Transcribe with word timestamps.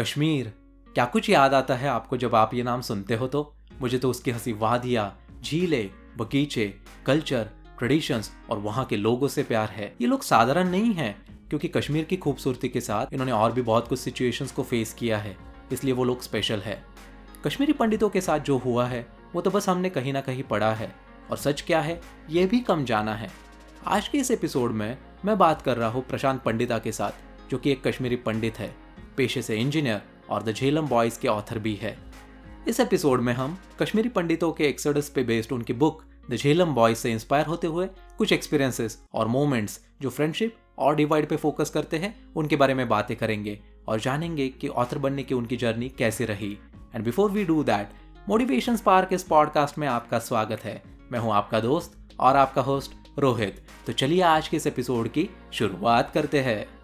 कश्मीर, 0.00 0.52
क्या 0.94 1.04
कुछ 1.04 1.28
याद 1.30 1.54
आता 1.54 1.74
है 1.74 1.88
आपको 1.88 2.16
जब 2.16 2.34
आप 2.34 2.54
ये 2.54 2.62
नाम 2.62 2.80
सुनते 2.80 3.14
हो 3.14 3.26
तो? 3.26 3.54
मुझे 3.80 3.98
तो 3.98 4.10
उसकी 4.10 4.30
हँसी 4.30 4.52
वादियाँ, 4.52 5.26
झीलें, 5.42 5.90
बगीचे, 6.18 6.74
कल्चर, 7.06 7.48
ट्रेडिशंस 7.78 8.32
और 8.50 8.58
वहाँ 8.58 8.84
के 8.84 8.96
लोगों 8.96 9.28
से 9.28 9.42
प्यार 9.42 9.68
है। 9.68 9.94
ये 10.00 10.06
लोग 10.06 10.22
साधारण 10.22 10.68
नहीं 10.68 10.92
हैं, 10.94 11.24
क्योंकि 11.48 11.68
कश्मीर 11.68 12.04
की 12.04 12.16
खूबसूरती 12.16 12.68
के 12.68 12.80
साथ 12.80 13.06
इन्होंने 13.12 13.32
और 13.32 13.52
भी 13.52 13.62
बहुत 13.62 13.88
कुछ 13.88 13.98
सिचुएशंस 13.98 14.52
को 14.52 14.62
फेस 14.62 14.94
किया 14.94 15.18
है, 15.18 15.36
इसलिए 15.72 15.94
वो 15.94 16.04
लोग 16.04 16.22
स्पेशल 16.22 16.60
है। 16.60 16.82
कश्मीरी 17.46 17.72
पंडितों 17.72 18.08
के 18.08 18.20
साथ 18.20 18.38
जो 18.38 18.56
हुआ 18.56 18.86
है, 18.86 19.06
वो 19.34 19.40
तो 19.40 19.50
बस 19.50 19.68
हमने 19.68 19.90
कहीं 19.90 20.12
ना 20.12 20.20
कहीं 20.20 20.42
पढ़ा 20.42 20.72
है। 20.72 20.94
और 21.30 21.36
सच 21.36 21.60
क्या 21.60 21.80
है, 21.80 22.00
ये 22.30 22.46
भी 22.46 22.60
कम 22.60 22.84
जाना 22.84 23.14
है। 23.14 23.30
आज 23.86 24.08
के 24.08 24.18
इस 24.18 24.30
एपिसोड 24.30 24.70
में 24.70 24.98
मैं 25.24 25.38
बात 25.38 25.62
कर 25.62 25.76
रहा 25.76 25.88
हूँ 25.88 26.06
प्रशांत 26.06 26.42
पंडिता 26.42 26.78
के 26.78 26.92
साथ, 26.92 27.12
जो 27.50 27.58
कि 27.58 27.72
एक 27.72 27.88
कश्मीरी 27.88 28.16
पंडित 28.16 28.58
है। 28.58 28.81
पेशे 29.16 29.42
से 29.42 29.56
इंजीनियर 29.56 30.02
और 30.30 30.42
द 30.42 30.52
झेलम 30.52 30.88
बॉयज़ 30.88 31.20
के 31.20 31.28
ऑथर 31.28 31.58
भी 31.58 31.74
है। 31.74 31.96
इस 32.68 32.80
एपिसोड 32.80 33.20
में 33.20 33.32
हम 33.32 33.58
कश्मीरी 33.80 34.08
पंडितों 34.08 34.52
के 34.52 34.64
एक्सोडस 34.64 35.08
पे 35.08 35.22
बेस्ड 35.24 35.52
उनकी 35.52 35.72
बुक 35.72 36.02
द 36.30 36.36
झेलम 36.36 36.74
बॉयज़ 36.74 36.98
से 36.98 37.12
इंस्पायर 37.12 37.46
होते 37.46 37.66
हुए 37.66 37.86
कुछ 38.18 38.32
एक्सपीरियंसेस 38.32 38.98
और 39.14 39.28
मोमेंट्स 39.28 39.80
जो 40.02 40.10
फ्रेंडशिप 40.10 40.56
और 40.78 40.96
डिवाइड 40.96 41.28
पे 41.28 41.36
फोकस 41.36 41.70
करते 41.70 41.96
हैं, 41.96 42.14
उनके 42.34 42.56
बारे 42.56 42.74
में 42.74 42.88
बातें 42.88 43.16
करेंगे 43.16 43.58
और 43.88 44.00
जानेंगे 44.00 44.48
कि 44.48 44.68
ऑथर 44.68 44.98
बनने 44.98 45.22
की 45.22 45.34
उनकी 45.34 45.56
जर्नी 45.56 45.88
कैसे 45.88 46.24
रही। 46.24 46.58
And 46.94 47.04
before 47.04 47.30
we 47.30 47.44
do 47.44 47.62
that 47.64 47.90
motivation 48.28 48.76
spark 48.76 49.12
इस 49.12 49.22
पॉडकास्ट 49.22 49.78
में 49.78 49.88
आपका 49.88 50.18
स्वागत 50.18 50.64
है। 50.64 50.82
मैं 51.12 51.18
हूँ 51.18 51.32
आपका 51.32 51.60
दोस्त 51.60 51.96
और 52.20 52.36
आपका 52.36 52.62
होस्ट 52.62 52.92
रोहित। 53.18 53.62
तो 53.86 53.92
चलिए 53.92 54.22
आज 54.22 54.48
के 54.48 54.56
इस 54.56 54.66
एपिसोड 54.66 55.08
की 55.08 55.28
शुरुआत 55.52 56.10
करते 56.14 56.40
हैं। 56.40 56.81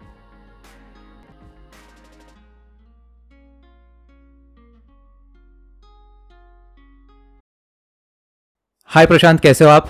हाय 8.91 9.05
प्रशांत 9.05 9.39
कैसे 9.39 9.65
हो 9.65 9.69
आप? 9.69 9.87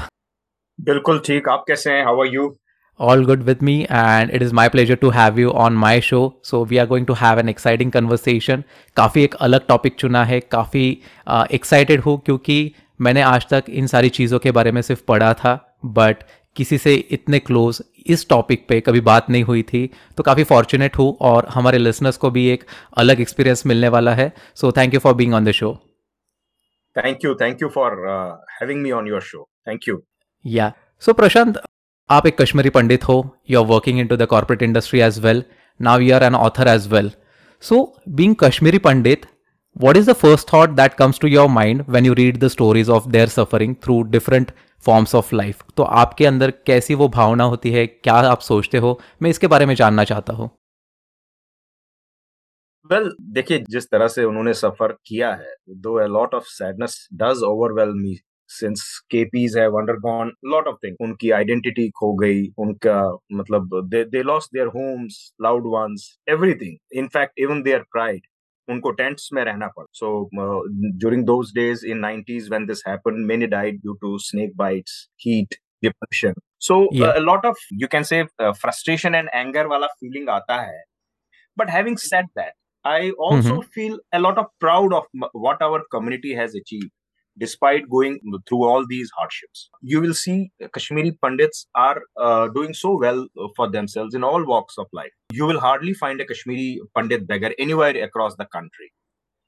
बिल्कुल 0.79 1.19
ठीक। 1.25 1.47
आप 1.49 1.63
कैसे 1.67 1.91
हैं? 1.91 2.03
How 2.05 2.19
are 2.21 2.27
you 2.27 2.47
all 2.99 3.21
good 3.27 3.45
with 3.49 3.61
me 3.67 3.75
and 3.99 4.33
it 4.37 4.43
is 4.47 4.51
my 4.59 4.65
pleasure 4.73 4.97
to 5.03 5.11
have 5.17 5.39
you 5.41 5.53
on 5.65 5.77
my 5.83 5.93
show. 6.07 6.19
So 6.49 6.59
we 6.71 6.79
are 6.83 6.85
going 6.89 7.05
to 7.11 7.17
have 7.21 7.39
an 7.43 7.51
exciting 7.53 7.93
conversation. 7.93 8.63
काफ़ी 8.97 9.23
एक 9.23 9.35
अलग 9.47 9.67
टॉपिक 9.67 9.95
चुना 9.99 10.23
है। 10.25 10.39
काफ़ी 10.39 10.85
एक्साइटेड 11.29 11.99
uh, 11.99 12.05
हूँ 12.05 12.19
क्योंकि 12.25 12.73
मैंने 13.01 13.21
आज 13.21 13.47
तक 13.49 13.69
इन 13.69 13.87
सारी 13.87 14.09
चीज़ों 14.19 14.39
के 14.39 14.51
बारे 14.51 14.71
में 14.71 14.81
सिर्फ़ 14.81 15.03
पढ़ा 15.07 15.33
था 15.33 15.57
बट 15.85 16.23
किसी 16.55 16.77
से 16.77 16.95
इतने 17.11 17.39
क्लोज 17.39 17.81
इस 18.05 18.29
टॉपिक 18.29 18.67
पे 18.69 18.81
कभी 18.81 19.01
बात 19.01 19.29
नहीं 19.29 19.43
हुई 19.43 19.63
थी। 19.63 19.89
तो 20.17 20.23
काफ़ी 20.23 20.43
फॉर्चुनेट 20.43 20.97
हूँ 20.97 21.15
और 21.21 21.47
हमारे 21.53 21.77
लिसनर्स 21.77 22.17
को 22.17 22.31
भी 22.31 22.47
एक 22.49 22.65
अलग 22.97 23.21
एक्सपीरियंस 23.21 23.65
मिलने 23.65 23.89
वाला 23.89 24.13
है। 24.13 24.31
So 24.55 24.71
thank 24.71 24.93
you 24.93 24.99
for 24.99 25.13
being 25.13 25.33
on 25.33 25.45
the 25.45 25.51
show 25.51 25.77
thank 26.97 27.25
you 27.25 27.33
thank 27.35 27.61
you 27.61 27.69
for 27.69 27.97
having 28.51 28.81
me 28.81 28.91
on 28.91 29.07
your 29.07 29.21
show 29.21 29.47
thank 29.67 29.87
you 29.87 30.01
yeah 30.45 30.71
so 30.99 31.13
Prashant 31.13 31.61
आप 32.09 32.27
एक 32.27 32.41
कश्मीरी 32.41 32.69
पंडित 32.69 33.07
हो 33.07 33.35
you 33.49 33.59
are 33.59 33.65
working 33.65 33.99
into 34.07 34.17
the 34.17 34.25
corporate 34.25 34.61
industry 34.61 34.99
as 34.99 35.19
well 35.19 35.43
now 35.81 35.99
you 35.99 36.15
are 36.15 36.23
an 36.23 36.35
author 36.35 36.67
as 36.67 36.87
well 36.87 37.11
so 37.61 38.01
being 38.09 38.35
Kashmiri 38.39 38.77
Pandit, 38.77 39.25
what 39.81 39.97
is 39.97 40.07
the 40.07 40.15
first 40.21 40.47
thought 40.49 40.71
that 40.77 40.95
comes 40.99 41.17
to 41.23 41.29
your 41.33 41.47
mind 41.55 41.81
when 41.95 42.05
you 42.07 42.13
read 42.19 42.37
the 42.43 42.49
stories 42.49 42.89
of 42.95 43.05
their 43.11 43.27
suffering 43.33 43.75
through 43.83 43.99
different 44.15 44.49
forms 44.87 45.13
of 45.19 45.33
life? 45.33 45.61
तो 45.77 45.83
आपके 45.83 46.25
अंदर 46.25 46.51
कैसी 46.51 46.93
वो 46.93 47.07
भावना 47.07 47.43
होती 47.43 47.71
है? 47.71 47.85
क्या 47.87 48.13
आप 48.13 48.39
सोचते 48.39 48.77
हो? 48.77 48.99
मैं 49.21 49.29
इसके 49.29 49.47
बारे 49.47 49.65
में 49.65 49.75
जानना 49.75 50.03
चाहता 50.03 50.33
हूँ। 50.33 50.49
वेल 52.89 53.03
well, 53.03 53.15
देखिए 53.33 53.63
जिस 53.69 53.85
तरह 53.85 54.07
से 54.07 54.23
उन्होंने 54.23 54.53
सफ़र 54.53 54.91
किया 55.05 55.33
है 55.33 55.53
though 55.81 55.93
a 55.95 56.05
lot 56.07 56.33
of 56.33 56.43
sadness 56.47 56.95
does 57.13 57.43
overwhelm 57.43 57.97
me 57.97 58.15
since 58.49 58.83
KPs 59.11 59.57
have 59.57 59.77
undergone 59.79 60.31
lot 60.45 60.67
of 60.67 60.75
thing 60.83 60.95
उनकी 61.01 61.29
आइडेंटिटी 61.31 61.87
खो 61.89 62.13
गई 62.13 62.47
उनका 62.57 62.95
मतलब 63.33 63.79
they 63.91 64.23
lost 64.23 64.53
their 64.53 64.67
homes 64.75 65.21
loved 65.41 65.67
ones 65.73 66.09
everything 66.29 66.77
in fact 66.99 67.39
even 67.39 67.61
their 67.63 67.83
pride 67.91 68.25
उनको 68.67 68.91
टेंट्स 68.91 69.29
में 69.33 69.43
रहना 69.43 69.67
पड़ा। 69.67 69.85
So 69.93 70.29
during 70.99 71.25
those 71.25 71.51
days 71.55 71.85
in 71.87 72.05
90s 72.05 72.49
when 72.49 72.65
this 72.65 72.83
happened 72.87 73.25
many 73.27 73.47
died 73.47 73.79
due 73.81 73.93
to 74.01 74.17
snake 74.27 74.55
bites 74.57 75.07
heat 75.25 75.55
depression 75.83 76.33
so 76.67 76.79
lot 77.19 77.45
of 77.45 77.67
you 77.73 77.87
can 77.91 78.03
say 78.03 78.23
frustration 78.41 79.15
and 79.15 79.29
anger 79.33 79.67
वाला 79.67 79.87
feeling 79.89 80.29
आता 80.29 80.61
है. 80.61 80.83
But 81.57 81.69
having 81.69 81.97
said 81.97 82.25
that 82.27 82.53
I 82.84 83.10
also 83.12 83.60
mm-hmm. 83.60 83.68
feel 83.72 83.98
a 84.12 84.20
lot 84.20 84.38
of 84.38 84.46
proud 84.60 84.92
of 84.92 85.04
what 85.32 85.62
our 85.62 85.82
community 85.90 86.34
has 86.34 86.54
achieved. 86.54 86.92
despite 87.38 87.88
going 87.90 88.20
through 88.48 88.64
all 88.64 88.86
these 88.86 89.10
hardships. 89.16 89.68
You 89.82 90.00
will 90.00 90.14
see 90.14 90.52
Kashmiri 90.72 91.18
Pandits 91.22 91.66
are 91.74 92.02
uh, 92.20 92.48
doing 92.48 92.74
so 92.74 92.96
well 92.98 93.26
for 93.56 93.70
themselves 93.70 94.14
in 94.14 94.24
all 94.24 94.44
walks 94.46 94.74
of 94.78 94.86
life. 94.92 95.12
You 95.32 95.46
will 95.46 95.60
hardly 95.60 95.94
find 95.94 96.20
a 96.20 96.26
Kashmiri 96.26 96.80
Pandit 96.96 97.26
beggar 97.26 97.52
anywhere 97.58 98.02
across 98.02 98.36
the 98.36 98.46
country. 98.46 98.92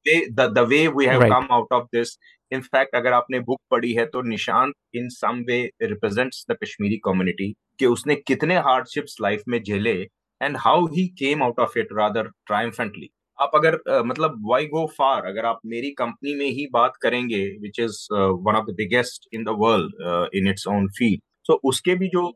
They, 0.05 0.29
the, 0.33 0.49
the 0.49 0.65
way 0.65 0.87
we 0.87 1.05
have 1.05 1.21
right. 1.21 1.31
come 1.31 1.47
out 1.49 1.67
of 1.71 1.87
this, 1.91 2.17
in 2.49 2.61
fact, 2.61 2.95
अगर 2.95 3.13
आपने 3.13 3.39
book 3.47 3.59
पढ़ी 3.71 3.91
है 3.93 4.05
तो 4.11 4.21
Nishant 4.27 4.73
in 4.95 5.09
some 5.09 5.43
way 5.47 5.59
represents 5.81 6.45
the 6.51 6.55
Kashmiri 6.63 6.97
community 7.05 7.51
कि 7.79 7.85
उसने 7.85 8.15
कितने 8.15 8.57
hardships 8.67 9.17
life 9.21 9.43
में 9.47 9.61
झेले 9.61 9.95
and 10.41 10.57
how 10.65 10.85
he 10.93 11.07
came 11.19 11.43
out 11.43 11.59
of 11.59 11.77
it 11.77 11.87
rather 11.97 12.27
triumphantly 12.47 13.09
आप 13.42 13.50
अगर 13.54 13.78
मतलब 14.06 14.38
वाई 14.44 14.66
गो 14.66 14.86
फार 14.98 15.26
अगर 15.26 15.46
आप 15.46 15.60
मेरी 15.66 15.90
कंपनी 15.98 16.34
में 16.34 16.46
ही 16.48 16.66
बात 16.72 16.96
करेंगे 17.02 17.44
which 17.62 17.80
is 17.80 18.06
one 18.12 18.56
of 18.56 18.66
the 18.66 18.74
biggest 18.76 19.28
in 19.34 19.44
the 19.44 19.56
world 19.58 20.34
in 20.36 20.48
its 20.50 20.66
own 20.68 20.88
field 20.98 21.20
so 21.46 21.60
उसके 21.64 21.94
भी 21.94 22.08
जो 22.08 22.30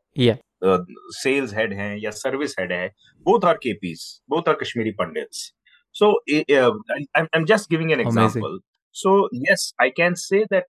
सेल्स 1.15 1.53
हेड 1.55 1.73
हैं 1.73 1.95
या 1.97 2.11
सर्विस 2.13 2.55
हेड 2.59 2.71
है 2.71 2.87
both 3.25 3.45
are 3.45 3.57
KPs 3.81 4.07
both 4.29 4.49
are 4.49 4.55
Kashmiri 4.61 4.91
Pandits 4.93 5.51
so 5.95 6.11
I 6.29 7.23
am 7.35 7.45
just 7.45 7.69
giving 7.71 7.91
an 7.91 7.99
example 7.99 8.59
so 8.95 9.17
yes 9.41 9.71
I 9.81 9.89
can 9.97 10.13
say 10.17 10.43
that 10.53 10.65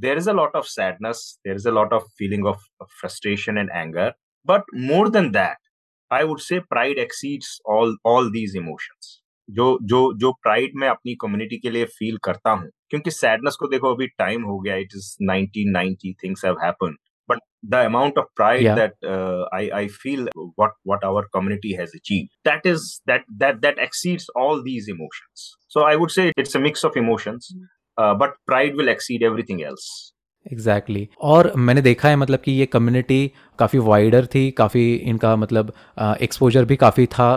there 0.00 0.18
is 0.18 0.30
a 0.30 0.32
lot 0.32 0.56
of 0.56 0.66
sadness 0.68 1.22
there 1.46 1.54
is 1.54 1.68
a 1.68 1.72
lot 1.72 1.92
of 1.92 2.08
feeling 2.18 2.46
of 2.46 2.64
frustration 3.00 3.58
and 3.58 3.70
anger 3.72 4.12
but 4.48 4.74
more 4.86 5.10
than 5.10 5.30
that 5.32 5.58
I 6.10 6.24
would 6.24 6.40
say 6.40 6.58
pride 6.68 6.98
exceeds 6.98 7.58
all 7.68 7.96
all 8.06 8.30
these 8.32 8.56
emotions 8.56 9.20
जो 9.50 9.78
जो 9.82 10.12
जो 10.18 10.32
pride 10.32 10.72
मैं 10.76 10.88
अपनी 10.88 11.14
community 11.14 11.58
के 11.58 11.70
लिए 11.70 11.84
feel 11.98 12.16
करता 12.24 12.50
हूँ 12.50 12.70
क्योंकि 12.90 13.10
सैडनेस 13.10 13.56
को 13.60 13.68
देखो 13.68 13.94
अभी 13.94 14.06
टाइम 14.18 14.42
हो 14.42 14.58
गया 14.60 14.76
it 14.76 14.94
is 14.96 15.16
1990 15.30 16.14
things 16.24 16.44
have 16.44 16.56
happened 16.64 16.96
but 17.28 17.38
the 17.62 17.78
amount 17.86 18.18
of 18.18 18.26
pride 18.36 18.62
yeah. 18.62 18.74
that 18.74 18.92
uh, 19.04 19.44
I, 19.52 19.62
I 19.78 19.88
feel 19.88 20.28
what 20.54 20.74
what 20.84 21.04
our 21.04 21.22
community 21.36 21.74
has 21.74 21.94
achieved 21.94 22.30
that 22.44 22.64
is 22.64 22.84
that 23.06 23.24
that 23.38 23.62
that 23.62 23.80
exceeds 23.86 24.28
all 24.42 24.62
these 24.62 24.88
emotions 24.88 25.46
so 25.68 25.82
i 25.82 25.96
would 25.96 26.10
say 26.10 26.32
it's 26.36 26.54
a 26.54 26.60
mix 26.60 26.84
of 26.84 26.96
emotions 26.96 27.48
uh, 27.98 28.14
but 28.14 28.36
pride 28.46 28.76
will 28.76 28.88
exceed 28.88 29.24
everything 29.30 29.64
else 29.70 29.88
exactly 30.52 31.00
exactly. 31.00 31.20
और 31.20 31.52
मैंने 31.56 31.82
देखा 31.82 32.08
है 32.08 32.16
मतलब 32.16 32.40
कि 32.40 32.52
ये 32.52 32.66
community 32.66 33.32
काफ़ी 33.58 33.78
wider 33.78 34.26
थी, 34.26 34.50
काफ़ी 34.50 34.94
इनका 34.94 35.34
मतलब 35.36 35.72
एक्सपोजर 36.20 36.64
भी 36.64 36.76
काफ़ी 36.76 37.06
था 37.06 37.28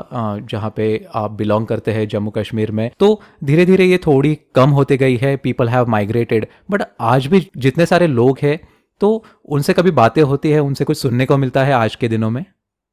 जहाँ 0.52 0.74
पे 0.76 0.88
आप 1.14 1.32
बिलोंग 1.32 1.68
करते 1.68 1.92
हैं 1.92 2.08
जम्मू 2.08 2.32
कश्मीर 2.32 2.72
में 2.72 2.90
तो 3.00 3.22
धीरे 3.44 3.66
धीरे 3.66 3.86
ये 3.86 3.98
थोड़ी 3.98 4.38
कम 4.56 4.70
होते 4.70 4.98
गई 4.98 5.16
है 5.18 5.36
पीपल 5.38 5.70
हैव 5.70 5.88
माइग्रेटेड 5.90 6.48
बट 6.72 6.84
आज 7.02 7.28
भी 7.28 7.46
जितने 7.58 7.86
सारे 7.86 8.08
लोग 8.08 8.40
हैं 8.42 8.60
तो 9.02 9.24
उनसे 9.46 9.74
कभी 9.74 9.92
बातें 9.92 10.22
होती 10.22 10.50
है, 10.52 10.60
उनसे 10.60 10.86
कुछ 10.86 10.98
सुनने 10.98 11.26
को 11.26 11.38
मिलता 11.38 11.64
है 11.64 11.74
आज 11.74 11.96
के 11.96 12.08
दिनों 12.08 12.30
में 12.30 12.44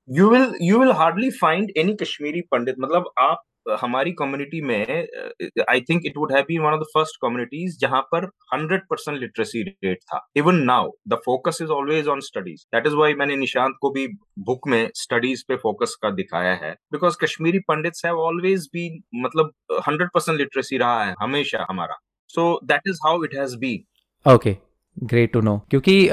you 0.09 0.29
will 0.31 0.53
you 0.63 0.79
will 0.79 0.93
hardly 0.93 1.31
find 1.31 1.71
any 1.77 1.95
Kashmiri 1.95 2.41
Pandit 2.51 2.75
मतलब 2.81 3.11
आप 3.19 3.43
हमारी 3.81 4.13
कम्युनिटी 4.13 4.61
में 4.61 5.07
I 5.71 5.81
think 5.81 6.03
it 6.07 6.17
would 6.17 6.33
have 6.33 6.45
been 6.49 6.61
one 6.63 6.73
of 6.73 6.81
the 6.81 6.87
first 6.95 7.17
communities 7.23 7.79
जहाँ 7.81 8.01
पर 8.15 8.27
100 8.55 8.79
परसेंट 8.91 9.19
लिटरेसी 9.19 9.63
रेट 9.63 9.99
था 10.03 10.21
even 10.37 10.57
now 10.65 10.91
the 11.09 11.19
focus 11.25 11.59
is 11.63 11.71
always 11.71 12.09
on 12.09 12.21
studies 12.21 12.65
that 12.75 12.87
is 12.87 12.95
why 12.95 13.15
मैंने 13.15 13.37
निशांत 13.37 13.75
को 13.81 13.91
भी 13.91 14.07
बुक 14.47 14.69
में 14.69 14.89
स्टडीज़ 14.95 15.45
पे 15.49 15.57
फोकस 15.57 15.97
का 16.03 16.11
दिखाया 16.11 16.55
है 16.63 16.73
because 16.93 17.17
Kashmiri 17.23 17.59
Pandits 17.69 18.05
have 18.07 18.21
always 18.21 18.69
been 18.73 19.03
मतलब 19.25 19.53
हंड्रेड 19.89 20.09
परसेंट 20.15 20.39
लिटरेसी 20.39 20.79
रहा 20.79 21.05
है, 21.05 21.15
हमेशा 21.23 21.67
हमारा। 21.71 21.99
So 22.31 22.49
that 22.65 22.89
is 22.89 23.01
how 23.07 23.25
it 23.25 23.35
has 23.37 23.57
been 23.59 24.33
okay 24.35 24.57
great 24.97 25.33
to 25.33 25.41
know 25.41 25.61
क्योंकि 25.71 26.09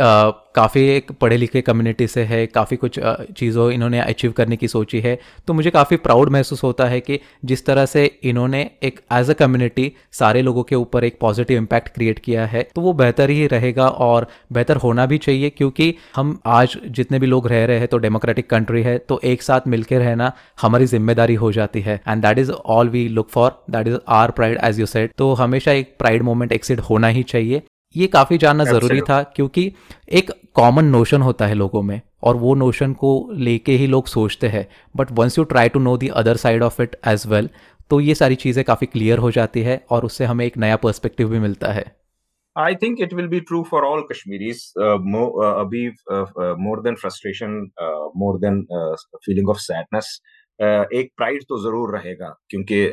काफ़ी 0.56 0.82
एक 0.88 1.12
पढ़े 1.12 1.38
लिखे 1.38 1.62
कम्युनिटी 1.62 2.08
से 2.08 2.24
है, 2.24 2.46
काफ़ी 2.48 2.78
कुछ 2.78 3.00
चीज़ों 3.38 3.70
इन्होंने 3.72 4.00
अचीव 4.00 4.32
करने 4.32 4.58
की 4.58 4.68
सोची 4.68 5.00
है 5.02 5.18
तो 5.48 5.54
मुझे 5.54 5.70
काफ़ी 5.72 5.98
प्राउड 5.98 6.30
महसूस 6.30 6.64
होता 6.64 6.86
है 6.86 7.00
कि 7.02 7.20
जिस 7.46 7.66
तरह 7.66 7.86
से 7.86 8.06
इन्होंने 8.24 8.62
एक 8.84 9.00
एज 9.14 9.30
अ 9.30 9.34
कम्युनिटी 9.34 9.92
सारे 10.12 10.42
लोगों 10.42 10.64
के 10.64 10.76
ऊपर 10.76 11.04
एक 11.04 11.18
पॉजिटिव 11.22 11.58
इम्पैक्ट 11.58 11.90
क्रिएट 11.96 12.20
किया 12.20 12.46
है 12.46 12.64
तो 12.76 12.82
वो 12.82 12.94
बेहतर 12.94 13.30
ही 13.30 13.48
रहेगा 13.48 13.88
और 13.88 14.28
बेहतर 14.54 14.78
होना 14.78 15.06
भी 15.06 15.18
चाहिए, 15.18 15.50
क्योंकि 15.50 15.94
हम 16.16 16.40
आज 16.48 16.78
जितने 16.88 17.20
भी 17.20 17.28
लोग 17.28 17.48
रह 17.48 17.66
रहे 17.66 17.80
हैं 17.80 17.88
तो 17.88 17.98
डेमोक्रेटिक 17.98 18.50
कंट्री 18.50 18.84
है 18.84 18.98
तो 19.00 19.20
एक 19.24 19.42
साथ 19.42 19.68
मिलकर 19.68 20.00
रहना 20.00 20.32
हमारी 20.62 20.86
ज़िम्मेदारी 20.86 21.36
हो 21.36 21.52
जाती 21.52 21.82
है 21.82 22.02
and 22.08 22.22
that 22.22 22.40
is 22.40 22.52
all 22.52 22.90
we 22.90 23.08
look 23.10 23.30
for 23.30 23.52
that 23.72 23.88
is 23.88 23.98
our 24.12 24.32
pride 24.32 24.60
as 24.64 24.80
you 24.80 24.86
said 24.86 25.12
तो 25.18 25.34
हमेशा 25.36 25.72
एक 25.72 25.96
प्राइड 26.00 26.24
मोमेंट 26.24 26.52
एक्सिड 26.52 26.80
होना 26.80 27.08
ही 27.08 27.24
चाहिए। 27.24 27.62
ये 27.96 28.08
काफ़ी 28.10 28.38
जानना 28.38 28.64
ज़रूरी 28.66 29.02
था 29.02 29.22
क्योंकि 29.36 29.72
एक 30.12 30.32
कॉमन 30.56 30.86
नोशन 30.88 31.22
होता 31.22 31.48
है 31.48 31.54
लोगों 31.56 31.82
में 31.82 32.00
और 32.24 32.36
वो 32.36 32.54
नोशन 32.56 32.94
को 32.94 33.12
लेके 33.40 33.72
ही 33.72 33.88
लोग 33.88 34.08
सोचते 34.08 34.48
हैं। 34.48 34.68
But 34.96 35.12
once 35.12 35.38
you 35.38 35.44
try 35.46 35.70
to 35.70 35.80
know 35.80 35.96
the 35.98 36.08
other 36.16 36.38
side 36.38 36.64
of 36.64 36.82
it 36.82 36.96
as 37.08 37.24
well 37.28 37.50
तो 37.92 38.00
ये 38.00 38.16
सारी 38.16 38.36
चीज़ें 38.36 38.64
काफ़ी 38.66 38.88
क्लियर 38.88 39.18
हो 39.18 39.32
जाती 39.32 39.62
है 39.62 39.84
और 39.92 40.06
उससे 40.06 40.26
हमें 40.26 40.46
एक 40.46 40.58
नया 40.58 40.76
पर्सपेक्टिव 40.78 41.30
भी 41.30 41.40
मिलता 41.40 41.72
है। 41.74 41.86
I 42.56 42.76
think 42.76 43.02
it 43.02 43.14
will 43.14 43.28
be 43.28 43.40
true 43.42 43.62
for 43.70 43.84
all 43.86 44.02
Kashmiris 44.12 44.62
अभी 44.78 45.88
more 46.62 46.82
than 46.84 46.96
frustration 46.96 47.60
more 48.18 48.40
than 48.40 48.64
feeling 49.26 49.50
of 49.50 49.58
sadness 49.60 50.20
एक 50.60 51.12
प्राइड 51.18 51.44
तो 51.44 51.62
ज़रूर 51.62 51.96
रहेगा 51.96 52.36
क्योंकि 52.50 52.86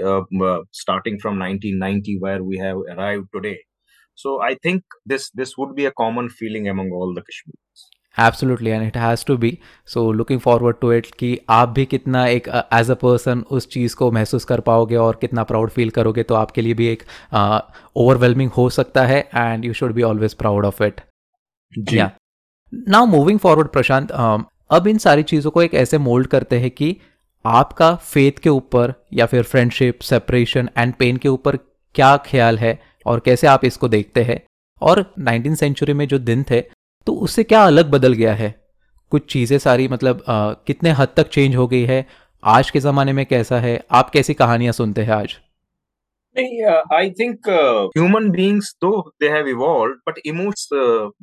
starting 0.81 1.19
from 1.21 1.43
1990 1.45 2.15
where 2.25 2.41
we 2.43 2.57
have 2.59 2.81
arrived 2.91 3.27
today 3.33 3.53
So 4.21 4.41
I 4.43 4.55
think 4.57 4.99
this 5.07 5.31
this 5.33 5.57
would 5.59 5.75
be 5.75 5.87
a 5.87 5.93
common 5.93 6.29
feeling 6.31 6.69
among 6.69 6.93
all 6.93 7.17
the 7.19 7.27
Kashmiris. 7.31 7.89
Absolutely 8.17 8.71
and 8.71 8.83
it 8.87 8.97
has 8.97 9.25
to 9.27 9.37
be 9.37 9.59
so 9.87 10.01
looking 10.13 10.41
forward 10.41 10.77
to 10.81 10.93
it 10.93 11.07
कि 11.19 11.29
आप 11.51 11.69
भी 11.69 11.85
कितना 11.87 12.27
एक 12.27 12.49
as 12.49 12.91
a 12.91 12.95
person 12.95 13.45
उस 13.51 13.69
चीज़ 13.69 13.95
को 13.97 14.11
महसूस 14.11 14.45
कर 14.45 14.61
पाओगे 14.61 14.97
और 14.97 15.19
कितना 15.21 15.43
प्राउड 15.43 15.71
फील 15.71 15.91
करोगे 15.91 16.23
तो 16.23 16.35
आपके 16.35 16.63
लिए 16.63 16.75
भी 16.75 16.87
एक 16.87 17.03
ओवरवेलमिंग 17.35 18.51
uh, 18.51 18.57
हो 18.57 18.69
सकता 18.71 19.05
है 19.07 19.21
and 19.35 19.65
you 19.65 19.73
should 19.73 19.93
be 19.93 20.03
always 20.03 20.35
proud 20.35 20.67
of 20.67 20.83
it 20.85 21.01
yeah 21.93 22.11
now 22.89 23.07
moving 23.07 23.39
forward 23.39 23.69
Prashant 23.69 24.13
अब 24.71 24.87
इन 24.87 24.99
सारी 24.99 25.23
चीज़ों 25.23 25.51
को 25.51 25.63
एक 25.63 25.75
ऐसे 25.75 25.99
मोल्ड 25.99 26.27
करते 26.27 26.59
हैं 26.59 26.71
कि 26.71 26.97
आपका 27.45 27.95
फेथ 27.95 28.39
के 28.43 28.51
ऊपर 28.51 28.95
या 29.13 29.27
फिर 29.27 29.43
फ्रेंडशिप 29.43 30.01
सेपरेशन 30.03 30.69
एंड 30.79 30.95
पेन 30.95 31.17
के 31.17 31.29
ऊपर 31.29 31.57
क्या 31.95 32.17
ख्याल 32.17 32.59
है? 32.59 32.79
और 33.07 33.21
कैसे 33.21 33.47
आप 33.47 33.65
इसको 33.65 33.89
देखते 33.89 34.23
हैं? 34.23 34.41
और 34.83 35.05
नाइनटीन 35.19 35.55
सेंचुरी 35.55 35.93
में 35.93 36.07
जो 36.09 36.19
दिन 36.21 36.45
थे 36.51 36.61
तो 37.07 37.13
उससे 37.15 37.45
क्या 37.45 37.65
अलग 37.67 37.91
बदल 37.91 38.13
गया 38.13 38.35
है? 38.35 38.55
कुछ 39.13 39.31
चीज़ें 39.33 39.59
सारी 39.59 39.89
मतलब 39.89 40.23
आ, 40.29 40.53
कितने 40.67 40.91
हद 40.91 41.09
तक 41.17 41.29
चेंज 41.29 41.57
हो 41.57 41.67
गई 41.69 41.85
है? 41.85 42.07
आज 42.43 42.71
के 42.71 42.81
ज़माने 42.81 43.13
में 43.13 43.25
कैसा 43.27 43.59
है? 43.61 43.81
आप 43.91 44.11
कैसी 44.11 44.35
कहानियाँ 44.35 44.73
सुनते 44.73 45.03
हैं 45.03 45.13
आज? 45.13 45.37
नहीं 46.37 46.63
आई 46.93 47.11
थिंक 47.11 47.49
ह्यूमन 47.97 48.29
बींग्स 48.31 48.73
तो 48.81 48.91
they 49.21 49.29
have 49.29 49.49
evolve 49.49 49.95
but 50.09 50.19
emotes 50.27 50.69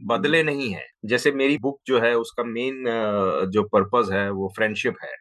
बदले 0.06 0.42
नहीं 0.44 0.70
है। 0.70 0.86
जैसे 1.06 1.32
मेरी 1.32 1.58
बुक 1.58 1.80
जो 1.88 2.00
है 2.02 2.14
उसका 2.16 2.44
मेन 2.44 2.84
uh, 2.84 3.50
जो 3.52 3.64
पर्पज 3.64 4.12
है 4.14 4.30
वो 4.32 4.52
फ्रेंडशिप 4.56 4.96
है। 5.04 5.14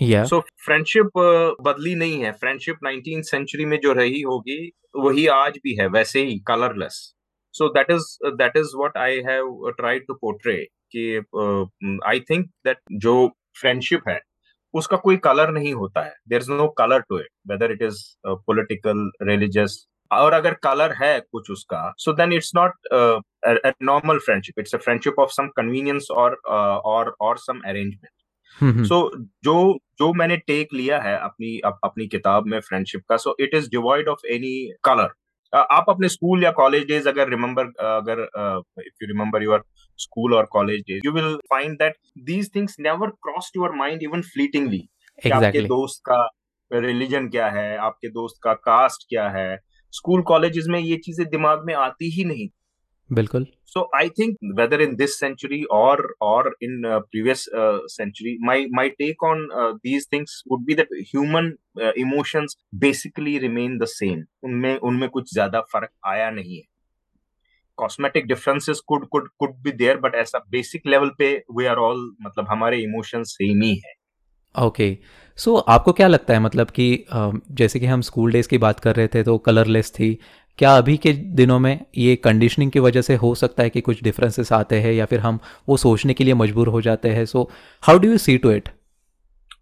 सो 0.00 0.38
फ्रेंडशिप 0.64 1.18
बदली 1.62 1.94
नहीं 1.94 2.22
है। 2.22 2.30
फ्रेंडशिप 2.34 2.76
नाइनटीन 2.84 3.22
सेंचुरी 3.22 3.64
में 3.64 3.78
जो 3.80 3.92
रही 3.92 4.20
होगी, 4.22 4.70
वही 4.96 5.26
आज 5.28 5.58
भी 5.64 5.74
है, 5.80 5.86
वैसे 5.88 6.22
ही 6.24 6.38
colourless 6.48 6.94
so 7.54 7.68
that 7.68 7.90
is 7.90 8.06
that 8.36 8.56
is 8.56 8.76
what 8.76 8.96
I 8.98 9.20
have 9.26 9.70
tried 9.78 10.06
to 10.08 10.14
portray 10.14 10.56
कि 10.94 11.98
आई 12.06 12.20
थिंक 12.30 12.46
दैट 12.66 12.78
जो 13.02 13.14
फ्रेंडशिप 13.60 14.08
है, 14.08 14.18
उसका 14.74 14.96
कोई 14.96 15.16
कलर 15.24 15.50
नहीं 15.52 15.72
होता 15.74 16.04
है। 16.04 16.14
There 16.28 16.40
is 16.40 16.50
no 16.52 16.68
colour 16.78 17.00
to 17.08 17.18
it 17.20 17.28
whether 17.50 17.72
it 17.72 17.82
is 17.82 18.02
political 18.26 19.10
religious 19.22 19.86
और 20.10 20.32
अगर 20.32 20.54
कलर 20.64 20.92
है 21.02 21.18
कुछ 21.22 21.50
उसका 21.50 21.92
so 21.98 22.12
then 22.12 22.32
it's 22.32 22.52
not 22.56 22.88
normal 23.82 24.18
friendship 24.18 24.58
it's 24.58 24.74
a 24.74 24.78
friendship 24.78 25.18
of 25.18 25.30
some 25.32 25.48
convenience 25.56 26.08
और 26.12 26.40
और 26.46 27.14
और 27.20 27.38
सम 27.38 27.60
अरेंजमेंट 27.66 28.10
सो 28.62 29.10
so, 29.16 29.24
जो 29.44 29.78
जो 29.98 30.12
मैंने 30.12 30.36
टेक 30.36 30.68
लिया 30.74 31.00
है 31.00 31.18
अपनी 31.18 31.58
अप, 31.58 31.78
अपनी 31.84 32.06
किताब 32.06 32.46
में 32.46 32.60
फ्रेंडशिप 32.60 33.02
का 33.08 33.16
so 33.16 33.36
it 33.40 33.50
is 33.54 33.70
devoid 33.70 34.08
of 34.08 34.26
any 34.26 34.72
colour 34.84 35.08
आप 35.54 35.84
अपने 35.88 36.08
स्कूल 36.08 36.44
या 36.44 36.50
कॉलेज 36.50 36.86
डेज़ 36.86 37.08
अगर 37.08 37.28
रिमेम्बर 37.28 37.64
अगर 37.84 38.20
if 38.78 38.94
you 39.02 39.08
remember 39.08 39.42
your 39.42 39.64
school 39.98 40.34
और 40.34 40.44
college 40.44 40.80
days 40.80 41.00
you 41.04 41.12
will 41.12 41.36
find 41.36 41.78
that 41.78 41.94
these 42.18 42.50
things 42.54 42.76
never 42.80 43.10
cross 43.10 43.52
your 43.56 43.72
mind 43.74 44.02
even 44.02 44.22
fleetingly 44.22 44.88
आपके 45.32 45.60
दोस्त 45.68 46.02
का 46.04 46.28
रिलीजन 46.72 47.28
क्या 47.28 47.50
है 47.50 47.76
आपके 47.76 48.08
दोस्त 48.08 48.40
का 48.42 48.54
कास्ट 48.54 49.06
क्या 49.08 49.28
है? 49.28 49.58
स्कूल 49.92 50.22
कॉलेजेस 50.22 50.64
में 50.68 50.80
ये 50.80 50.96
चीज़ें 50.96 51.28
दिमाग 51.28 51.62
में 51.64 51.74
आती 51.74 52.10
ही 52.10 52.24
नहीं। 52.24 52.48
बिल्कुल। 53.10 53.46
So 53.66 53.80
I 53.96 54.08
think 54.18 54.36
whether 54.56 54.80
in 54.80 54.94
this 54.96 55.18
century 55.20 55.62
और 55.72 56.02
और 56.22 56.54
in 56.62 56.82
previous 56.84 57.44
century 57.90 58.36
my 58.42 58.64
my 58.72 58.88
take 58.90 59.24
on 59.24 59.46
these 59.54 60.06
things 60.12 60.42
would 60.50 60.64
be 60.66 60.74
that 60.74 60.88
human 61.08 61.52
emotions 61.98 62.56
basically 62.80 63.36
remain 63.38 63.78
the 63.78 63.84
same 63.88 64.24
उनमें 64.42 64.76
उनमें 64.78 65.08
कुछ 65.10 65.32
ज़्यादा 65.32 65.60
फ़र्क 65.72 65.90
आया 66.06 66.30
नहीं 66.30 66.56
है। 66.56 66.62
Cosmetic 67.78 68.26
differences 68.26 68.80
could 68.86 69.06
could 69.08 69.28
could 69.38 69.54
be 69.62 69.72
there 69.74 69.96
but 69.98 70.14
ऐसा 70.16 70.38
बेसिक 70.50 70.86
लेवल 70.86 71.10
पे 71.18 71.32
वी 71.56 71.66
आर 71.66 71.76
ऑल 71.78 72.10
मतलब 72.22 72.46
हमारे 72.50 72.82
इमोशंस 72.82 73.32
सेम 73.32 73.62
ही 73.62 73.74
है। 73.76 73.94
ओके 74.54 74.96
सो 75.38 75.54
आपको 75.68 75.92
क्या 75.92 76.06
लगता 76.08 76.34
है 76.34 76.40
मतलब 76.40 76.70
कि 76.70 77.04
जैसे 77.10 77.80
कि 77.80 77.86
हम 77.86 78.00
स्कूल 78.02 78.32
डेज़ 78.32 78.48
की 78.48 78.58
बात 78.58 78.80
कर 78.80 78.96
रहे 78.96 79.08
थे 79.08 79.22
तो 79.22 79.36
कलरलेस 79.40 79.90
थी 79.90 80.18
क्या 80.60 80.74
अभी 80.76 80.96
के 80.96 81.12
दिनों 81.36 81.58
में 81.58 81.84
ये 81.98 82.14
कंडीशनिंग 82.16 82.70
की 82.70 82.78
वजह 82.78 83.02
से 83.02 83.14
हो 83.16 83.34
सकता 83.34 83.62
है 83.62 83.70
कि 83.70 83.80
कुछ 83.80 84.02
डिफरेंसेस 84.04 84.52
आते 84.52 84.80
हैं 84.80 84.92
या 84.92 85.04
फिर 85.04 85.20
हम 85.20 85.38
वो 85.68 85.76
सोचने 85.76 86.14
के 86.14 86.24
लिए 86.24 86.34
मजबूर 86.34 86.68
हो 86.68 86.80
जाते 86.80 87.08
हैं? 87.08 87.24
So 87.24 87.48
how 87.82 87.98
do 87.98 88.08
you 88.08 88.18
see 88.18 88.36
to 88.38 88.50
it 88.50 88.68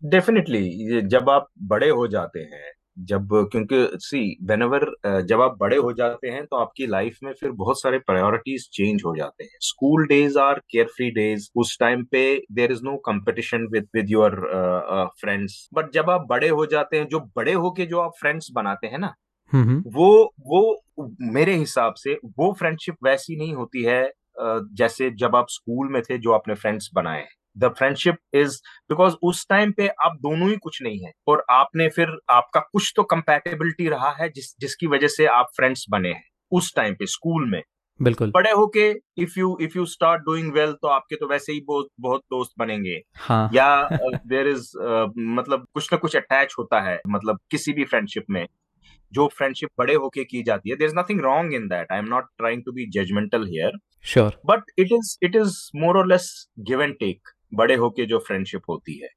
definitely 0.07 1.01
जब 1.03 1.31
आप 1.31 1.47
बड़े 1.65 1.89
हो 1.91 2.07
जाते 2.09 2.41
हैं, 2.41 2.73
जब, 2.99 3.29
क्योंकि 3.53 3.99
सी 3.99 4.23
वेन 4.43 5.25
जब 5.29 5.41
आप 5.41 5.57
बड़े 5.61 5.77
हो 5.77 5.93
जाते 5.93 6.29
हैं 6.29 6.45
तो 6.47 6.57
आपकी 6.57 6.87
लाइफ 6.87 7.19
में 7.25 7.33
फिर 7.41 7.51
बहुत 7.53 7.81
सारे 7.81 7.99
प्रायोरिटीज 7.99 8.69
चेंज 8.73 9.03
हो 9.07 9.15
जाते 9.17 9.45
हैं। 9.45 9.59
School 9.61 10.07
days 10.07 10.39
are 10.39 10.61
carefree 10.97 11.11
days 11.13 11.49
उस 11.57 11.79
टाइम 11.81 12.05
पे 12.13 12.25
there 12.53 12.73
is 12.73 12.83
no 12.85 12.97
competition 13.07 13.69
with 13.73 13.89
with 13.97 14.11
your 14.11 14.37
friends 15.21 15.69
but 15.75 15.93
जब 15.95 16.11
आप 16.11 16.27
बड़े 16.31 16.49
हो 16.49 16.67
जाते 16.67 16.97
हैं, 16.97 17.07
जो 17.07 17.21
बड़े 17.37 17.53
होके 17.55 17.87
जो 17.87 18.01
आप 18.01 18.13
फ्रेंड्स 18.21 18.51
बनाते 18.55 18.87
हैं 18.87 18.99
ना 18.99 19.15
वो 19.55 20.35
वो 20.41 20.83
मेरे 21.21 21.55
हिसाब 21.55 21.95
से 21.95 22.15
वो 22.15 22.53
फ्रेंडशिप 22.53 22.97
वैसी 23.05 23.37
नहीं 23.37 23.55
होती 23.55 23.83
है 23.83 24.11
जैसे 24.41 25.11
जब 25.11 25.37
आप 25.37 25.47
स्कूल 25.49 25.89
में 25.93 26.03
थे 26.03 26.19
जो 26.19 26.33
आपने 26.33 26.55
फ्रेंड्स 26.55 26.91
बनाए 26.95 27.21
हैं। 27.21 27.29
द 27.59 27.69
फ्रेंडशिप 27.69 28.17
इज़ 28.35 28.59
बिकॉज़ 28.91 29.15
उस 29.23 29.47
टाइम 29.49 29.73
पे 29.73 29.89
आप 29.89 30.17
दोनों 30.17 30.49
ही 30.49 30.57
कुछ 30.57 30.83
नहीं 30.83 31.01
है। 31.01 31.13
और 31.29 31.45
आपने 31.51 31.89
फिर 31.89 32.17
आपका 32.31 32.61
कुछ 32.61 32.93
तो 32.97 33.03
कंपेटेबिलिटी 33.03 33.89
रहा 33.89 34.11
है 34.11 34.29
जिस 34.29 34.55
जिसकी 34.61 34.87
वजह 34.87 35.09
से 35.09 35.27
आप 35.27 35.47
फ्रेंड्स 35.57 35.85
बने 35.91 36.09
हैं 36.09 36.25
उस 36.53 36.75
टाइम 36.77 36.95
पे 36.95 37.07
स्कूल 37.07 37.51
में। 37.51 37.63
बिल्कुल। 38.03 38.31
बड़े 38.31 38.51
होके 38.51 38.91
if 39.19 39.39
you 39.39 39.59
if 39.61 39.73
you 39.77 39.85
start 39.87 40.23
doing 40.23 40.53
well 40.53 40.73
तो 40.73 40.89
आपके 40.89 41.17
तो 41.17 41.27
वैसे 41.27 41.53
ही 41.53 41.61
बहुत 41.61 41.89
बहुत 42.01 42.21
दोस्त 42.21 42.53
बनेंगे। 42.59 43.01
हाँ. 43.17 43.51
या 43.55 43.89
देर 44.27 44.49
इज़ 44.49 44.71
uh, 44.79 45.09
मतलब 45.19 45.67
कुछ 45.75 45.93
ना 45.93 45.99
कुछ 45.99 46.17
अटैच 46.17 46.55
होता 46.59 46.81
है 46.81 47.01
मतलब 47.09 47.39
किसी 47.51 47.73
भी 47.73 47.85
फ्रेंडशिप 47.85 48.25
में। 48.31 48.47
जो 49.13 49.27
फ्रेंडशिप 49.29 49.71
बड़े 49.79 49.95
होके 49.95 50.25
की 50.25 50.43
जाती 50.43 50.71
है 50.71 50.77
there 50.77 50.89
is 50.89 50.95
nothing 50.99 51.21
wrong 51.21 51.55
in 51.55 51.69
that 51.69 51.93
I 51.93 51.99
am 51.99 52.05
not 52.05 52.25
trying 52.39 52.63
to 52.65 52.73
be 52.73 52.87
judgemental 52.91 53.47
here 53.47 53.79
sure 54.05 54.41
but 54.47 54.63
it 54.79 54.93
is 54.93 55.17
it 55.23 55.37
is 55.37 55.71
more 55.77 55.99
or 55.99 56.09
less 56.09 56.49
give 56.61 56.83
and 56.83 56.95
take 56.95 57.29
बड़े 57.55 57.75
होके 57.75 58.07
जो 58.07 58.19
फ्रेंडशिप 58.19 58.63
होती 58.69 58.99
है. 58.99 59.09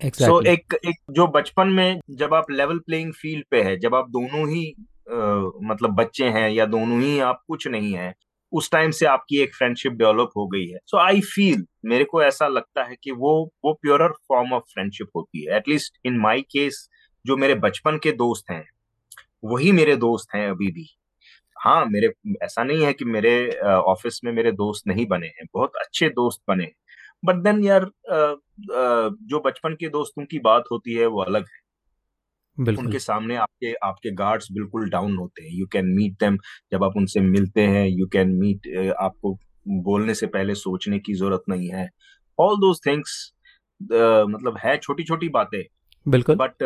Exactly. 0.00 0.40
so, 0.40 0.46
एक 0.46 0.74
एक 0.86 0.96
जो 1.10 1.26
बचपन 1.26 1.68
में 1.68 2.00
जब 2.10 2.34
आप 2.34 2.50
लेवल 2.50 2.78
प्लेइंग 2.78 3.12
फ़ील्ड 3.12 3.44
पे 3.50 3.62
है 3.62 3.76
जब 3.78 3.94
आप 3.94 4.10
दोनों 4.10 4.48
ही 4.48 4.74
uh, 5.12 5.50
मतलब 5.62 5.90
बच्चे 5.90 6.28
हैं 6.28 6.50
या 6.50 6.66
दोनों 6.66 7.00
ही 7.00 7.18
आप 7.18 7.42
कुछ 7.48 7.66
नहीं 7.68 7.92
है 7.92 8.14
उस 8.52 8.70
टाइम 8.70 8.90
से 8.90 9.06
आपकी 9.06 9.38
एक 9.38 9.54
फ्रेंडशिप 9.54 9.92
डेवलप 9.92 10.30
हो 10.36 10.46
गई 10.46 10.66
है. 10.66 10.78
सो 10.86 10.98
आई 10.98 11.20
फील 11.20 11.64
मेरे 11.84 12.04
को 12.04 12.22
ऐसा 12.22 12.48
लगता 12.48 12.84
है 12.84 12.96
कि 13.02 13.10
वो 13.10 13.52
वो 13.64 13.72
प्योरर 13.72 14.12
फॉर्म 14.28 14.52
ऑफ़ 14.52 14.62
फ्रेंडशिप 14.62 15.08
होती 15.16 15.44
है. 15.44 15.56
एटलीस्ट 15.56 15.98
इन 16.04 16.18
माई 16.18 16.40
केस 16.40 16.88
जो 17.26 17.36
मेरे 17.36 17.54
बचपन 17.54 17.98
के 17.98 18.12
दोस्त 18.12 18.50
हैं 18.50 18.64
वही 19.42 19.72
मेरे 19.72 19.96
दोस्त 19.98 20.34
हैं 20.34 20.48
अभी 20.50 20.70
भी। 20.72 20.86
हाँ 21.56 21.84
मेरे 21.86 22.12
ऐसा 22.44 22.64
नहीं 22.64 22.84
है 22.84 22.92
कि 22.92 23.04
मेरे 23.06 23.32
ऑफ़िस 23.62 24.20
में 24.24 24.32
मेरे 24.32 24.52
दोस्त 24.54 24.86
नहीं 24.86 25.06
बने 25.06 25.26
हैं 25.28 25.46
बहुत 25.54 25.72
अच्छे 25.80 26.08
दोस्त 26.10 26.40
बने 26.48 26.64
हैं। 26.64 26.72
बट 27.22 27.42
देन 27.44 27.64
यार 27.64 27.84
जो 29.24 29.40
बचपन 29.40 29.74
के 29.74 29.88
दोस्तों 29.90 30.24
की 30.26 30.38
बात 30.40 30.64
होती 30.72 30.94
है 30.94 31.06
वो 31.06 31.22
अलग 31.22 31.44
है। 31.44 31.58
उनके 32.76 32.98
सामने 32.98 33.36
आपके 33.36 33.72
आपके 33.84 34.10
गार्ड्स 34.14 34.48
बिल्कुल 34.52 34.88
डाउन 34.90 35.16
होते 35.16 35.42
हैं। 35.42 35.50
यू 35.52 35.66
कैन 35.72 35.86
मीट 35.88 36.12
देम 36.20 36.36
जब 36.72 36.84
आप 36.84 36.96
उनसे 36.96 37.20
मिलते 37.22 37.60
हैं 37.66 37.86
यू 37.88 38.06
कैन 38.12 38.30
मीट 38.36 38.68
आपको 39.00 39.34
बोलने 39.84 40.14
से 40.14 40.26
पहले 40.28 40.54
सोचने 40.56 40.98
की 40.98 41.14
ज़रूरत 41.14 41.42
नहीं 41.48 41.68
है। 41.70 41.88
ऑल 42.38 42.56
दोज 42.60 42.80
थिंग्स 42.86 43.32
मतलब 43.80 44.58
है 44.64 44.76
छोटी 44.78 45.04
छोटी 45.04 45.28
बातें। 45.30 45.62
बिल्कुल। 46.06 46.36
But 46.36 46.62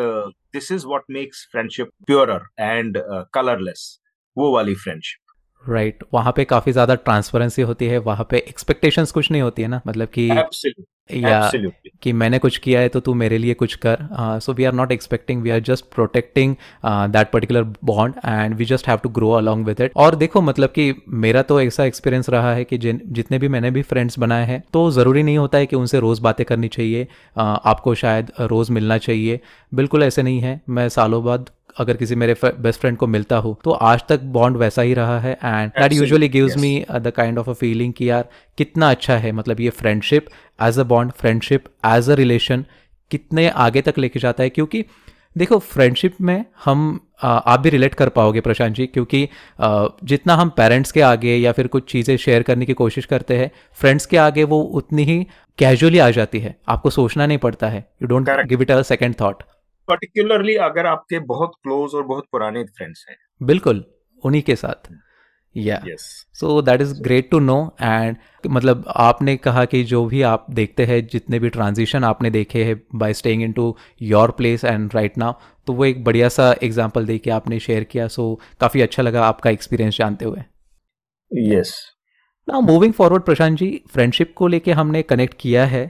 this 0.55 0.71
is 0.73 0.87
what 0.87 1.05
makes 1.11 1.47
friendship 1.53 1.91
pure 2.07 2.31
and 2.61 2.99
colourless 3.35 4.01
वो 4.37 4.53
वाली 4.55 4.75
फ्रेंडशिप 4.75 5.21
राइट 5.69 5.95
right. 5.95 6.13
वहाँ 6.15 6.33
पे 6.37 6.45
काफ़ी 6.45 6.73
ज़्यादा 6.73 6.95
ट्रांसपेरेंसी 6.95 7.63
होती 7.63 7.87
है 7.87 7.99
वहाँ 8.01 8.27
पे 8.31 8.45
एक्सपेक्टेशंस 8.49 9.13
कुछ 9.13 9.31
नहीं 9.31 9.43
होती 9.43 9.63
है 9.63 9.69
ना 9.69 9.81
मतलब 9.87 10.09
कि 10.09 10.29
Absolutely. 10.31 10.85
या 11.13 11.41
Absolutely. 11.41 11.91
कि 12.03 12.13
मैंने 12.13 12.39
कुछ 12.39 12.57
किया 12.59 12.81
है 12.81 12.89
तो 12.89 13.01
तू 13.01 13.15
मेरे 13.15 13.39
लिए 13.39 13.55
कुछ 13.55 13.75
कर 13.87 14.07
so 14.41 14.53
we 14.53 14.65
are 14.65 14.73
not 14.73 14.93
expecting 14.93 15.43
we 15.43 15.51
are 15.51 15.61
just 15.61 15.85
protecting 15.95 16.55
that 16.85 17.31
particular 17.31 17.63
bond 17.85 18.15
and 18.27 18.55
we 18.55 18.65
just 18.65 18.89
have 18.89 18.99
to 18.99 19.09
grow 19.09 19.31
along 19.31 19.67
with 19.67 19.81
it 19.81 19.93
और 19.97 20.15
देखो 20.15 20.41
मतलब 20.41 20.71
कि 20.71 20.95
मेरा 21.09 21.43
तो 21.43 21.61
ऐसा 21.61 21.85
एक्सपीरियंस 21.85 22.29
रहा 22.29 22.55
है 22.55 22.65
कि 22.65 22.79
जिन 22.79 23.01
जितने 23.11 23.39
भी 23.39 23.49
मैंने 23.49 23.71
भी 23.71 23.83
फ्रेंड्स 23.83 24.19
बनाए 24.19 24.47
हैं 24.47 24.63
तो 24.73 24.91
ज़रूरी 24.91 25.23
नहीं 25.23 25.39
होता 25.39 25.59
है 25.59 25.67
कि 25.67 25.77
उनसे 25.77 26.01
रोज़ 26.01 26.23
बातें 26.23 26.45
करनी 26.47 26.69
चाहिए 26.69 27.05
uh, 27.05 27.59
आपको 27.65 27.95
शायद 27.95 28.33
रोज़ 28.41 28.73
मिलना 28.73 28.99
चाहिए 28.99 29.41
बिल्कुल 29.73 30.03
ऐसे 30.03 30.23
नहीं 30.23 30.41
है 30.41 30.61
मैं 30.69 30.89
सालों 30.89 31.25
बाद 31.25 31.51
अगर 31.77 31.97
किसी 31.97 32.15
मेरे 32.15 32.35
बेस्ट 32.43 32.81
फ्रेंड 32.81 32.97
को 32.97 33.07
मिलता 33.07 33.37
हो 33.37 33.57
तो 33.65 33.71
आज 33.85 34.03
तक 34.09 34.21
बॉन्ड 34.33 34.57
वैसा 34.57 34.83
ही 34.83 34.95
रहा 34.95 35.19
है 35.21 35.33
and 35.35 35.71
that 35.71 35.93
usually 35.93 36.29
gives 36.29 36.57
me 36.57 36.75
the 36.93 37.13
kind 37.17 37.39
of 37.39 37.51
a 37.51 37.53
feeling 37.53 37.93
कि 37.93 38.11
यार 38.11 38.29
कितना 38.59 38.91
अच्छा 38.91 39.17
है 39.17 39.33
मतलब 39.33 39.61
ये 39.61 39.71
friendship 39.71 40.29
as 40.63 40.79
a 40.79 40.83
bond 40.85 41.13
friendship 41.13 41.65
as 41.87 42.11
a 42.11 42.15
relation 42.15 42.65
कितने 43.11 43.49
आगे 43.61 43.81
तक 43.83 43.99
लेके 43.99 44.21
जाता 44.21 44.43
है 44.43 44.51
क्योंकि 44.51 44.85
देखो 45.37 45.59
फ्रेंडशिप 45.59 46.21
में 46.21 46.45
हम 46.65 47.01
आप 47.23 47.61
भी 47.61 47.71
रिलेट 47.71 47.95
कर 47.95 48.09
पाओगे 48.09 48.41
प्रशांत 48.41 48.75
जी 48.77 48.87
क्योंकि 48.87 49.29
जितना 50.05 50.35
हम 50.35 50.49
पेरेंट्स 50.49 50.93
के 50.93 51.01
आगे 51.01 51.37
या 51.37 51.53
फिर 51.53 51.67
कुछ 51.67 51.91
चीज़ें 51.93 52.17
शेयर 52.17 52.43
करने 52.43 52.67
की 52.67 52.73
कोशिश 52.73 53.07
करते 53.07 53.37
हैं 53.37 53.51
फ्रेंड्स 53.79 54.07
के 54.07 54.17
आगे 54.17 54.45
वो 54.45 54.61
उतनी 54.75 55.05
ही 55.05 55.27
कैजुअली 55.59 55.99
आ 55.99 56.11
जाती 56.11 56.39
है 56.39 56.55
आपको 56.69 56.91
सोचना 56.91 57.27
नहीं 57.27 57.39
पड़ता 57.39 57.69
है 57.69 57.85
you 58.03 58.09
don't 58.09 58.31
give 58.49 58.63
it 58.63 58.71
a 58.71 58.81
second 58.83 59.15
thought 59.21 59.43
particularly 59.89 60.55
अगर 60.63 60.87
आपके 60.87 61.19
बहुत 61.27 61.53
क्लोज 61.63 61.95
और 61.95 62.03
बहुत 62.03 62.27
पुराने 62.33 62.65
फ्रेंड्स 62.65 63.05
हैं। 63.09 63.17
बिल्कुल 63.43 63.85
उन्हीं 64.25 64.43
के 64.43 64.57
साथ। 64.57 64.93
Yeah 65.55 65.81
so 66.35 66.61
that 66.63 66.81
is 66.81 66.95
great 67.03 67.31
to 67.31 67.39
know 67.39 67.57
and 67.83 68.17
मतलब 68.47 68.85
आपने 68.89 69.37
कहा 69.37 69.65
कि 69.65 69.83
जो 69.85 70.05
भी 70.05 70.23
आप 70.23 70.47
देखते 70.51 70.85
हैं 70.85 71.07
जितने 71.07 71.39
भी 71.39 71.49
ट्रांजिशन 71.49 72.05
आपने 72.05 72.31
देखे 72.31 72.65
हैं 72.65 72.81
by 72.95 73.15
staying 73.15 73.43
into 73.43 73.77
your 74.03 74.31
place 74.31 74.65
and 74.65 74.95
right 74.95 75.19
now 75.19 75.33
तो 75.67 75.73
वो 75.73 75.85
एक 75.85 76.03
बढ़िया 76.05 76.29
सा 76.29 76.55
एग्जांपल 76.63 77.07
दे 77.07 77.19
के 77.19 77.31
आपने 77.31 77.61
शेयर 77.61 77.85
किया। 77.85 78.09
सो 78.09 78.39
so, 78.43 78.61
काफ़ी 78.61 78.81
अच्छा 78.81 79.03
लगा 79.03 79.27
आपका 79.27 79.51
एक्सपीरियंस 79.51 79.99
जानते 79.99 80.25
हुए। 80.25 80.43
Yes 81.55 81.75
now 82.49 82.61
moving 82.61 82.93
forward 82.93 83.23
Prashant 83.23 83.59
ji 83.59 83.69
friendship 83.93 84.35
को 84.37 84.47
लेके 84.47 84.73
हमने 84.73 85.03
कनेक्ट 85.03 85.37
किया 85.41 85.65
है 85.67 85.87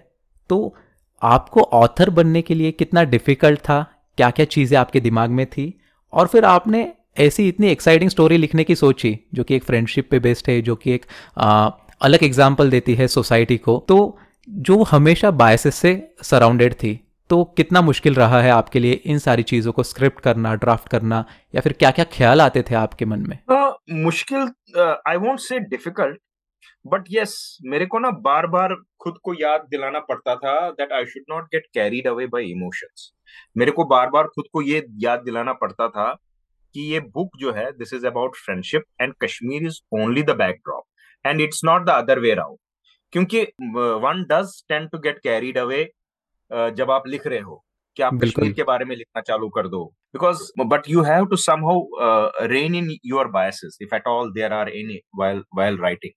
तो 0.50 0.76
आपको 1.24 1.60
ऑथर 1.72 2.10
बनने 2.10 2.42
के 2.42 2.54
लिए 2.54 2.70
कितना 2.72 3.02
डिफ़िकल्ट 3.04 3.60
था? 3.60 3.82
क्या 4.18 4.30
क्या 4.30 4.44
चीज़ें 4.46 4.78
आपके 4.78 5.00
दिमाग 5.00 5.30
में 5.30 5.46
थी? 5.46 5.72
और 6.12 6.26
फिर 6.26 6.44
आपने 6.44 6.92
ऐसी 7.18 7.48
इतनी 7.48 7.68
एक्साइटिंग 7.68 8.10
स्टोरी 8.10 8.36
लिखने 8.36 8.64
की 8.64 8.74
सोची 8.74 9.18
जो 9.34 9.44
कि 9.44 9.56
एक 9.56 9.64
फ्रेंडशिप 9.64 10.08
पे 10.10 10.18
बेस्ड 10.18 10.50
है 10.50 10.60
जो 10.62 10.76
कि 10.76 10.92
एक 10.92 11.06
आ, 11.38 11.70
अलग 12.02 12.22
एग्ज़ाम्पल 12.22 12.70
देती 12.70 12.94
है 12.94 13.08
सोसाइटी 13.08 13.56
को 13.56 13.84
तो 13.88 14.18
जो 14.48 14.82
हमेशा 14.82 15.30
बायसेस 15.30 15.74
से 15.74 15.92
सराउंडेड 16.22 16.74
थी 16.74 17.00
तो 17.30 17.44
कितना 17.56 17.80
मुश्किल 17.80 18.14
रहा 18.14 18.40
है 18.40 18.50
आपके 18.50 18.78
लिए 18.78 18.92
इन 18.92 19.18
सारी 19.18 19.42
चीज़ों 19.42 19.72
को 19.72 19.82
स्क्रिप्ट 19.82 20.20
करना 20.20 20.54
ड्राफ्ट 20.54 20.88
करना 20.88 21.24
या 21.54 21.60
फिर 21.60 21.72
क्या 21.72 21.90
क्या 21.90 22.04
ख्याल 22.12 22.40
आते 22.40 22.62
थे 22.62 22.74
आपके 22.74 23.04
मन 23.04 23.18
में? 23.18 23.38
uh, 23.52 23.72
मुश्किल 23.90 24.40
I 25.08 25.16
won't 25.16 25.38
say 25.40 25.58
difficult 25.58 26.18
but 26.86 27.04
yes 27.10 27.58
मेरे 27.64 27.86
को 27.86 27.98
ना 27.98 28.10
बार 28.10 28.46
बार 28.46 28.76
खुद 29.04 29.18
को 29.22 29.34
याद 29.34 29.66
दिलाना 29.70 30.00
पड़ता 30.08 30.34
था 30.36 30.54
that 30.70 30.92
I 30.92 31.06
should 31.06 31.24
not 31.30 31.44
get 31.44 31.66
carried 31.74 32.08
away 32.08 32.26
by 32.26 32.50
emotions 32.50 33.10
मेरे 33.56 33.70
को 33.70 33.84
बार 33.84 34.10
बार 34.10 34.26
खुद 34.34 34.44
को 34.52 34.62
ये 34.62 34.84
याद 34.98 35.22
दिलाना 35.24 35.52
पड़ता 35.62 35.88
था 35.88 36.12
कि 36.74 36.80
ये 36.92 37.00
बुक 37.14 37.36
जो 37.38 37.52
है 37.52 37.70
this 37.72 37.92
is 37.94 38.06
about 38.06 38.36
friendship 38.36 38.84
and 39.00 39.14
Kashmir 39.24 39.66
is 39.66 39.80
only 40.00 40.22
the 40.22 40.36
backdrop 40.36 41.26
and 41.26 41.40
it's 41.40 41.64
not 41.64 41.86
the 41.86 41.90
other 41.90 42.18
way 42.18 42.34
round 42.34 42.58
क्योंकि 43.12 43.42
one 44.04 44.24
does 44.30 44.62
tend 44.68 44.88
to 44.90 44.98
get 44.98 45.18
carried 45.18 45.58
away 45.58 45.84
जब 46.50 46.90
आप 46.90 47.06
लिख 47.06 47.26
रहे 47.26 47.40
हो 47.40 47.62
कि 47.96 48.02
आप 48.02 48.18
कश्मीर 48.22 48.52
के 48.52 48.62
बारे 48.62 48.84
में 48.84 48.94
लिखना 48.96 49.20
चालू 49.20 49.48
कर 49.48 49.68
दो। 49.68 49.84
Because 50.14 50.42
but 50.60 50.88
you 50.88 51.02
have 51.02 51.26
to 51.26 51.36
somehow 51.36 52.46
rein 52.46 52.74
in 52.74 52.90
your 53.06 53.28
biases 53.28 53.78
if 53.82 53.94
at 53.94 54.06
all 54.06 54.32
there 54.32 54.52
are 54.52 54.68
any 54.68 55.00
while 55.16 55.42
while 55.56 55.78
writing 55.78 56.12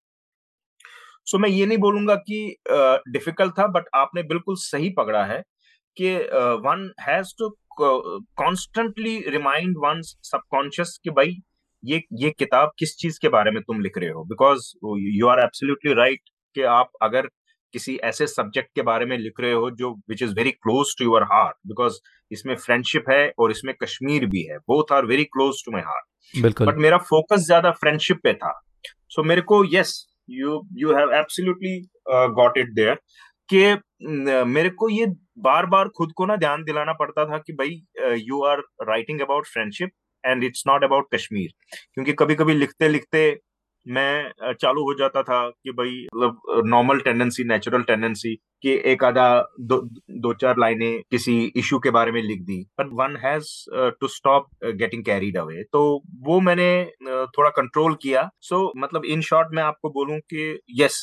so 1.28 1.38
मैं 1.38 1.50
ये 1.50 1.66
नहीं 1.66 1.78
बोलूँगा 1.78 2.16
कि 2.16 2.56
डिफ़िकल्ट 2.70 3.52
uh, 3.52 3.60
था 3.60 3.68
बट 3.68 3.86
आपने 3.96 4.24
बिल्कुल 4.24 4.56
सही 4.56 4.90
पकड़ा 4.90 5.24
है 5.26 5.42
कि 5.98 6.16
one 6.66 6.90
has 7.02 7.34
to 7.40 7.50
constantly 7.80 9.18
remind 9.30 9.76
one 9.78 10.02
subconscious 10.02 11.00
कि 11.04 11.10
भाई 11.10 11.38
ये 11.84 12.02
ये 12.14 12.30
किताब 12.40 12.72
किस 12.80 12.96
चीज़ 12.98 13.20
के 13.22 13.30
बारे 13.30 13.52
में 13.52 13.62
तुम 13.64 13.82
लिख 13.82 13.98
रहे 13.98 14.10
हो? 14.10 14.24
Because 14.24 14.72
you 15.18 15.28
are 15.28 15.40
absolutely 15.40 15.94
right 15.94 16.22
कि 16.56 16.62
आप 16.76 16.92
अगर 17.02 17.28
किसी 17.74 17.96
ऐसे 18.04 18.28
सब्जेक्ट 18.28 18.70
के 18.76 18.82
बारे 18.82 19.06
में 19.06 19.18
लिख 19.18 19.40
रहे 19.40 19.52
हो 19.52 19.70
जो 19.72 19.92
which 20.10 20.22
is 20.24 20.34
very 20.36 20.52
close 20.52 20.96
to 21.00 21.06
your 21.06 21.24
heart 21.32 21.56
because 21.68 22.00
इसमें 22.32 22.56
फ्रेंडशिप 22.56 23.10
है 23.10 23.32
और 23.40 23.52
इसमें 23.52 23.74
कश्मीर 23.84 24.26
भी 24.26 24.44
है। 24.44 24.58
Both 24.60 24.92
are 24.94 25.06
very 25.06 25.24
close 25.26 25.64
to 25.66 25.72
my 25.72 25.82
heart 25.82 26.42
बिल्कुल। 26.42 26.68
बट 26.68 26.78
मेरा 26.78 26.98
फोकस 27.10 27.46
ज़्यादा 27.46 27.72
फ्रेंडशिप 27.82 28.20
पे 28.24 28.34
था। 28.34 28.52
सो 29.10 29.22
so, 29.22 29.28
मेरे 29.28 29.42
को 29.42 29.64
yes 29.74 29.94
you 30.30 30.62
you 30.78 30.94
have 30.96 31.14
absolutely 31.14 31.80
got 32.36 32.58
it 32.58 32.74
there 32.74 33.00
के 33.50 34.44
मेरे 34.46 34.70
को 34.70 34.90
ये 34.90 35.06
बार 35.40 35.66
बार 35.66 35.88
खुद 35.88 36.12
को 36.12 36.26
ना 36.26 36.36
ध्यान 36.36 36.64
दिलाना 36.64 36.94
पड़ता 36.94 37.26
था 37.26 37.38
कि 37.38 37.54
भाई 37.54 37.82
you 38.20 38.44
are 38.44 38.62
writing 38.82 39.22
about 39.22 39.48
friendship 39.48 39.92
and 40.24 40.44
it's 40.44 40.64
not 40.68 40.84
about 40.84 41.08
Kashmir 41.14 41.54
क्योंकि 41.94 42.14
कभी 42.14 42.36
कभी 42.36 42.54
लिखते 42.54 42.90
लिखते 42.90 43.30
मैं 43.88 44.54
चालू 44.54 44.84
हो 44.84 44.94
जाता 45.00 45.22
था 45.24 45.40
कि 45.50 45.72
भाई 45.72 46.06
मतलब 46.06 46.64
नॉर्मल 46.68 47.00
टेंडेंसी 47.00 47.44
नेचुरल 47.44 47.84
टेंडेंसी 47.84 48.34
कि 48.64 48.72
एक 48.92 49.04
आधा 49.04 49.28
दो 49.62 49.78
दो 50.22 50.34
चार 50.34 50.58
लाइनें 50.60 51.02
किसी 51.12 51.36
इशू 51.56 51.80
के 51.80 51.90
बारे 51.92 52.12
में 52.12 52.22
लिख 52.22 52.42
दी। 52.42 52.62
But 52.80 52.90
one 52.94 53.18
has 53.24 53.50
to 54.00 54.08
stop 54.08 54.48
getting 54.66 55.04
carried 55.06 55.38
away 55.38 55.64
तो 55.64 55.84
वो 56.28 56.40
मैंने 56.40 56.70
थोड़ा 57.38 57.50
कंट्रोल 57.52 57.96
किया। 58.02 58.30
सो 58.42 58.66
so, 58.66 58.72
मतलब 58.78 59.06
इन 59.06 59.22
शॉर्ट 59.22 59.56
मैं 59.56 59.64
आपको 59.64 59.90
बोलूँ 59.90 60.20
कि 60.34 60.60
यस 60.82 61.00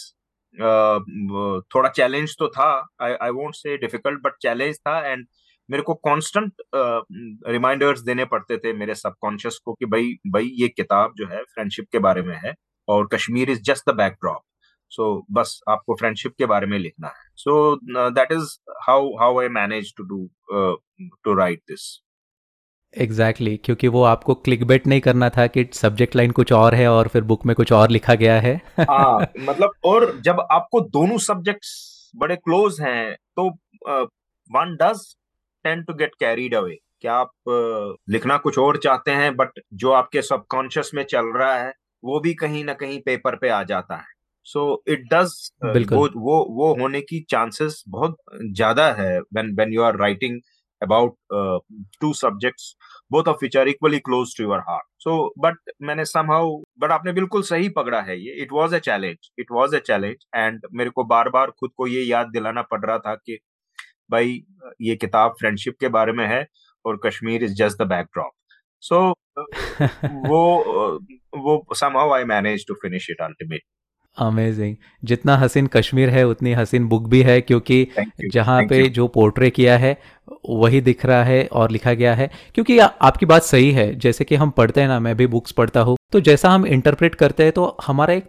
थोड़ा 1.74 1.88
चैलेंज 1.90 2.36
तो 2.38 2.48
था। 2.48 2.68
I 3.02 3.14
I 3.22 3.30
won't 3.30 3.54
say 3.54 3.76
difficult 3.76 4.20
but 4.24 4.36
challenge 4.42 4.76
था 4.78 4.98
एंड 5.06 5.26
मेरे 5.68 5.82
को 5.82 5.94
कांस्टेंट 6.06 6.52
रिमाइंडर्स 6.74 8.00
uh, 8.00 8.06
देने 8.06 8.24
पड़ते 8.24 8.56
थे 8.58 8.72
मेरे 8.72 8.94
सबकॉन्शियस 8.94 9.58
को 9.64 9.72
कि 9.74 9.86
भाई 9.86 10.12
भाई 10.26 10.50
ये 10.54 10.68
किताब 10.68 11.12
जो 11.16 11.26
है 11.26 11.42
फ्रेंडशिप 11.44 11.86
के 11.92 11.98
बारे 11.98 12.22
में 12.22 12.36
है। 12.36 12.54
और 12.88 13.06
Kashmir 13.06 13.50
is 13.50 13.62
just 13.62 13.90
the 13.90 13.94
backdrop 13.94 14.42
so 14.90 15.26
बस 15.30 15.60
आपको 15.68 15.94
फ्रेंडशिप 15.94 16.32
के 16.38 16.46
बारे 16.46 16.66
में 16.66 16.78
लिखना 16.78 17.08
है। 17.08 17.30
So 17.36 17.78
that 18.10 18.32
is 18.32 18.58
how 18.86 19.10
how 19.20 19.40
I 19.40 19.48
manage 19.48 19.94
to 19.96 20.04
do 20.04 20.28
to 21.24 21.34
write 21.34 21.58
this 21.58 22.00
exactly 22.98 23.50
exactly, 23.50 23.66
क्योंकि 23.66 23.88
वो 23.88 24.02
आपको 24.02 24.34
क्लिक 24.34 24.64
बेट 24.64 24.86
नहीं 24.86 25.00
करना 25.00 25.28
था 25.28 25.46
कि 25.46 25.70
सब्जेक्ट 25.72 26.16
लाइन 26.16 26.30
कुछ 26.30 26.52
और 26.52 26.74
है 26.74 26.88
और 26.88 27.08
फिर 27.08 27.22
बुक 27.22 27.46
में 27.46 27.56
कुछ 27.56 27.72
और 27.72 27.90
लिखा 27.90 28.14
गया 28.14 28.40
है। 28.40 28.60
हाँ 28.80 29.26
मतलब 29.40 29.70
और 29.84 30.20
जब 30.20 30.46
आपको 30.50 30.80
दोनों 30.80 31.18
सब्जेक्ट्स 31.18 32.10
बड़े 32.16 32.36
क्लोज 32.36 32.80
हैं 32.80 33.14
तो 33.14 33.48
one 34.50 34.76
does 34.82 35.16
tend 35.64 35.82
to 35.82 35.94
get 35.94 36.14
carried 36.20 36.54
away 36.54 36.78
क्या 37.00 37.14
आप 37.14 37.30
uh, 37.48 38.12
लिखना 38.12 38.36
कुछ 38.36 38.58
और 38.58 38.76
चाहते 38.76 39.10
हैं 39.10 39.36
बट 39.36 39.60
जो 39.74 39.90
आपके 39.90 40.22
सबकॉन्शियस 40.22 40.90
में 40.94 41.04
चल 41.04 41.26
रहा 41.26 41.54
है 41.54 41.72
वो 42.04 42.20
भी 42.20 42.34
कहीं 42.34 42.64
ना 42.64 42.74
कहीं 42.74 43.00
पेपर 43.02 43.36
पे 43.36 43.48
आ 43.48 43.62
जाता 43.62 43.96
है। 43.96 44.12
सो 44.46 44.82
इट 44.88 45.04
डज 45.12 45.32
वो 45.92 46.08
वो 46.16 46.44
वो 46.56 46.74
होने 46.80 47.00
की 47.00 47.24
चांसेस 47.30 47.82
बहुत 47.88 48.16
ज़्यादा 48.44 48.92
है 48.92 49.18
when 49.20 49.54
when 49.56 49.72
you 49.72 49.82
are 49.82 49.96
writing 49.98 50.40
about 50.82 51.12
uh, 51.30 51.58
two 52.00 52.12
subjects 52.14 52.64
both 53.10 53.28
of 53.28 53.40
which 53.40 53.56
are 53.56 53.66
equally 53.68 54.00
close 54.00 54.34
to 54.34 54.42
your 54.42 54.60
heart. 54.60 54.86
So 54.98 55.14
but 55.44 55.54
मैंने 55.82 56.04
somehow 56.04 56.42
but 56.82 56.90
आपने 56.90 57.12
बिल्कुल 57.12 57.42
सही 57.42 57.68
पकड़ा 57.68 58.00
है 58.00 58.18
ये। 58.20 58.32
It 58.42 58.52
was 58.52 58.74
a 58.74 58.78
challenge 58.78 59.30
it 59.38 59.52
was 59.58 59.74
a 59.74 59.78
challenge 59.78 60.26
and 60.34 60.66
मेरे 60.72 60.90
को 60.90 61.04
बार 61.04 61.28
बार 61.28 61.50
खुद 61.50 61.70
को 61.76 61.86
ये 61.86 62.02
याद 62.02 62.28
दिलाना 62.28 62.62
पड़ 62.62 62.84
रहा 62.86 62.98
था 62.98 63.14
कि 63.16 63.38
भाई 64.10 64.42
ये 64.82 64.96
किताब 64.96 65.34
फ्रेंडशिप 65.40 65.76
के 65.80 65.88
बारे 65.88 66.12
में 66.12 66.26
है 66.26 66.46
और 66.84 67.00
Kashmir 67.04 67.44
is 67.44 67.54
just 67.54 67.82
the 67.82 67.86
backdrop 67.88 68.32
so 68.82 69.10
वो 70.28 70.40
वो 71.36 71.54
somehow 71.76 72.08
I 72.16 72.24
managed 72.24 72.66
to 72.70 72.74
finish 72.84 73.08
it 73.08 73.22
ultimately. 73.22 73.58
Amazing 74.16 74.76
जितना 75.04 75.36
हसीन 75.36 75.66
कश्मीर 75.66 76.10
है 76.10 76.26
उतनी 76.26 76.52
हसीन 76.52 76.86
बुक 76.88 77.08
भी 77.08 77.22
है 77.22 77.40
क्योंकि 77.40 77.86
जहाँ 78.32 78.62
पे 78.62 78.82
you. 78.82 78.92
जो 78.92 79.06
पोर्ट्रे 79.08 79.50
किया 79.50 79.76
है 79.78 79.96
वही 80.50 80.80
दिख 80.80 81.06
रहा 81.06 81.24
है 81.24 81.48
और 81.52 81.70
लिखा 81.70 81.92
गया 81.92 82.14
है। 82.14 82.30
क्योंकि 82.54 82.78
आ, 82.78 82.86
आपकी 82.86 83.26
बात 83.26 83.42
सही 83.42 83.72
है 83.72 83.94
जैसे 83.94 84.24
कि 84.24 84.34
हम 84.34 84.50
पढ़ते 84.50 84.80
हैं 84.80 84.88
ना 84.88 85.00
मैं 85.00 85.16
भी 85.16 85.26
बुक्स 85.26 85.52
पढ़ता 85.52 85.80
हूँ 85.80 85.96
तो 86.12 86.20
जैसा 86.20 86.50
हम 86.50 86.66
इंटरप्रेट 86.66 87.14
करते 87.14 87.42
हैं 87.42 87.52
तो 87.52 87.76
हमारा 87.86 88.14
एक 88.14 88.24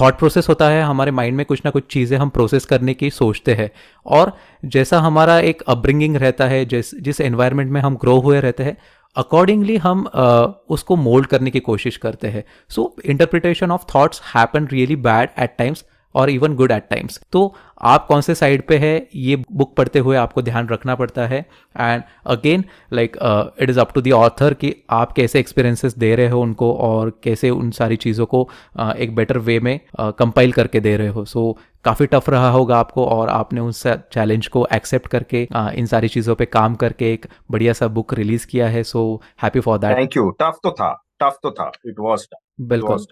थॉट 0.00 0.18
प्रोसेस 0.18 0.48
होता 0.48 0.68
है 0.68 0.82
हमारे 0.82 1.10
माइंड 1.10 1.36
में 1.36 1.46
कुछ 1.46 1.62
ना 1.64 1.70
कुछ 1.70 1.84
चीज़ें 1.92 2.18
हम 2.18 2.28
प्रोसेस 2.28 2.64
करने 2.64 2.94
की 2.94 3.10
सोचते 3.10 3.54
हैं। 3.54 3.70
और 4.06 4.32
जैसा 4.64 4.98
हमारा 5.00 5.38
एक 5.40 5.62
अपब्रिंगिंग 5.62 6.16
रहता 6.16 6.46
है 6.46 6.64
जिस 6.64 6.94
जिस 6.94 7.20
एनवायरनमेंट 7.20 7.70
में 7.70 7.80
हम 7.80 7.96
ग्रो 7.96 8.18
हुए 8.20 8.40
रहते 8.40 8.64
हैं 8.64 8.76
अकॉर्डिंगली 9.16 9.76
हम 9.76 10.04
uh, 10.06 10.48
उसको 10.68 10.96
मोल्ड 10.96 11.26
करने 11.26 11.50
की 11.50 11.60
कोशिश 11.60 11.96
करते 11.96 12.28
हैं। 12.28 12.44
So 12.68 12.94
interpretation 13.04 13.70
of 13.70 13.84
thoughts 13.94 14.22
happen 14.34 14.66
really 14.66 14.96
bad 14.96 15.28
at 15.38 15.54
times 15.58 15.84
और 16.14 16.30
इवन 16.30 16.54
गुड 16.56 16.70
एट 16.70 16.86
टाइम्स 16.90 17.20
तो 17.32 17.54
आप 17.82 18.06
कौन 18.06 18.20
से 18.20 18.34
साइड 18.34 18.66
पे 18.66 18.76
है? 18.78 19.08
ये 19.14 19.36
बुक 19.52 19.74
पढ़ते 19.76 19.98
हुए 19.98 20.16
आपको 20.16 20.42
ध्यान 20.42 20.68
रखना 20.68 20.94
पड़ता 20.94 21.26
है। 21.26 21.38
And 21.76 22.02
again 22.26 22.64
like 22.92 23.16
it 23.60 23.70
is 23.70 23.80
up 23.80 23.92
to 23.94 24.00
the 24.00 24.10
author 24.10 24.54
कि 24.54 24.74
आप 24.90 25.12
कैसे 25.12 25.40
एक्सपीरियंसेस 25.40 25.98
दे 25.98 26.14
रहे 26.16 26.28
हो 26.28 26.40
उनको 26.40 26.72
और 26.74 27.20
कैसे 27.24 27.50
उन 27.50 27.70
सारी 27.70 27.96
चीज़ों 27.96 28.26
को 28.26 28.48
uh, 28.80 28.94
एक 28.96 29.14
बेटर 29.14 29.38
वे 29.38 29.58
में 29.60 29.78
कंपाइल 30.00 30.50
uh, 30.50 30.56
करके 30.56 30.80
दे 30.80 30.96
रहे 30.96 31.08
हो। 31.08 31.24
सो 31.24 31.56
so, 31.58 31.71
काफ़ी 31.84 32.06
टफ 32.06 32.28
रहा 32.30 32.50
होगा 32.50 32.76
आपको 32.76 33.04
और 33.06 33.28
आपने 33.30 33.60
उस 33.60 33.82
चैलेंज 33.86 34.46
को 34.46 34.66
एक्सेप्ट 34.72 35.06
करके 35.08 35.42
इन 35.78 35.86
सारी 35.86 36.08
चीज़ों 36.08 36.34
पे 36.34 36.46
काम 36.46 36.74
करके 36.82 37.12
एक 37.12 37.26
बढ़िया 37.50 37.72
सा 37.72 37.88
बुक 37.96 38.14
रिलीज़ 38.14 38.46
किया 38.46 38.68
है 38.68 38.82
so 38.84 39.02
happy 39.42 39.60
for 39.60 39.78
that 39.78 39.96
thank 39.98 40.16
you 40.16 40.28
tough 40.40 40.58
तो 40.62 40.70
था 40.72 40.92
टफ 41.22 41.38
तो 41.42 41.50
था. 41.50 41.70
इट 41.86 41.94
वाज 42.00 42.26
टफ 42.26 42.66
बिल्कुल। 42.68 43.06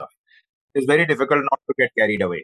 it's 0.75 0.87
very 0.91 1.05
difficult 1.05 1.43
not 1.45 1.59
to 1.69 1.75
get 1.81 1.91
carried 1.91 2.23
away 2.23 2.43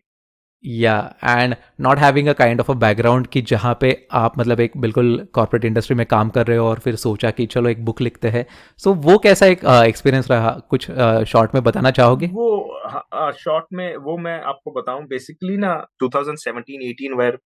या 0.64 1.14
and 1.24 1.54
not 1.80 1.98
having 1.98 2.28
a 2.28 2.32
kind 2.32 2.60
of 2.60 2.70
a 2.72 2.74
background 2.74 3.26
कि 3.26 3.42
जहाँ 3.42 3.78
पे 3.80 4.06
आप 4.12 4.38
मतलब 4.38 4.60
एक 4.60 4.76
बिल्कुल 4.76 5.28
कॉर्पोरेट 5.32 5.64
इंडस्ट्री 5.64 5.96
में 5.96 6.06
काम 6.06 6.28
कर 6.28 6.46
रहे 6.46 6.58
हो 6.58 6.66
और 6.66 6.78
फिर 6.78 6.96
सोचा 6.96 7.30
कि 7.30 7.46
चलो 7.46 7.68
एक 7.68 7.84
बुक 7.84 8.00
लिखते 8.00 8.28
हैं। 8.28 8.46
सो 8.78 8.90
so, 8.90 8.96
वो 8.96 9.18
कैसा 9.18 9.46
एक 9.46 9.64
एक्सपीरियंस 9.64 10.24
uh, 10.24 10.30
रहा? 10.30 10.50
कुछ 10.70 10.90
शॉर्ट 11.30 11.50
uh, 11.50 11.54
में 11.54 11.64
बताना 11.64 11.90
चाहोगे? 11.90 12.26
वो 12.26 13.32
शॉर्ट 13.32 13.64
में 13.72 13.96
वो 13.96 14.18
मैं 14.18 14.40
आपको 14.40 14.70
बताऊँ। 14.70 15.06
बेसिकली 15.06 15.56
ना 15.56 15.86
2017-18 16.04 17.16
where 17.18 17.38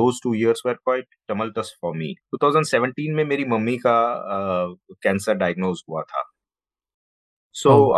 those 0.00 0.20
two 0.22 0.34
years 0.34 0.62
were 0.66 0.74
quite 0.74 1.06
tumultuous 1.28 1.78
for 1.82 1.96
me 1.96 2.14
2017 2.34 3.14
में 3.14 3.24
मेरी 3.24 3.44
मम्मी 3.44 3.76
का 3.76 3.96
कैंसर 5.02 5.32
uh, 5.32 5.38
डायग्नोज 5.38 5.82
हुआ 5.88 6.02
था। 6.02 6.24
So 7.52 7.94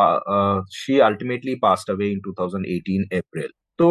she 0.73 0.99
ultimately 0.99 1.55
passed 1.55 1.91
away 1.91 2.11
in 2.11 2.21
2018 2.21 3.19
April 3.19 3.51
तो 3.79 3.87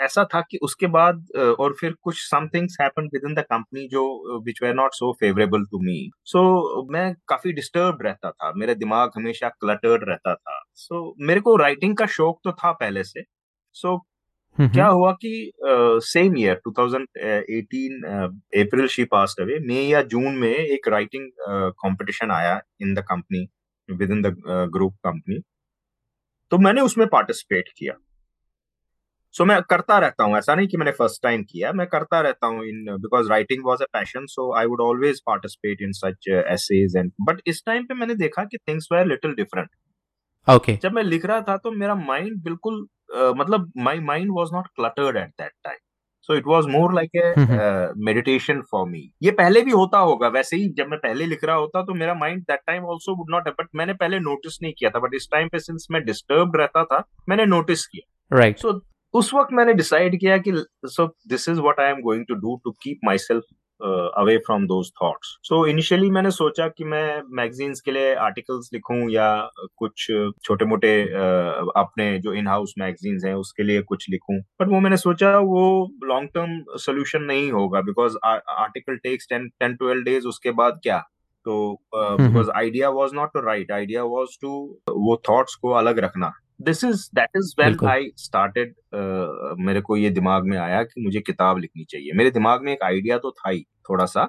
ऐसा 0.00 0.24
था 0.24 0.40
कि 0.40 0.58
उसके 0.62 0.86
बाद 0.86 1.26
और 1.60 1.74
फिर 1.80 1.94
कुछ 2.02 2.14
some 2.20 2.48
things 2.54 2.76
happened 2.80 3.10
within 3.28 3.34
the 3.34 3.44
company 3.50 3.86
जो 3.88 4.02
which 4.46 4.62
were 4.62 4.74
not 4.74 4.94
so 4.94 5.12
favourable 5.20 5.64
to 5.70 5.78
me 5.82 6.10
so 6.24 6.42
मैं 6.92 7.14
काफ़ी 7.28 7.52
डिस्टर्ब 7.52 7.98
रहता 8.02 8.30
था 8.30 8.52
मेरा 8.56 8.74
दिमाग 8.74 9.10
हमेशा 9.16 9.48
क्लटर्ड 9.48 10.08
रहता 10.08 10.34
था। 10.34 10.60
सो 10.74 10.94
so, 10.94 11.26
मेरे 11.26 11.40
को 11.40 11.56
राइटिंग 11.56 11.96
का 11.96 12.06
शौक 12.06 12.40
तो 12.44 12.52
था 12.52 12.72
पहले 12.72 13.04
से। 13.04 13.22
सो 13.72 13.94
so, 13.96 14.02
क्या 14.58 14.86
हुआ 14.86 15.12
कि 15.12 15.52
same 15.64 16.36
year 16.38 16.60
2018 16.68 18.02
April 18.62 18.86
she 18.86 19.04
passed 19.04 19.40
away 19.40 19.58
मई 19.66 19.84
या 19.86 20.02
जून 20.02 20.36
में 20.36 20.48
एक 20.48 20.88
राइटिंग 20.88 21.30
कंपटीशन 21.78 22.30
आया 22.30 22.60
in 22.82 22.94
the 22.94 23.04
company 23.10 23.46
within 24.10 24.22
the 24.22 24.34
group 24.74 24.94
company 25.06 25.38
तो 26.50 26.58
मैंने 26.58 26.80
उसमें 26.80 27.06
पार्टिसिपेट 27.08 27.68
किया। 27.76 27.94
सो 29.34 29.42
so, 29.44 29.48
मैं 29.48 29.60
करता 29.62 29.98
रहता 29.98 30.24
हूँ 30.24 30.36
ऐसा 30.38 30.54
नहीं 30.54 30.68
कि 30.68 30.76
मैंने 30.76 30.92
फ़र्स्ट 30.92 31.22
टाइम 31.22 31.42
किया 31.42 31.72
मैं 31.72 31.86
करता 31.86 32.20
रहता 32.20 32.46
हूँ 32.46 32.64
in 32.64 32.84
because 32.96 33.28
writing 33.30 33.64
was 33.64 33.82
a 33.82 33.86
passion 33.92 34.26
so 34.26 34.52
I 34.58 34.66
would 34.66 34.80
always 34.80 35.20
participate 35.26 35.82
in 35.82 35.92
such 35.92 36.28
essays 36.28 36.96
and 36.96 37.12
but 37.20 37.40
इस 37.46 37.62
टाइम 37.66 37.84
पे 37.84 37.94
मैंने 37.94 38.14
देखा 38.14 38.44
कि 38.44 38.58
things 38.58 38.88
were 38.92 39.06
little 39.06 39.34
different 39.34 39.68
okay 40.48 40.76
जब 40.82 40.92
मैं 40.92 41.02
लिख 41.02 41.24
रहा 41.26 41.40
था 41.40 41.56
तो 41.56 41.70
मेरा 41.70 41.94
माइंड 41.94 42.42
बिल्कुल 42.42 42.86
uh, 43.18 43.36
मतलब 43.36 43.72
my 43.78 44.00
mind 44.00 44.30
was 44.32 44.50
not 44.52 44.66
cluttered 44.66 45.16
at 45.16 45.28
that 45.28 45.52
time 45.64 45.78
so 46.28 46.34
it 46.34 46.46
was 46.46 46.68
more 46.68 46.94
like 46.94 47.16
a 47.16 47.34
meditation 48.04 48.60
for 48.70 48.88
me 48.88 49.10
ये 49.22 49.30
पहले 49.30 49.62
भी 49.62 49.70
होता 49.70 49.98
होगा 49.98 50.28
वैसे 50.28 50.56
ही 50.56 50.68
जब 50.68 50.88
मैं 50.88 50.98
पहले 50.98 51.26
लिख 51.26 51.44
रहा 51.44 51.56
होता 51.56 51.82
तो 51.82 51.94
मेरा 51.94 52.14
mind 52.14 52.42
that 52.42 52.60
time 52.66 52.84
also 52.84 53.16
would 53.16 53.30
not 53.30 53.48
but 53.48 53.68
मैंने 53.74 53.94
पहले 53.94 54.18
नोटिस 54.18 54.58
नहीं 54.62 54.72
किया 54.78 54.90
था 54.90 54.98
बट 54.98 55.14
इस 55.14 55.28
टाइम 55.32 55.48
पे 55.48 55.58
सिंस 55.58 55.86
मैं 55.90 56.04
डिस्टर्ब 56.04 56.56
रहता 56.56 56.84
था 56.84 57.04
मैंने 57.28 57.46
नोटिस 57.46 57.86
किया। 57.86 58.36
राइट 58.36 58.58
सो 58.58 58.72
उस 59.14 59.34
वक्त 59.34 59.52
मैंने 59.52 59.72
डिसाइड 59.74 60.20
किया 60.20 60.38
कि 60.38 60.52
so 60.86 61.06
this 61.28 61.48
is 61.48 61.60
what 61.60 61.80
I 61.80 61.90
am 61.90 62.00
going 62.00 62.24
to 62.28 62.34
do 62.34 62.60
to 62.64 62.70
keep 62.82 63.00
myself 63.18 63.44
away 64.18 64.36
from 64.38 64.66
those 64.66 64.90
thoughts 65.02 65.28
so 65.42 65.66
initially 65.66 66.10
मैंने 66.10 66.30
सोचा 66.30 66.68
कि 66.68 66.84
मैं 66.84 67.22
मैगजीन्स 67.36 67.80
के 67.80 67.92
लिए 67.92 68.14
आर्टिकल्स 68.14 68.68
लिखूं 68.72 69.08
या 69.10 69.28
कुछ 69.76 70.06
छोटे 70.44 70.64
मोटे 70.64 70.92
uh, 71.04 71.70
अपने 71.76 72.18
जो 72.18 72.32
इन 72.32 72.48
हाउस 72.48 72.74
मैगजीन्स 72.78 73.24
हैं 73.24 73.34
उसके 73.34 73.62
लिए 73.62 73.82
कुछ 73.82 74.06
लिखूं। 74.10 74.38
बट 74.60 74.68
वो 74.68 74.80
मैंने 74.80 74.96
सोचा 74.96 75.38
वो 75.38 75.64
लॉन्ग 76.04 76.28
टर्म 76.34 76.76
सोल्यूशन 76.78 77.22
नहीं 77.22 77.50
होगा 77.52 77.80
because 77.80 78.16
article 78.24 78.96
takes 78.96 79.26
ten 79.30 79.48
ten 79.60 79.74
twelve 79.74 80.02
days 80.02 80.26
उसके 80.28 80.50
बाद 80.60 80.80
क्या? 80.82 80.98
तो 81.46 81.82
because 81.94 82.50
idea 82.56 82.88
was 82.90 83.14
not 83.14 83.32
to 83.34 83.40
write 83.46 83.72
idea 83.72 84.02
was 84.04 84.38
to 84.42 84.50
वो 84.90 85.20
थॉट्स 85.28 85.54
को 85.54 85.70
अलग 85.82 85.98
रखना। 85.98 86.32
This 86.62 86.84
is 86.84 87.08
that 87.14 87.36
is 87.36 87.54
when 87.60 87.76
I 87.88 88.10
started 88.16 88.74
मेरे 89.60 89.80
को 89.80 89.96
ये 89.96 90.10
दिमाग 90.10 90.44
में 90.44 90.56
आया 90.58 90.82
कि 90.82 91.02
मुझे 91.04 91.20
किताब 91.20 91.58
लिखनी 91.58 91.84
चाहिए। 91.84 92.12
मेरे 92.12 92.30
दिमाग 92.30 92.62
में 92.62 92.72
एक 92.72 92.82
आइडिया 92.84 93.18
तो 93.18 93.30
था 93.30 93.50
ही 93.50 93.62
थोड़ा 93.90 94.06
सा 94.06 94.28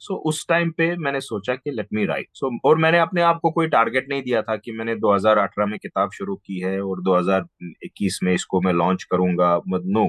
सो 0.00 0.14
so, 0.14 0.20
उस 0.20 0.46
टाइम 0.48 0.70
पे 0.70 0.86
मैंने 0.96 1.20
सोचा 1.20 1.54
कि 1.54 1.70
लेट 1.70 1.88
मी 1.94 2.04
राइट 2.04 2.28
सो 2.34 2.50
और 2.68 2.78
मैंने 2.78 2.98
अपने 2.98 3.22
आप 3.22 3.38
को 3.42 3.50
कोई 3.50 3.66
टारगेट 3.68 4.06
नहीं 4.08 4.22
दिया 4.22 4.40
था 4.42 4.56
कि 4.56 4.72
मैंने 4.72 4.94
2018 4.96 5.68
में 5.68 5.78
किताब 5.78 6.10
शुरू 6.10 6.34
की 6.36 6.58
है 6.60 6.80
और 6.82 7.02
2021 7.02 8.18
में 8.22 8.32
इसको 8.34 8.60
मैं 8.60 8.72
लॉन्च 8.72 9.04
करूँगा। 9.04 9.54
नो 9.68 10.04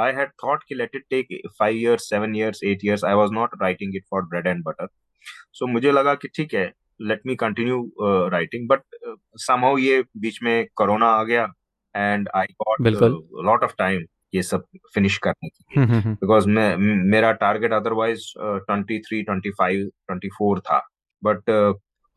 आई 0.00 0.12
हैड 0.12 0.30
थॉट 0.44 0.64
कि 0.68 0.74
let 0.74 0.96
it 0.96 1.04
take 1.10 1.28
five 1.58 1.76
years 1.76 2.08
seven 2.10 2.34
years 2.36 2.64
eight 2.64 2.84
years 2.84 3.04
I 3.04 3.14
was 3.14 3.30
not 3.32 3.50
writing 3.62 3.96
it 3.96 4.04
for 4.10 4.22
bread 4.22 4.46
and 4.46 4.64
butter 4.64 4.88
so 5.52 5.66
मुझे 5.66 5.92
लगा 5.92 6.14
कि 6.14 6.28
ठीक 6.28 6.54
है 6.54 6.72
let 7.00 7.20
me 7.26 7.36
continue 7.36 7.92
writing 8.02 8.68
but 8.68 8.80
somehow 9.36 9.78
ये 9.78 10.04
बीच 10.16 10.38
में 10.42 10.66
कोरोना 10.76 11.06
आ 11.06 11.22
गया 11.22 11.52
and 11.96 12.28
I 12.34 12.46
got 12.62 12.86
lot 13.44 13.64
of 13.64 13.74
time 13.78 14.02
ये 14.34 14.42
सब 14.42 14.64
फिनिश 14.94 15.18
करने 15.18 15.48
की 15.48 15.64
बिकॉज़ 15.78 16.44
हम्म, 16.44 16.58
हम्म, 16.58 16.74
हम्म। 16.74 16.86
मैं 16.86 17.02
मेरा 17.10 17.32
target 17.32 17.72
otherwise 17.72 18.32
twenty 18.38 18.98
three 18.98 19.22
twenty 19.22 19.50
five 19.50 19.90
twenty 20.06 20.28
four 20.28 20.60
था 20.60 20.88
बट 21.22 21.42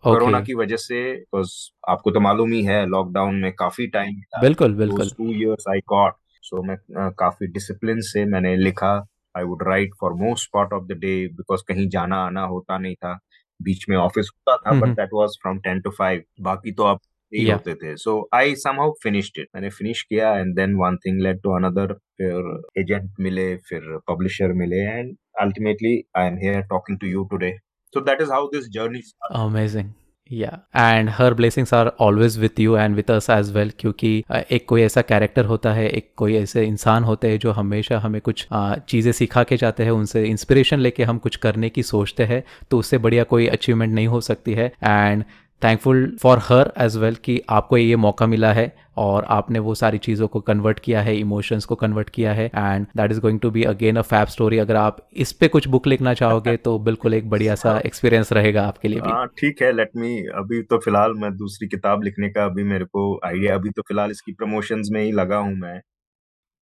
कोरोना 0.04 0.42
की 0.42 0.54
वजह 0.54 0.76
से 0.76 1.14
बिकॉज़ 1.14 1.52
आपको 1.90 2.12
तो 2.12 2.20
मालूम 2.20 2.52
ही 2.52 2.64
है 2.64 2.86
लॉकडाउन 2.86 3.36
में 3.36 3.52
काफ़ी 3.54 3.88
टाइम 3.88 4.16
बिल्कुल 4.42 4.74
बिल्कुल। 4.74 5.10
Two 5.10 5.32
years 5.32 5.64
I 5.70 5.80
got 5.80 6.14
so 6.44 6.64
मैं 6.64 6.76
uh, 6.76 7.14
काफ़ी 7.20 7.48
डिसिप्लिन 7.48 8.02
से 8.02 8.26
मैंने 8.26 8.56
लिखा। 8.58 9.06
I 9.38 9.44
would 9.44 9.64
write 9.64 9.92
for 10.02 10.14
most 10.14 10.50
part 10.54 10.74
of 10.74 10.84
the 10.84 10.92
day 10.92 11.28
because 11.28 11.62
कहीं 11.68 11.90
जाना 11.90 12.16
आना 12.16 12.42
होता 12.42 12.78
नहीं 12.78 12.96
था। 12.96 13.20
बीच 13.64 13.86
में 13.90 13.96
ऑफ़िस 13.98 14.32
होता 14.34 14.58
था 14.58 14.80
but 14.80 14.96
that 14.96 15.10
was 15.14 15.38
from 15.42 15.60
ten 15.60 15.82
to 15.82 15.90
five 15.90 16.24
बाकी 16.42 16.72
तो 16.72 16.84
आप 16.84 17.00
yeah. 17.32 17.54
होते 17.54 17.74
थे। 17.76 17.96
So 17.98 18.30
I 18.34 18.56
somehow 18.56 18.94
finished 19.04 19.40
it 19.40 19.48
मैंने 19.56 19.70
फिनिश 19.70 20.02
किया 20.02 20.34
and 20.38 20.56
then 20.56 20.76
one 20.76 20.98
thing 21.06 21.22
led 21.22 21.42
to 21.42 21.56
another 21.56 21.94
फिर 21.94 22.82
एजेंट 22.82 23.12
मिले 23.20 23.56
फिर 23.70 23.98
पब्लिशर 24.08 24.54
मिले 24.54 24.84
and 24.90 25.16
ultimately 25.42 25.96
I 26.18 26.28
am 26.28 26.38
here 26.38 26.62
talking 26.70 27.00
to 27.00 27.08
you 27.08 27.24
today 27.32 27.52
so 27.94 28.02
that 28.02 28.22
is 28.22 28.32
how 28.32 28.48
this 28.48 28.70
journey 28.70 29.02
started. 29.02 29.94
Yeah 30.30 30.50
and 30.76 31.10
her 31.10 31.34
blessings 31.34 31.74
are 31.74 31.88
always 32.00 32.38
with 32.40 32.60
you 32.60 32.76
and 32.78 32.96
with 32.96 33.12
us 33.12 33.30
as 33.30 33.52
well 33.54 33.72
क्योंकि 33.80 34.24
एक 34.52 34.66
कोई 34.68 34.82
ऐसा 34.82 35.02
character 35.02 35.46
होता 35.46 35.74
है, 35.74 35.88
एक 35.90 36.12
कोई 36.18 36.36
ऐसे 36.36 36.66
इंसान 36.66 37.04
होते 37.04 37.30
हैं 37.30 37.40
जो 37.40 37.52
हमेशा 37.52 38.00
हमें 38.00 38.20
कुछ 38.22 38.48
चीज़ें 38.54 39.12
सिखा 39.12 39.44
के 39.44 39.58
जाते 39.58 39.84
हैं, 39.84 39.92
उनसे 39.92 40.24
इंस्पिरेशन 40.26 40.80
लेके 40.80 41.04
हम 41.04 41.18
कुछ 41.18 41.36
करने 41.38 41.70
की 41.70 41.84
सोचते 41.84 42.26
हैं 42.26 42.44
तो 42.72 42.80
उससे 42.80 42.98
बढ़िया 42.98 43.24
कोई 43.26 43.48
अचीवमेंट 43.48 43.94
नहीं 43.94 44.08
हो 44.08 44.22
सकती 44.22 44.54
है। 44.54 44.72
And 44.84 45.24
thankful 45.62 46.12
for 46.22 46.40
her 46.44 46.72
as 46.78 46.96
well 46.98 47.16
कि 47.16 47.42
आपको 47.50 47.78
ये 47.78 47.96
मौका 47.98 48.28
मिला 48.28 48.52
है 48.54 48.72
और 48.98 49.26
आपने 49.30 49.60
वो 49.60 49.74
सारी 49.76 49.98
चीज़ों 49.98 50.28
को 50.28 50.40
कन्वर्ट 50.42 50.80
किया 50.80 51.02
है 51.02 51.16
इमोशंस 51.18 51.66
को 51.66 51.76
कन्वर्ट 51.76 52.10
किया 52.10 52.34
है 52.34 52.46
and 52.46 52.86
that 52.98 53.12
is 53.12 53.20
going 53.20 53.40
to 53.40 53.52
be 53.52 53.64
again 53.64 53.96
a 53.96 54.02
fab 54.04 54.28
story 54.28 54.58
अगर 54.58 54.76
आप 54.76 54.98
इस 55.18 55.32
पे 55.32 55.48
कुछ 55.48 55.68
बुक 55.68 55.88
लिखना 55.88 56.14
चाहोगे 56.14 56.56
तो 56.60 56.78
बिल्कुल 56.80 57.14
एक 57.14 57.30
बढ़िया 57.30 57.56
सा 57.56 57.78
एक्सपीरियंस 57.86 58.34
रहेगा 58.34 58.64
आपके 58.64 58.88
लिए 58.88 59.02
भी। 59.02 59.10
हाँ, 59.10 59.28
ठीक 59.40 59.62
है 59.62 59.72
लेट 59.72 59.92
मी 59.96 60.16
अभी 60.36 60.62
तो 60.64 60.78
फ़िलहाल 60.80 61.14
मैं 61.18 61.32
दूसरी 61.38 61.68
किताब 61.68 62.04
लिखने 62.04 62.30
का 62.30 62.46
अभी 62.46 62.64
मेरे 62.66 62.86
को 62.86 63.04
आइडिया 63.26 63.56
अभी 63.56 63.70
तो 63.70 63.82
फ़िलहाल 63.82 64.12
इसकी 64.12 64.32
प्रमोशन 64.34 64.82
में 64.92 65.02
ही 65.04 65.12
लगा 65.14 65.38
हूँ 65.38 65.56
मैं। 65.58 65.80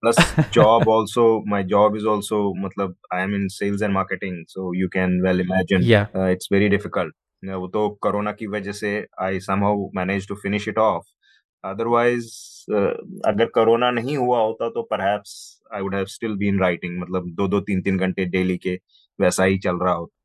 Plus 0.03 0.35
job 0.53 0.87
also 0.89 1.23
my 1.49 1.63
job 1.65 1.95
is 1.97 2.05
also 2.07 2.41
मतलब 2.65 2.95
I 3.13 3.23
am 3.23 3.35
in 3.35 3.47
sales 3.51 3.81
and 3.83 3.93
marketing 3.93 4.43
so 4.47 4.73
you 4.75 4.87
can 4.93 5.21
well 5.21 5.41
imagine 5.41 5.83
it's 6.31 6.49
very 6.51 6.69
difficult 6.69 7.13
वो 7.43 7.67
तो 7.67 7.89
कोरोना 8.01 8.31
की 8.31 8.47
वजह 8.47 8.71
से 8.71 8.89
I 9.21 9.39
somehow 9.39 9.89
manage 9.95 10.27
to 10.27 10.35
finish 10.35 10.67
it 10.67 10.77
off 10.77 11.05
otherwise 11.63 12.27
अगर 13.27 13.45
कोरोना 13.45 13.91
नहीं 13.91 14.17
हुआ 14.17 14.39
होता 14.39 14.69
तो 14.69 14.83
perhaps 14.83 15.35
I 15.73 15.81
would 15.81 15.95
have 15.95 16.05
still 16.05 16.35
been 16.37 16.59
writing 16.59 16.99
मतलब 17.01 17.29
दो 17.31 17.47
दो 17.47 17.59
तीन 17.61 17.81
तीन 17.81 17.97
घंटे 17.97 18.25
डेली 18.25 18.57
के 18.57 18.79
वैसा 19.19 19.43
ही 19.43 19.59
चल 19.59 19.77
रहा 19.77 19.93
होता। 19.93 20.16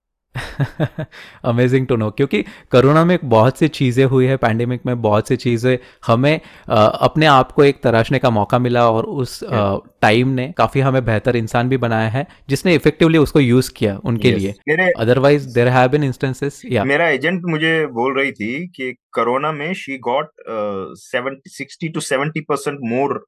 अमेजिंग 1.45 1.87
टू 1.87 1.97
नो 1.97 2.11
क्योंकि 2.11 2.42
कोरोना 2.42 3.05
में 3.05 3.18
बहुत 3.25 3.59
सी 3.59 3.68
चीज़ें 3.68 4.05
हुई 4.05 4.27
है 4.27 4.37
पैंडेमिक 4.37 4.87
में 4.87 5.03
बहुत 5.03 5.29
सी 5.29 5.37
चीज़ें 5.37 5.79
हमें 6.07 6.40
आ, 6.71 6.85
अपने 6.85 7.27
आप 7.27 7.53
को 7.53 7.64
एक 7.64 7.83
तराशने 7.83 8.18
का 8.18 8.31
मौका 8.31 8.59
मिला 8.59 8.90
और 8.90 9.05
उस 9.05 9.40
टाइम 9.45 10.27
yeah. 10.27 10.37
ने 10.37 10.53
काफ़ी 10.53 10.81
हमें 10.81 11.05
बेहतर 11.05 11.37
इंसान 11.37 11.68
भी 11.68 11.77
बनाया 11.77 12.09
है 12.09 12.27
जिसने 12.49 12.75
इफेक्टिवली 12.75 13.18
उसको 13.18 13.40
यूज़ 13.40 13.73
किया 13.77 14.01
उनके 14.05 14.33
yes. 14.33 14.38
लिए। 14.38 14.92
Otherwise 14.99 15.55
there 15.55 15.68
have 15.68 15.88
been 15.88 16.05
instances 16.05 16.62
मेरा 16.87 17.09
एजेंट 17.09 17.42
मुझे 17.45 17.87
बोल 17.87 18.18
रही 18.18 18.33
थी 18.33 18.68
कि 18.68 18.92
कोरोना 19.12 19.53
में 19.53 19.75
she 19.75 19.99
got 19.99 20.31
sixty 21.49 21.88
two 21.88 22.01
seventy 22.01 22.40
percent 22.40 22.79
more 22.85 23.25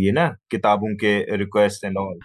ये 0.00 0.12
ना 0.12 0.36
किताबों 0.50 0.94
के 0.94 1.36
request 1.36 1.84
and 1.84 1.98
all 1.98 2.18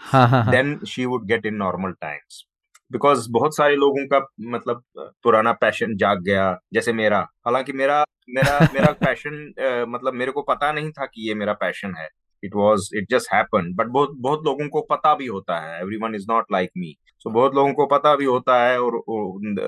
then 0.52 0.80
she 0.88 1.06
would 1.06 1.28
get 1.28 1.46
in 1.46 1.56
normal 1.56 1.92
times 1.92 2.46
because 2.92 3.28
बहुत 3.32 3.56
सारे 3.58 3.76
लोगों 3.76 4.06
का 4.08 4.20
मतलब 4.50 4.84
पुराना 5.24 5.52
पैशन 5.52 5.96
जाग 5.98 6.24
गया 6.24 6.58
जैसे 6.74 6.94
मेरा। 6.94 7.20
हालाँकि 7.46 7.74
मेरा 7.74 8.04
मेरा 8.30 8.60
मेरा 8.74 8.92
पैशन 9.04 9.86
मतलब 9.90 10.14
मेरे 10.14 10.32
को 10.32 10.42
पता 10.42 10.72
नहीं 10.72 10.92
था 10.92 11.06
कि 11.06 11.28
ये 11.28 11.34
मेरा 11.34 11.54
पैशन 11.54 11.96
है। 11.98 12.08
It 12.44 12.56
was 12.56 12.90
it 12.98 13.06
just 13.12 13.34
happen 13.34 13.74
but 13.74 13.88
बहुत 13.88 14.16
बहुत 14.18 14.46
लोगों 14.46 14.68
को 14.70 14.82
पता 14.82 15.14
भी 15.16 15.28
होता 15.28 15.60
है। 15.60 15.80
Every 15.82 15.98
one 15.98 16.16
is 16.16 16.26
not 16.30 16.46
like 16.52 16.70
me 16.78 16.96
so 17.20 17.30
बहुत 17.30 17.56
लोगों 17.56 17.74
को 17.74 17.86
पता 17.86 18.16
भी 18.16 18.26
होता 18.26 18.64
है 18.64 18.80
और 18.82 19.02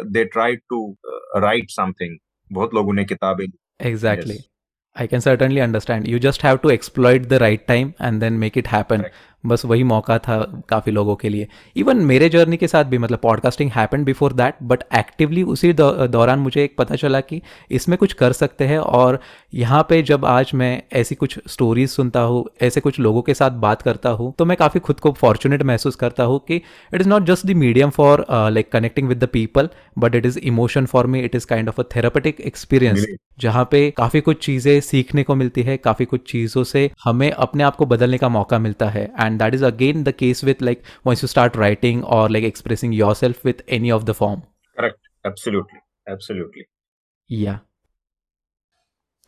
they 0.07 0.25
try 0.25 0.55
to 0.55 0.97
write 1.37 1.69
something 1.69 2.17
बहुत 2.51 2.73
लोगों 2.73 2.93
ने 2.93 3.05
किताबें 3.05 3.45
exactly 3.81 4.37
I 4.95 5.07
can 5.07 5.19
certainly 5.19 5.59
understand 5.59 6.07
you 6.07 6.19
just 6.19 6.43
have 6.43 6.57
to 6.57 6.69
exploit 6.69 7.25
the 7.25 7.33
right 7.33 7.65
time 7.67 7.91
and 8.01 8.19
then 8.19 8.33
make 8.33 8.57
it 8.57 8.67
happen 8.67 9.03
बस 9.45 9.65
वही 9.65 9.83
मौका 9.83 10.17
था 10.19 10.37
काफ़ी 10.69 10.91
लोगों 10.91 11.15
के 11.15 11.29
लिए। 11.29 11.47
इवन 11.75 11.97
मेरे 12.05 12.29
जर्नी 12.29 12.57
के 12.57 12.67
साथ 12.67 12.85
भी 12.85 12.97
मतलब 12.97 13.19
podcasting 13.19 13.71
happen 13.71 14.03
before 14.03 14.33
that 14.33 14.55
but 14.63 14.83
actively 14.95 15.43
उसी 15.45 15.73
दौरान 15.73 16.39
मुझे 16.39 16.63
एक 16.63 16.75
पता 16.77 16.95
चला 16.95 17.19
कि 17.21 17.41
इसमें 17.71 17.97
कुछ 17.97 18.13
कर 18.13 18.31
सकते 18.33 18.65
हैं 18.65 18.77
और 18.79 19.19
यहाँ 19.53 19.85
पे 19.89 20.01
जब 20.01 20.25
आज 20.25 20.51
मैं 20.53 20.81
ऐसी 20.93 21.15
कुछ 21.15 21.39
स्टोरीज 21.47 21.89
सुनता 21.89 22.19
हूँ 22.21 22.43
ऐसे 22.61 22.81
कुछ 22.81 22.99
लोगों 22.99 23.21
के 23.21 23.33
साथ 23.33 23.51
बात 23.59 23.81
करता 23.81 24.09
हूँ 24.11 24.33
तो 24.39 24.45
मैं 24.45 24.57
काफ़ी 24.57 24.79
खुद 24.79 24.99
को 24.99 25.11
फॉर्चुनेट 25.11 25.63
महसूस 25.63 25.95
करता 25.95 26.23
हूँ 26.23 26.39
कि 26.47 26.55
it 26.55 27.01
is 27.01 27.09
not 27.09 27.25
just 27.25 27.45
the 27.45 27.51
medium 27.57 27.89
for 27.89 28.25
like 28.31 28.71
connecting 28.71 29.07
with 29.07 29.23
the 29.23 29.27
people 29.27 29.69
but 29.99 30.15
it 30.15 30.25
is 30.25 30.39
emotion 30.39 30.85
for 30.85 31.07
me 31.07 31.19
it 31.19 31.35
is 31.35 31.45
kind 31.45 31.69
of 31.69 31.81
a 31.81 31.83
therapeutic 31.95 32.41
experience 32.41 33.05
जहाँ 33.39 33.67
पे 33.71 33.89
काफ़ी 33.91 34.19
कुछ 34.21 34.45
चीज़ें 34.45 34.79
सीखने 34.81 35.23
को 35.23 35.35
मिलती 35.35 35.63
है 35.63 35.75
काफ़ी 35.77 36.05
कुछ 36.05 36.21
चीज़ों 36.31 36.63
से 36.63 36.89
हमें 37.03 37.29
अपने 37.31 37.63
आप 37.63 37.75
को 37.75 37.85
बदलने 37.85 38.17
का 38.17 38.29
मौका 38.29 38.59
मिलता 38.59 38.89
है। 38.89 39.03
And 39.19 39.34
and 39.35 39.45
that 39.45 39.55
is 39.59 39.69
again 39.69 40.03
the 40.03 40.17
case 40.23 40.43
with 40.49 40.65
like 40.71 40.83
once 41.11 41.23
you 41.23 41.31
start 41.35 41.61
writing 41.63 42.03
or 42.17 42.25
like 42.29 42.49
expressing 42.51 42.99
yourself 43.01 43.47
with 43.51 43.63
any 43.79 43.95
of 43.99 44.09
the 44.09 44.19
form 44.23 44.43
correct 44.77 44.99
absolutely 45.25 45.81
absolutely 46.17 46.67
yeah 47.29 47.63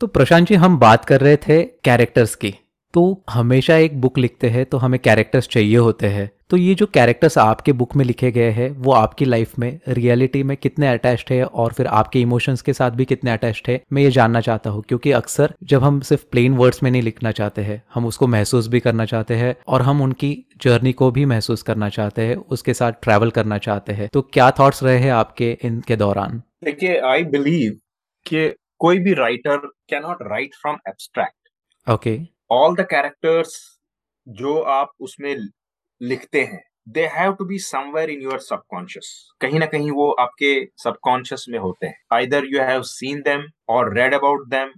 तो 0.02 0.08
प्रशांत 0.08 0.48
जी 0.48 0.56
हम 0.56 0.78
बात 0.80 1.06
कर 1.06 1.22
रहे 1.22 1.38
थे 1.38 1.63
कैरेक्टर्स 1.86 2.36
की 2.36 2.54
तो 2.93 3.23
हमेशा 3.30 3.76
एक 3.76 4.00
बुक 4.02 4.17
लिखते 4.17 4.50
हैं 4.50 4.65
तो 4.65 4.78
हमें 4.78 5.00
कैरेक्टर्स 5.00 5.47
चाहिए 5.47 5.78
होते 5.78 6.08
हैं। 6.08 6.30
तो 6.50 6.58
ये 6.58 6.73
जो 6.76 6.86
कैरेक्टर्स 6.86 7.38
आपके 7.38 7.73
बुक 7.73 7.95
में 7.95 8.04
लिखे 8.06 8.32
गए 8.32 8.50
हैं 8.50 8.69
वो 8.78 8.91
आपकी 8.91 9.26
लाइफ 9.26 9.58
में 9.60 9.80
रियलिटी 9.88 10.43
में 10.43 10.56
कितने 10.58 10.88
अटैच्ड 10.88 11.32
है 11.32 11.43
और 11.43 11.73
फिर 11.73 11.88
आपके 11.88 12.21
इमोशंस 12.21 12.62
के 12.62 12.73
साथ 12.73 12.91
भी 12.91 13.06
कितने 13.06 13.32
अटैच्ड 13.32 13.69
है 13.69 13.82
मैं 13.93 14.04
ये 14.04 14.12
जानना 14.12 14.41
चाहता 14.41 14.69
हूँ। 14.69 14.84
क्योंकि 14.88 15.12
अक्सर 15.12 15.54
जब 15.63 15.84
हम 15.84 16.00
सिर्फ़ 16.02 16.23
प्लेन 16.32 16.54
वर्ड्स 16.54 16.82
में 16.84 16.89
नहीं 16.91 17.02
लिखना 17.02 17.32
चाहते 17.32 17.62
हैं 17.62 17.82
हम 17.93 18.06
उसको 18.06 18.28
महसूस 18.28 18.67
भी 18.67 18.80
करना 18.80 19.06
चाहते 19.06 19.36
हैं 19.36 19.56
और 19.67 19.82
हम 19.82 20.02
उनकी 20.02 20.32
जर्नी 20.62 20.93
को 20.93 21.12
भी 21.12 21.26
महसूस 21.26 21.62
करना 21.62 21.89
चाहते 21.89 22.21
हैं 22.21 22.36
उसके 22.36 22.73
साथ 22.73 22.91
ट्रैवल 23.02 23.32
करना 23.32 23.58
चाहते 23.58 23.93
हैं। 23.93 24.10
तो 24.13 24.21
क्या 24.23 24.50
थॉट्स 24.52 24.84
रहे 24.84 24.97
हैं 24.97 25.12
आपके 25.12 25.52
इनके 25.63 25.95
दौरान? 25.95 26.41
देखिए 26.63 27.00
आई 27.06 27.23
बिलीव 27.26 27.78
कि 28.26 28.47
कोई 28.80 29.00
भी 29.00 29.13
writer 29.15 29.58
can 29.89 30.02
not 30.02 30.17
write 30.21 30.56
from 30.56 30.78
abstract 30.88 31.34
okay 31.88 32.17
all 32.51 32.75
the 32.75 32.86
characters 32.89 33.55
जो 34.27 34.57
आप 34.71 34.91
उसमें 35.01 35.36
लिखते 36.01 36.43
हैं 36.43 36.62
they 36.89 37.05
have 37.13 37.33
to 37.33 37.45
be 37.45 37.57
somewhere 37.60 38.10
in 38.10 38.21
your 38.21 38.39
subconscious 38.39 39.10
कहीं 39.41 39.60
ना 39.60 39.65
कहीं 39.65 39.91
वो 39.91 40.10
आपके 40.19 40.53
सबकॉन्शियस 40.83 41.45
में 41.49 41.57
होते 41.60 41.88
हैं। 41.88 41.99
Either 42.13 42.45
you 42.45 42.62
have 42.62 42.81
seen 42.86 43.21
them 43.21 43.43
और 43.69 43.93
रेड 43.97 44.13
अबाउट 44.13 44.47
देम 44.49 44.71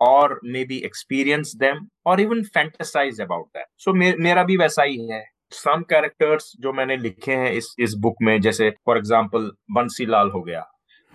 और 0.00 0.38
मे 0.44 0.64
बी 0.64 0.78
एक्सपीरियंस 0.84 1.54
देम 1.56 1.86
और 2.06 2.20
even 2.20 2.42
fantasize 2.54 3.20
about 3.20 3.46
that 3.48 3.66
so 3.78 3.92
मेरा 3.94 4.44
भी 4.44 4.56
वैसा 4.56 4.82
ही 4.82 5.08
है। 5.08 5.24
सम 5.52 5.82
कैरेक्टर्स 5.90 6.52
जो 6.60 6.72
मैंने 6.72 6.96
लिखे 6.96 7.34
हैं 7.34 7.50
इस 7.52 7.74
इस 7.78 7.94
बुक 7.98 8.16
में 8.22 8.40
जैसे 8.40 8.70
फॉर 8.86 8.98
एग्ज़ाम्पल 8.98 9.50
बंसी 9.70 10.06
लाल 10.06 10.30
हो 10.30 10.42
गया 10.42 10.66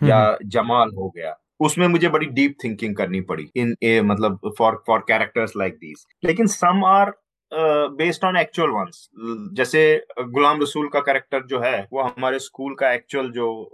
या 0.01 0.17
हम्म। 0.19 0.49
जमाल 0.49 0.89
हो 0.95 1.09
गया। 1.09 1.35
उसमें 1.59 1.87
मुझे 1.87 2.09
बड़ी 2.09 2.25
डीप 2.25 2.55
थिंकिंग 2.63 2.95
करनी 2.95 3.21
पड़ी 3.21 3.51
इन 3.55 3.75
ए 3.83 4.01
मतलब 4.01 4.39
for 4.57 4.83
for 4.87 4.99
characters 4.99 5.53
like 5.57 5.73
these 5.73 6.05
लेकिन 6.23 6.47
some 6.47 6.85
are 6.85 7.13
based 7.53 8.25
on 8.25 8.37
actual 8.37 8.69
ones 8.69 9.09
जैसे 9.53 10.05
गुलाम 10.19 10.61
रसूल 10.61 10.87
का 10.87 10.99
कैरेक्टर 10.99 11.43
जो 11.45 11.59
है 11.59 11.87
वो 11.93 12.01
हमारे 12.01 12.39
स्कूल 12.39 12.75
का 12.75 12.93
एक्चुअल 12.93 13.31
जो 13.31 13.67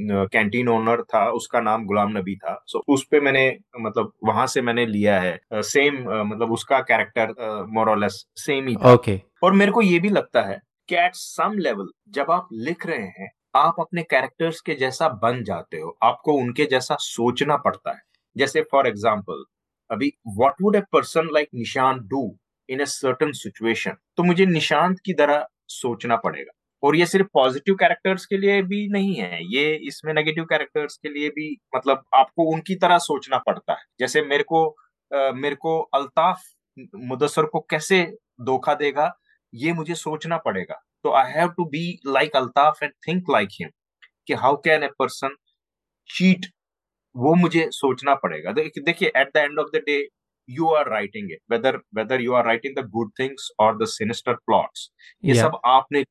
कैंटीन 0.00 0.66
uh, 0.66 0.72
ओनर 0.72 1.02
था 1.02 1.30
उसका 1.30 1.60
नाम 1.60 1.84
गुलाम 1.84 2.18
नबी 2.18 2.36
था. 2.36 2.64
सो 2.66 2.78
so, 2.78 2.84
उस 2.88 3.06
पे 3.10 3.20
मैंने 3.20 3.58
मतलब 3.80 4.12
वहाँ 4.24 4.46
से 4.46 4.62
मैंने 4.62 4.86
लिया 4.86 5.20
है. 5.20 5.40
सेम 5.52 5.96
uh, 5.96 6.08
uh, 6.08 6.24
मतलब 6.24 6.52
उसका 6.52 6.80
कैरेक्टर 6.80 7.34
मोरलेस 7.68 8.26
सेम 8.36 8.68
ही 8.68 8.76
था. 8.76 8.96
Okay. 8.96 9.18
और 9.42 9.52
मेरे 9.52 9.72
को 9.72 9.82
ये 9.82 9.98
भी 9.98 10.08
लगता 10.08 10.42
है 10.42 10.60
कि 10.88 10.96
एट 10.96 11.14
सम 11.14 11.58
लेवल 11.58 11.88
जब 12.08 12.30
आप 12.30 12.48
लिख 12.52 12.86
रहे 12.86 13.06
हैं 13.06 13.30
आप 13.54 13.76
अपने 13.80 14.02
कैरेक्टर्स 14.04 14.60
के 14.60 14.74
जैसा 14.74 15.08
बन 15.22 15.42
जाते 15.44 15.78
हो 15.78 15.96
आपको 16.02 16.32
उनके 16.34 16.64
जैसा 16.66 16.96
सोचना 17.00 17.56
पड़ता 17.58 17.90
है। 17.90 18.00
जैसे 18.36 18.62
फॉर 18.70 18.86
एग्ज़ाम्पल 18.86 19.44
अभी 19.90 20.12
what 20.36 20.62
would 20.62 20.76
a 20.76 20.80
person 20.92 21.28
like 21.34 21.48
Nishan 21.54 21.98
do 22.08 22.24
in 22.68 22.80
a 22.80 22.84
certain 22.86 23.32
situation 23.34 23.96
तो 24.16 24.22
मुझे 24.22 24.46
निशांत 24.46 24.98
की 25.04 25.12
तरह 25.14 25.46
सोचना 25.70 26.16
पड़ेगा। 26.18 26.52
और 26.82 26.96
ये 26.96 27.06
सिर्फ़ 27.06 27.26
पॉजिटिव 27.34 27.74
कैरेक्टर्स 27.80 28.24
के 28.26 28.36
लिए 28.36 28.62
भी 28.62 28.86
नहीं 28.88 29.14
है 29.14 29.38
ये 29.46 29.74
इसमें 29.88 30.12
नेगेटिव 30.14 30.44
कैरेक्टर्स 30.44 30.96
के 30.96 31.08
लिए 31.08 31.28
भी 31.30 31.50
मतलब 31.76 32.02
आपको 32.14 32.44
उनकी 32.52 32.74
तरह 32.76 32.98
सोचना 33.00 33.38
पड़ता 33.38 33.72
है। 33.72 33.84
जैसे 34.00 34.22
मेरे 34.22 34.44
को 34.44 34.64
आ, 35.10 35.30
मेरे 35.32 35.54
को 35.56 35.78
अल्ताफ 35.94 36.42
मुदसर 37.06 37.46
को 37.46 37.60
कैसे 37.70 38.02
धोखा 38.40 38.74
देगा 38.74 39.10
ये 39.52 39.72
मुझे 39.72 39.94
सोचना 39.96 40.36
पड़ेगा। 40.38 40.80
तो 41.04 41.12
I 41.16 41.32
have 41.32 41.48
to 41.56 41.64
be 41.70 41.84
like 42.06 42.36
Altaf 42.36 42.82
and 42.82 42.92
think 43.08 43.30
like 43.30 43.48
him 43.60 43.68
कि 44.26 44.34
how 44.42 44.56
can 44.64 44.82
a 44.82 44.88
person 44.98 45.36
cheat 46.08 46.46
वो 47.14 47.34
मुझे 47.34 47.68
सोचना 47.72 48.14
पड़ेगा। 48.16 48.52
देखिए 48.52 49.08
at 49.08 49.30
the 49.34 49.36
end 49.38 49.58
of 49.58 49.68
the 49.72 49.82
day 49.86 49.96
you 50.48 50.68
are 50.74 50.88
writing 50.90 51.30
it 51.32 51.40
whether 51.50 51.76
whether 51.96 52.20
you 52.20 52.32
are 52.34 52.44
writing 52.46 52.76
the 52.76 52.86
good 52.90 53.10
things 53.18 53.50
और 53.60 53.76
the 53.78 53.86
sinister 53.88 54.34
plots 54.36 54.90
ये 55.24 55.34
सब 55.34 55.60
आपने 55.66 56.04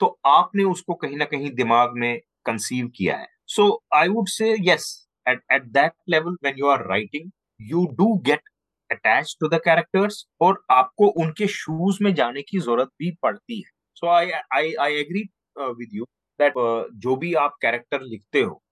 तो 0.00 0.06
आपने 0.26 0.64
उसको 0.64 0.94
कहीं 0.94 1.16
ना 1.16 1.24
कहीं 1.24 1.50
दिमाग 1.54 1.92
में 1.96 2.18
कंसीव 2.46 2.86
किया 2.96 3.16
है। 3.16 3.26
So 3.48 3.64
I 3.94 4.08
would 4.08 4.28
say 4.28 4.54
yes 4.68 4.86
at 5.26 5.42
at 5.52 5.66
that 5.72 5.92
level 6.10 6.36
when 6.42 6.58
you 6.58 6.68
are 6.68 6.86
writing 6.88 7.30
you 7.60 7.84
do 7.98 8.14
get 8.26 8.48
attach 8.90 9.36
to 9.40 9.48
the 9.48 9.60
characters 9.64 10.24
और 10.42 10.62
आपको 10.70 11.08
उनके 11.22 11.46
शूज़ 11.50 12.02
में 12.04 12.14
जाने 12.14 12.42
की 12.42 12.58
ज़रूरत 12.60 12.88
भी 12.98 13.10
पड़ती 13.22 13.56
है। 13.56 13.70
So 14.02 14.08
I 14.10 14.30
I 14.54 14.72
I 14.80 14.94
agree 14.96 15.20
with 15.56 15.88
you 15.94 16.04
that 16.40 16.54
जो 17.02 17.16
भी 17.16 17.32
आप 17.36 17.56
कैरेक्टर 17.62 18.00
लिखते 18.02 18.40
हो, 18.40 18.62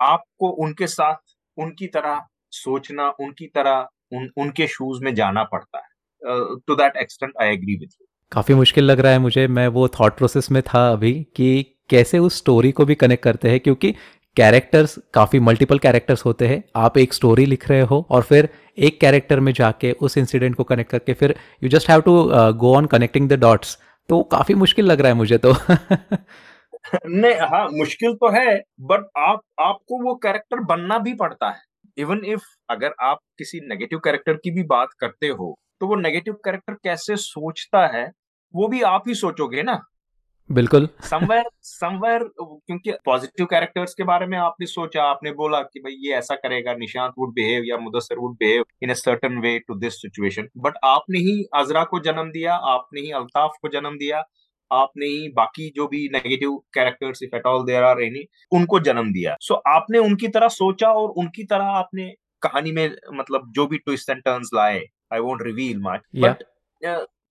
आपको 0.00 0.50
उनके 0.64 0.86
साथ 0.88 1.34
उनकी 1.58 1.86
तरह 1.88 2.20
सोचना, 2.52 3.08
उनकी 3.10 3.46
तरह 3.48 3.86
उन, 4.12 4.30
उनके 4.38 4.66
शूज़ 4.66 5.02
में 5.04 5.14
जाना 5.14 5.42
पड़ता 5.44 5.78
है। 5.78 5.88
To 6.66 6.74
that 6.76 6.96
extent 6.96 7.32
I 7.42 7.48
agree 7.48 7.74
with 7.74 7.88
you 7.90 8.06
काफ़ी 8.32 8.54
मुश्किल 8.54 8.84
लग 8.84 9.00
रहा 9.00 9.12
है 9.12 9.18
मुझे, 9.18 9.46
मैं 9.48 9.66
वो 9.68 9.88
थॉट 9.90 10.16
प्रोसेस 10.16 10.50
में 10.50 10.62
था 10.64 10.90
अभी 10.92 11.12
कि 11.36 11.62
कैसे 11.90 12.18
उस 12.20 12.38
स्टोरी 12.38 12.72
को 12.72 12.84
भी 12.84 12.94
कनेक्ट 12.94 13.24
करते 13.24 13.50
हैं, 13.50 13.60
क्योंकि 13.60 13.92
कैरेक्टर्स 14.36 14.98
काफ़ी 15.14 15.38
मल्टीपल 15.40 15.78
कैरेक्टर्स 15.78 16.24
होते 16.24 16.48
हैं। 16.48 16.62
आप 16.76 16.98
एक 16.98 17.14
स्टोरी 17.14 17.46
लिख 17.46 17.68
रहे 17.68 17.80
हो 17.82 18.06
और 18.10 18.22
फिर 18.22 18.48
एक 18.78 19.00
कैरेक्टर 19.00 19.40
में 19.40 19.52
जाके 19.52 19.92
उस 20.00 20.16
इंसिडेंट 20.18 20.54
को 20.56 20.64
कनेक्ट 20.64 20.90
करके 20.90 21.14
फिर 21.14 21.34
you 21.62 21.68
just 21.70 21.90
have 21.90 22.00
to 22.00 22.12
go 22.58 22.74
on 22.76 22.86
connecting 22.86 23.28
the 23.28 23.38
dots 23.40 23.76
तो 24.08 24.22
काफ़ी 24.32 24.54
मुश्किल 24.54 24.86
लग 24.86 25.00
रहा 25.00 25.08
है 25.08 25.14
मुझे 25.14 25.38
तो। 25.38 25.52
नहीं 27.06 27.34
हाँ 27.48 27.66
मुश्किल 27.70 28.14
तो 28.14 28.30
है 28.30 28.56
बट 28.82 29.06
आप, 29.18 29.40
आपको 29.60 30.02
वो 30.04 30.14
कैरेक्टर 30.14 30.60
बनना 30.64 30.98
भी 30.98 31.14
पड़ता 31.14 31.50
है। 31.50 31.62
इवन 31.96 32.20
इफ़ 32.24 32.44
अगर 32.70 32.94
आप 33.02 33.18
किसी 33.38 33.60
नेगेटिव 33.68 33.98
कैरेक्टर 33.98 34.34
की 34.34 34.50
भी 34.50 34.62
बात 34.66 34.88
करते 35.00 35.28
हो 35.30 35.54
तो 35.80 35.86
वो 35.86 35.96
नेगेटिव 35.96 36.34
कैरेक्टर 36.44 36.74
कैसे 36.84 37.16
सोचता 37.16 37.86
है, 37.88 38.04
वो 38.54 38.68
भी 38.68 38.82
आप 38.84 39.04
ही 39.08 39.14
सोचोगे 39.14 39.62
ना। 39.62 39.78
बिल्कुल। 40.50 40.88
समवेयर 41.00 41.44
समवेयर 41.62 42.22
क्योंकि 42.38 42.92
पॉजिटिव 43.04 43.46
कैरेक्टर्स 43.46 43.94
के 43.94 44.04
बारे 44.04 44.26
में 44.26 44.36
आपने 44.38 44.66
सोचा 44.66 45.02
आपने 45.02 45.32
बोला 45.32 45.60
कि 45.62 45.80
भाई 45.80 45.92
ये 46.06 46.14
ऐसा 46.14 46.34
करेगा 46.36 46.74
निशांत 46.74 47.12
वुड 47.18 47.32
बिहेव 47.34 47.64
या 47.64 47.76
Mudassar 47.78 48.18
would 48.18 48.34
behave 48.34 48.64
in 48.82 48.90
a 48.90 48.94
certain 48.96 49.38
way 49.38 49.58
to 49.58 49.74
this 49.74 50.00
situation 50.02 50.48
but 50.58 50.78
आपने 50.84 51.18
ही 51.18 51.42
अजरा 51.54 51.84
को 51.84 52.00
जन्म 52.00 52.30
दिया 52.30 52.54
आपने 52.72 53.00
ही 53.00 53.10
अल्ताफ 53.12 53.56
को 53.62 53.68
जन्म 53.68 53.96
दिया 53.98 54.24
आपने 54.70 55.06
ही 55.06 55.28
बाकी 55.36 55.68
जो 55.76 55.86
भी 55.86 56.08
negative 56.12 56.56
characters 56.74 57.22
if 57.22 57.36
at 57.36 57.46
all 57.46 57.64
there 57.66 57.84
are 57.84 58.02
any 58.02 58.24
उनको 58.52 58.80
जन्म 58.80 59.12
दिया। 59.12 59.36
सो 59.40 59.54
so, 59.54 59.60
आपने 59.68 59.98
उनकी 59.98 60.28
तरह 60.28 60.48
सोचा 60.48 60.92
और 60.92 61.08
उनकी 61.18 61.44
तरह 61.44 61.64
आपने 61.78 62.12
कहानी 62.42 62.72
में 62.72 62.96
मतलब 63.14 63.50
जो 63.54 63.66
भी 63.66 63.78
ट्विस्ट 63.78 64.10
एंड 64.10 64.22
टर्न्स 64.22 64.50
लाए 64.54 64.84
I 65.12 65.20
won't 65.20 65.42
reveal 65.42 65.80
much 65.82 66.00
but 66.16 66.44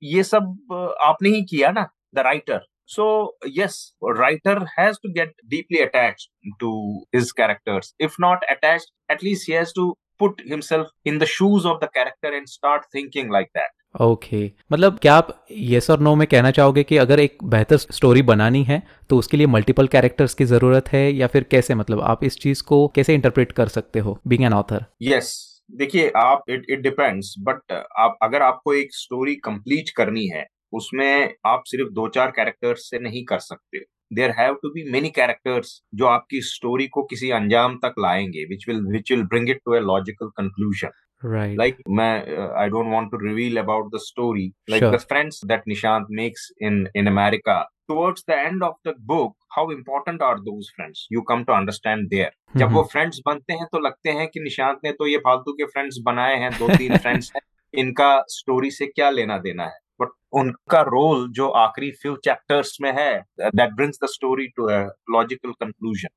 ये 0.03 0.23
सब 0.23 0.97
आपने 1.03 1.29
ही 1.29 1.41
किया 1.45 1.71
ना 1.71 1.87
the 2.15 2.19
writer 2.25 2.65
So 2.89 3.35
yes, 3.45 3.93
a 4.01 4.13
writer 4.13 4.65
has 4.75 4.97
to 4.99 5.09
get 5.09 5.33
deeply 5.47 5.79
attached 5.79 6.29
to 6.59 6.69
his 7.11 7.31
characters. 7.31 7.93
If 7.99 8.15
not 8.17 8.45
attached, 8.49 8.87
at 9.09 9.21
least 9.21 9.45
he 9.45 9.53
has 9.53 9.73
to 9.73 9.93
put 10.19 10.41
himself 10.43 10.87
in 11.05 11.19
the 11.19 11.27
shoes 11.27 11.67
of 11.67 11.79
the 11.81 11.89
character 11.89 12.31
and 12.35 12.49
start 12.49 12.87
thinking 12.91 13.29
like 13.29 13.51
that. 13.53 13.75
Okay 13.95 14.37
okay. 14.37 14.49
मतलब 14.71 14.97
क्या 15.01 15.13
आप 15.15 15.27
yes 15.51 15.89
और 15.89 15.99
no 15.99 16.15
में 16.15 16.27
कहना 16.27 16.51
चाहोगे 16.51 16.83
कि 16.83 16.97
अगर 16.97 17.19
एक 17.19 17.37
बेहतर 17.53 17.77
स्टोरी 17.77 18.21
बनानी 18.23 18.63
है 18.63 18.81
तो 19.09 19.17
उसके 19.17 19.37
लिए 19.37 19.47
मल्टीपल 19.47 19.87
कैरेक्टर्स 19.87 20.33
की 20.33 20.45
ज़रूरत 20.45 20.91
है 20.93 21.01
या 21.11 21.27
फिर 21.27 21.43
कैसे 21.51 21.75
मतलब 21.75 22.01
आप 22.11 22.23
इस 22.23 22.37
चीज़ 22.39 22.63
को 22.63 22.87
कैसे 22.95 23.15
इंटरप्रेट 23.15 23.51
कर 23.61 23.67
सकते 23.77 23.99
हो 23.99 24.19
बीइंग 24.27 24.45
एन 24.45 24.53
ऑथर 24.53 24.85
यस 25.01 25.33
देखिए 25.79 26.11
आप 26.17 26.43
इट 26.49 26.65
इट 26.69 26.81
डिपेंड्स 26.81 27.33
बट 27.49 27.71
आप 27.99 28.17
अगर 28.23 28.41
आपको 28.41 28.73
एक 28.73 28.95
स्टोरी 28.95 29.35
कंप्लीट 29.45 29.89
करनी 29.97 30.27
है 30.27 30.45
उसमें 30.73 31.33
आप 31.45 31.63
सिर्फ़ 31.65 31.89
दो 31.93 32.07
चार 32.07 32.31
कैरेक्टर्स 32.31 32.89
से 32.89 32.99
नहीं 32.99 33.23
कर 33.25 33.39
सकते 33.39 33.83
there 34.13 34.31
have 34.39 34.53
to 34.63 34.69
be 34.69 34.89
many 34.91 35.09
characters 35.09 35.81
जो 35.95 36.05
आपकी 36.05 36.41
स्टोरी 36.41 36.87
को 36.87 37.03
किसी 37.03 37.29
अंजाम 37.31 37.77
तक 37.83 37.95
लाएँगे 37.99 38.45
which 38.49 38.67
will 38.69 38.81
which 38.91 39.11
will 39.11 39.23
bring 39.23 39.49
it 39.49 39.61
to 39.65 39.75
a 39.75 39.79
logical 39.79 40.27
conclusion 40.37 40.91
Right. 41.21 41.57
Like, 41.57 41.79
my, 41.85 42.23
uh, 42.23 42.53
I 42.55 42.69
don't 42.69 42.91
want 42.91 43.11
to 43.11 43.17
reveal 43.17 43.57
about 43.57 43.91
the 43.91 43.99
story. 43.99 44.53
Like 44.69 44.79
Sure. 44.79 44.91
the 44.91 44.99
friends 44.99 45.39
that 45.47 45.65
Nishant 45.67 46.05
makes 46.09 46.45
in 46.59 46.87
in 46.93 47.07
America. 47.07 47.65
Towards 47.89 48.23
the 48.23 48.37
end 48.37 48.63
of 48.63 48.75
the 48.85 48.93
book, 49.11 49.35
how 49.49 49.69
important 49.69 50.21
are 50.21 50.37
those 50.45 50.69
friends? 50.75 51.07
You 51.09 51.23
come 51.23 51.43
to 51.45 51.53
understand 51.53 52.09
there. 52.11 52.29
Mm-hmm. 52.29 52.59
जब 52.59 52.71
वो 52.73 52.83
friends 52.91 53.21
बनते 53.25 53.53
हैं 53.53 53.65
तो 53.71 53.79
लगते 53.79 54.11
हैं 54.19 54.27
कि 54.27 54.39
निशांत 54.39 54.79
ने 54.83 54.91
तो 54.91 55.07
ये 55.07 55.17
फालतू 55.27 55.53
के 55.53 55.65
फ्रेंड्स 55.73 55.97
बनाए 56.05 56.35
हैं 56.39 56.51
दो 56.59 56.67
तीन 56.77 56.97
फ्रेंड्स 56.97 57.31
हैं 57.35 57.41
इनका 57.73 58.09
स्टोरी 58.29 58.71
से 58.71 58.85
क्या 58.85 59.09
लेना 59.09 59.37
देना 59.37 59.63
है 59.63 59.77
बट 59.99 60.09
उनका 60.39 60.81
रोल 60.87 61.27
जो 61.31 61.47
आखिरी 61.59 61.91
फ्यू 62.01 62.15
चैप्टर्स 62.25 62.77
में 62.81 62.91
है 62.97 63.11
that 63.41 63.73
brings 63.75 63.99
the 64.03 64.07
story 64.09 64.47
to 64.57 64.67
logical 65.15 65.51
conclusion 65.51 66.09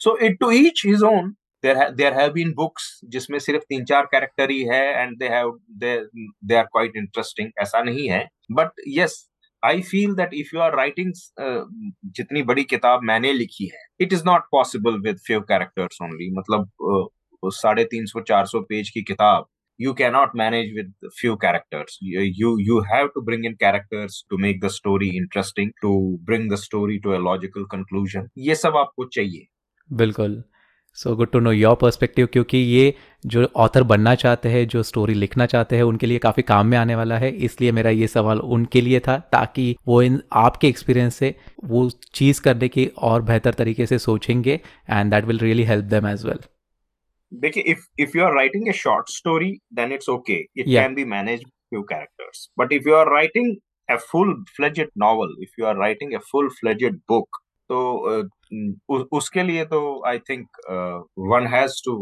so 0.00 0.16
it 0.26 0.38
to 0.40 0.50
each 0.50 0.82
his 0.86 1.02
own 1.12 1.34
there 1.64 2.12
have 2.14 2.30
been 2.34 2.52
books 2.58 2.84
जिसमें 3.12 3.38
सिर्फ़ 3.38 3.62
तीन 3.68 3.84
चार 3.84 4.04
कैरेक्टर 4.12 4.50
ही 4.50 4.62
है 4.64 4.84
and 5.00 5.16
they 5.18 5.28
have 5.28 5.50
they 5.80 5.96
they 6.44 6.54
are 6.56 6.64
quite 6.64 6.96
interesting 6.96 7.50
ऐसा 7.62 7.82
नहीं 7.82 8.08
है. 8.10 8.28
But 8.52 8.80
yes 8.88 9.16
I 9.62 9.82
feel 9.82 10.14
that 10.14 10.30
if 10.34 10.54
you 10.54 10.60
are 10.60 10.76
writing 10.76 11.12
जितनी 12.16 12.42
बड़ी 12.50 12.64
किताब 12.64 13.02
मैंने 13.04 13.32
लिखी 13.32 13.66
है 13.74 13.84
it 14.00 14.12
is 14.12 14.22
not 14.26 14.44
possible 14.52 14.98
with 15.00 15.18
few 15.26 15.40
characters 15.50 16.02
only 16.02 16.30
मतलब 16.38 16.70
साढ़े 17.42 17.84
तीन 17.84 18.06
सौ, 18.06 18.20
चार 18.20 18.46
सौ 18.46 18.60
पेज 18.60 18.90
की 18.90 19.02
किताब 19.02 19.46
you 19.80 19.94
cannot 19.94 20.34
manage 20.34 20.72
with 20.76 21.10
few 21.18 21.36
characters. 21.36 21.96
You, 22.00 22.22
you 22.40 22.50
you 22.60 22.80
have 22.82 23.10
to 23.14 23.22
bring 23.22 23.44
in 23.44 23.56
characters 23.56 24.24
to 24.30 24.38
make 24.38 24.60
the 24.60 24.70
story 24.70 25.10
interesting 25.16 25.72
to 25.82 25.92
bring 26.30 26.48
the 26.48 26.58
story 26.58 27.00
to 27.06 27.14
a 27.18 27.20
logical 27.26 27.66
conclusion. 27.74 28.28
ये 28.38 28.54
सब 28.54 28.76
आपको 28.76 29.04
चाहिए। 29.04 29.46
बिल्कुल। 29.90 30.42
So 30.98 31.14
good 31.16 31.30
to 31.30 31.40
know 31.40 31.52
your 31.52 31.74
perspective 31.80 32.26
क्योंकि 32.32 32.58
ये 32.58 32.94
जो 33.26 33.44
author 33.64 33.82
बनना 33.92 34.14
चाहते 34.14 34.48
हैं 34.48 34.66
जो 34.68 34.82
स्टोरी 34.82 35.14
लिखना 35.14 35.46
चाहते 35.46 35.76
हैं 35.76 35.82
उनके 35.82 36.06
लिए 36.06 36.18
काफ़ी 36.18 36.42
काम 36.42 36.66
में 36.66 36.76
आने 36.78 36.94
वाला 36.96 37.18
है। 37.18 37.30
इसलिए 37.48 37.72
मेरा 37.72 37.90
ये 37.90 38.06
सवाल 38.08 38.38
उनके 38.56 38.80
लिए 38.80 39.00
था 39.08 39.18
ताकि 39.32 39.74
वो 39.86 40.02
इन 40.02 40.20
आपके 40.44 40.68
एक्सपीरियंस 40.68 41.14
से 41.14 41.34
वो 41.64 41.88
चीज़ 42.14 42.40
करने 42.42 42.68
की 42.68 42.86
और 43.10 43.22
बेहतर 43.22 43.54
तरीके 43.54 43.86
से 43.86 43.98
सोचेंगे 43.98 44.60
and 44.90 45.10
that 45.10 45.24
will 45.24 45.38
really 45.38 45.64
help 45.64 45.84
them 45.94 46.06
as 46.08 46.26
well 46.26 46.38
if 47.31 47.85
if 47.97 48.15
you 48.15 48.23
are 48.23 48.33
writing 48.33 48.69
a 48.69 48.73
short 48.73 49.09
story 49.09 49.51
then 49.79 49.91
it's 49.91 50.09
okay 50.17 50.39
it 50.55 50.67
Yeah. 50.67 50.81
can 50.83 50.95
be 50.99 51.05
managed 51.15 51.45
with 51.45 51.53
few 51.75 51.83
characters 51.93 52.43
but 52.61 52.71
if 52.79 52.85
you 52.85 52.95
are 52.95 53.07
writing 53.13 53.49
a 53.89 53.97
full 54.11 54.31
fledged 54.57 54.91
novel 55.05 55.33
if 55.47 55.57
you 55.57 55.65
are 55.71 55.75
writing 55.81 56.15
a 56.15 56.21
full 56.31 56.49
fledged 56.61 57.01
book 57.13 57.41
तो 57.69 57.77
uh, 58.09 58.23
उ, 58.89 58.97
उसके 59.17 59.43
लिए 59.43 59.63
तो 59.65 59.77
I 60.07 60.19
think 60.29 60.57
one 61.31 61.47
has 61.53 61.81
to 61.85 61.93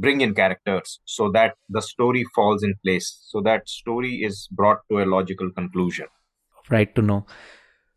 bring 0.00 0.22
in 0.22 0.32
characters 0.34 0.98
so 1.14 1.28
that 1.32 1.54
the 1.76 1.80
story 1.86 2.22
falls 2.36 2.64
in 2.64 2.74
place 2.82 3.08
so 3.30 3.40
that 3.48 3.62
story 3.68 4.14
is 4.26 4.46
brought 4.60 4.80
to 4.90 4.98
a 5.00 5.04
logical 5.04 5.48
conclusion 5.56 6.06
right 6.72 6.94
to 6.94 7.02
know 7.02 7.18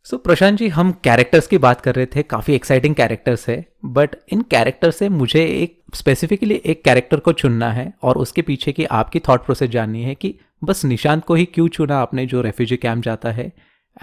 so 0.08 0.16
so, 0.16 0.22
Prashant 0.22 0.58
ji 0.58 0.68
हम 0.68 0.90
characters 1.04 1.46
की 1.46 1.58
बात 1.58 1.80
कर 1.80 1.94
रहे 1.94 2.06
थे 2.06 2.22
काफ़ी 2.22 2.54
एक्साइटिंग 2.54 2.94
कैरेक्टर्स 2.94 3.48
है 3.48 3.64
but 3.84 4.14
इन 4.32 4.42
character 4.42 4.90
से 4.90 5.08
मुझे 5.08 5.44
एक 5.44 5.76
स्पेसिफिकली 5.94 6.54
एक 6.64 6.82
कैरेक्टर 6.84 7.20
को 7.20 7.32
चुनना 7.32 7.70
है 7.72 7.92
और 8.02 8.18
उसके 8.18 8.42
पीछे 8.42 8.72
की 8.72 8.84
आपकी 8.92 9.20
थॉट 9.20 9.44
प्रोसेस 9.44 9.70
जाननी 9.70 10.02
है 10.02 10.14
कि 10.14 10.34
बस 10.64 10.84
निशांत 10.84 11.24
को 11.24 11.34
ही 11.34 11.44
क्यों 11.44 11.68
चुना 11.68 11.98
आपने 11.98 12.26
जो 12.26 12.40
रेफ्यूजी 12.40 12.76
कैंप 12.76 13.02
जाता 13.04 13.30
है 13.30 13.46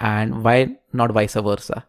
and 0.01 0.33
why 0.43 0.65
not 0.95 1.11
vice 1.11 1.37
versa 1.37 1.81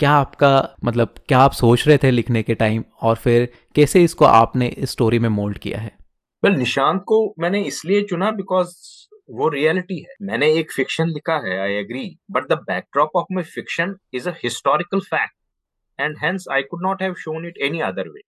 क्या 0.00 0.10
आपका 0.10 0.52
मतलब 0.84 1.14
क्या 1.28 1.38
आप 1.38 1.52
सोच 1.52 1.88
रहे 1.88 1.98
थे 1.98 2.10
लिखने 2.10 2.42
के 2.42 2.54
टाइम 2.54 2.84
और 3.02 3.16
फिर 3.16 3.48
कैसे 3.74 4.04
इसको 4.04 4.24
आपने 4.24 4.68
इस 4.68 4.90
स्टोरी 4.90 5.18
में 5.18 5.28
मोल्ड 5.30 5.58
किया 5.58 5.80
है 5.80 5.92
वेल 6.42 6.52
well, 6.52 6.58
निशांत 6.58 7.02
को 7.06 7.34
मैंने 7.38 7.62
इसलिए 7.62 8.02
चुना 8.02 8.30
बिकॉज़ 8.30 8.68
वो 9.28 9.48
रियलिटी 9.48 9.98
है। 10.00 10.14
मैंने 10.26 10.52
एक 10.58 10.72
फिक्शन 10.72 11.08
लिखा 11.08 11.36
है 11.46 11.58
I 11.60 11.74
agree 11.74 12.04
but 12.30 12.46
the 12.48 12.58
backdrop 12.66 13.16
of 13.16 13.26
my 13.34 13.44
fiction 13.54 13.96
is 14.14 14.28
a 14.28 14.32
historical 14.42 15.00
fact 15.00 16.00
and 16.00 16.16
hence 16.22 16.46
I 16.52 16.62
could 16.62 16.82
not 16.82 17.02
have 17.02 17.14
shown 17.24 17.46
it 17.46 17.58
any 17.62 17.80
other 17.88 18.08
way 18.08 18.20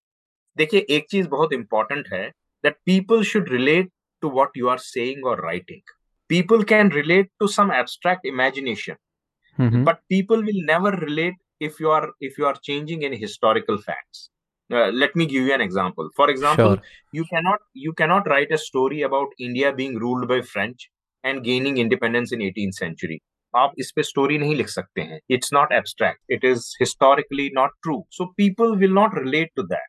देखिए 0.56 0.86
एक 0.96 1.06
चीज़ 1.10 1.28
बहुत 1.28 1.52
इंपॉर्टेंट 1.52 2.08
है 2.12 2.28
that 2.64 2.76
people 2.86 3.22
should 3.32 3.48
relate 3.52 3.90
to 4.22 4.30
what 4.30 4.56
you 4.56 4.68
are 4.68 4.78
saying 4.78 5.26
और 5.26 5.44
writing 5.46 5.94
people 6.30 6.62
can 6.74 6.92
relate 6.92 7.30
to 7.40 7.46
some 7.48 7.72
abstract 7.72 8.26
imagination 8.26 9.82
but 9.84 9.96
people 10.08 10.44
will 10.44 10.64
never 10.66 10.98
relate 11.04 11.36
if 11.60 11.80
you 11.80 11.90
are 11.90 12.10
if 12.20 12.38
you 12.38 12.46
are 12.46 12.56
changing 12.62 13.04
any 13.04 13.16
historical 13.16 13.78
facts. 13.78 14.30
Uh, 14.70 14.90
let 14.92 15.14
me 15.16 15.26
give 15.26 15.46
you 15.46 15.54
an 15.54 15.60
example. 15.60 16.10
For 16.16 16.30
example 16.30 16.76
Sure. 16.76 16.82
you 17.12 17.24
cannot 17.24 17.60
you 17.74 17.92
cannot 17.92 18.26
write 18.26 18.52
a 18.52 18.58
story 18.58 19.02
about 19.02 19.28
india 19.38 19.72
being 19.72 19.96
ruled 19.96 20.28
by 20.28 20.40
french 20.42 20.90
and 21.24 21.44
gaining 21.44 21.78
independence 21.78 22.32
in 22.32 22.40
18th 22.40 22.74
century. 22.74 23.18
आप 23.56 23.72
इस 23.78 23.92
पे 23.96 24.02
स्टोरी 24.02 24.38
नहीं 24.38 24.54
लिख 24.56 24.68
सकते 24.68 25.00
हैं. 25.00 25.18
It's 25.30 25.52
not 25.52 25.72
abstract 25.72 26.32
it 26.32 26.44
is 26.44 26.64
historically 26.80 27.50
not 27.54 27.70
true 27.82 28.06
so 28.10 28.24
people 28.36 28.76
will 28.76 28.92
not 28.92 29.10
relate 29.18 29.50
to 29.56 29.62
that 29.62 29.88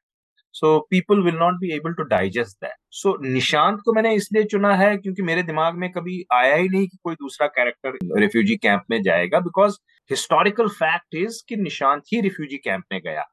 so 0.54 0.80
people 0.90 1.22
will 1.24 1.36
not 1.36 1.54
be 1.60 1.72
able 1.76 1.94
to 1.94 2.04
digest 2.04 2.58
that 2.64 2.76
so 2.92 3.16
Nishant 3.24 3.80
को 3.86 3.94
मैंने 3.94 4.14
इसलिए 4.16 4.44
चुना 4.44 4.76
है 4.76 4.96
क्योंकि 4.98 5.22
मेरे 5.22 5.44
दिमाग 5.44 5.76
में 5.76 5.92
कभी 5.92 6.24
आया 6.34 6.56
ही 6.56 6.70
नहीं 6.70 6.88
कि 6.88 6.98
कोई 7.04 7.16
दूसरा 7.16 7.48
कैरेक्टर 7.48 8.20
रिफ्यूजी 8.20 8.56
कैंप 8.56 8.84
में 8.90 9.02
जाएगा 9.04 9.40
बिकॉज़ 9.40 9.78
हिस्टोरिकल 10.10 10.68
फैक्ट 10.68 11.16
इज़ 11.16 11.44
कि 11.50 11.56
निशांत 11.56 12.04
ही 12.14 12.22
रिफ्यूजी 12.22 12.58
कैंप 12.58 12.84
में 12.92 13.02
गया। 13.06 13.26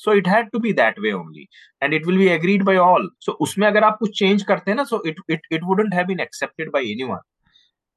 So 0.00 0.14
it 0.14 0.28
had 0.28 0.50
to 0.50 0.58
be 0.58 0.72
that 0.72 0.98
way 0.98 1.12
only 1.12 1.46
and 1.82 1.94
it 1.94 2.06
will 2.06 2.18
be 2.18 2.26
agreed 2.28 2.62
by 2.62 2.76
all 2.78 3.10
so 3.20 3.32
उसमें 3.40 3.66
अगर 3.66 3.84
आप 3.84 3.96
कुछ 3.98 4.18
चेंज 4.18 4.42
करते 4.42 4.70
हैं 4.70 4.76
ना 4.76 4.84
so 4.84 5.02
it 5.06 5.20
it 5.30 5.46
it 5.52 5.64
wouldn't 5.64 5.94
have 5.94 6.06
been 6.06 6.20
accepted 6.20 6.70
by 6.72 6.90
anyone 6.92 7.20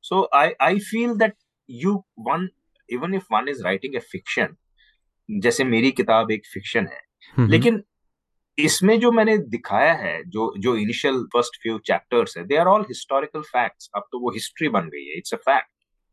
so 0.04 0.28
I 0.36 0.52
I 0.62 0.80
feel 0.82 1.16
that 1.18 1.36
you 1.70 1.96
one 2.28 2.48
even 2.90 3.14
if 3.14 3.34
one 3.34 3.50
is 3.50 3.64
writing 3.64 3.96
a 3.96 4.00
fiction 4.12 4.56
जैसे 5.30 5.64
मेरी 5.66 5.92
किताब 5.92 6.32
एक 6.32 6.46
फिक्शन 6.46 6.88
है 6.88 7.48
लेकिन 7.48 7.84
इसमें 8.58 9.00
जो 9.00 9.12
मैंने 9.12 9.38
दिखाया 9.50 9.94
है 9.94 10.22
जो 10.26 10.54
जो 10.58 10.76
इनिशियल 10.76 11.24
फ़र्स्ट 11.34 11.62
फ्यू 11.62 11.78
चैप्टर्स 11.86 12.38
है 12.38 12.44
they 12.48 12.58
are 12.58 12.68
all 12.68 12.86
historical 12.90 13.42
facts 13.42 13.90
अब 13.96 14.08
तो 14.12 14.20
वो 14.20 14.32
हिस्ट्री 14.32 14.70
बन 14.70 14.90
गई 14.90 15.06
है 15.06 15.18
इट्स 15.18 15.34
अ 15.34 15.38
फैक्ट 15.38 15.70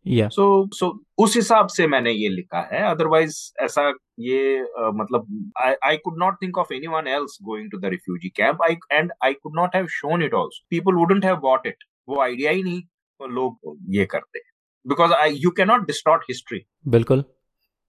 या 0.07 0.29
सो 0.29 0.45
सो 0.75 0.89
उस 1.19 1.37
हिसाब 1.37 1.67
से 1.69 1.87
मैंने 1.87 2.13
ये 2.13 2.29
लिखा 2.29 2.61
है। 2.73 2.83
अदरवाइज़ 2.91 3.37
ऐसा 3.63 3.89
ये 4.21 4.59
uh, 4.61 4.91
मतलब 4.95 5.53
I 5.87 5.97
could 5.97 6.19
not 6.19 6.37
think 6.43 6.59
of 6.59 6.73
anyone 6.75 7.09
else 7.09 7.39
going 7.43 7.71
to 7.71 7.79
the 7.79 7.91
refugee 7.93 8.29
camp 8.37 8.63
I 8.63 8.77
and 8.93 9.13
I 9.25 9.33
could 9.33 9.57
not 9.57 9.77
have 9.77 9.87
shown 9.91 10.23
it 10.23 10.35
also 10.35 10.65
people 10.71 10.95
wouldn't 10.95 11.25
have 11.25 11.37
bought 11.43 11.67
it 11.67 11.85
वो 12.09 12.21
आइडिया 12.23 12.51
ही 12.51 12.63
नहीं 12.63 12.83
लोग 13.21 13.77
ये 13.91 14.05
करते 14.07 14.41
because 14.87 15.13
I 15.13 15.35
you 15.35 15.51
can 15.51 15.69
not 15.69 15.87
distort 15.87 16.23
history 16.31 16.61
बिल्कुल। 16.89 17.25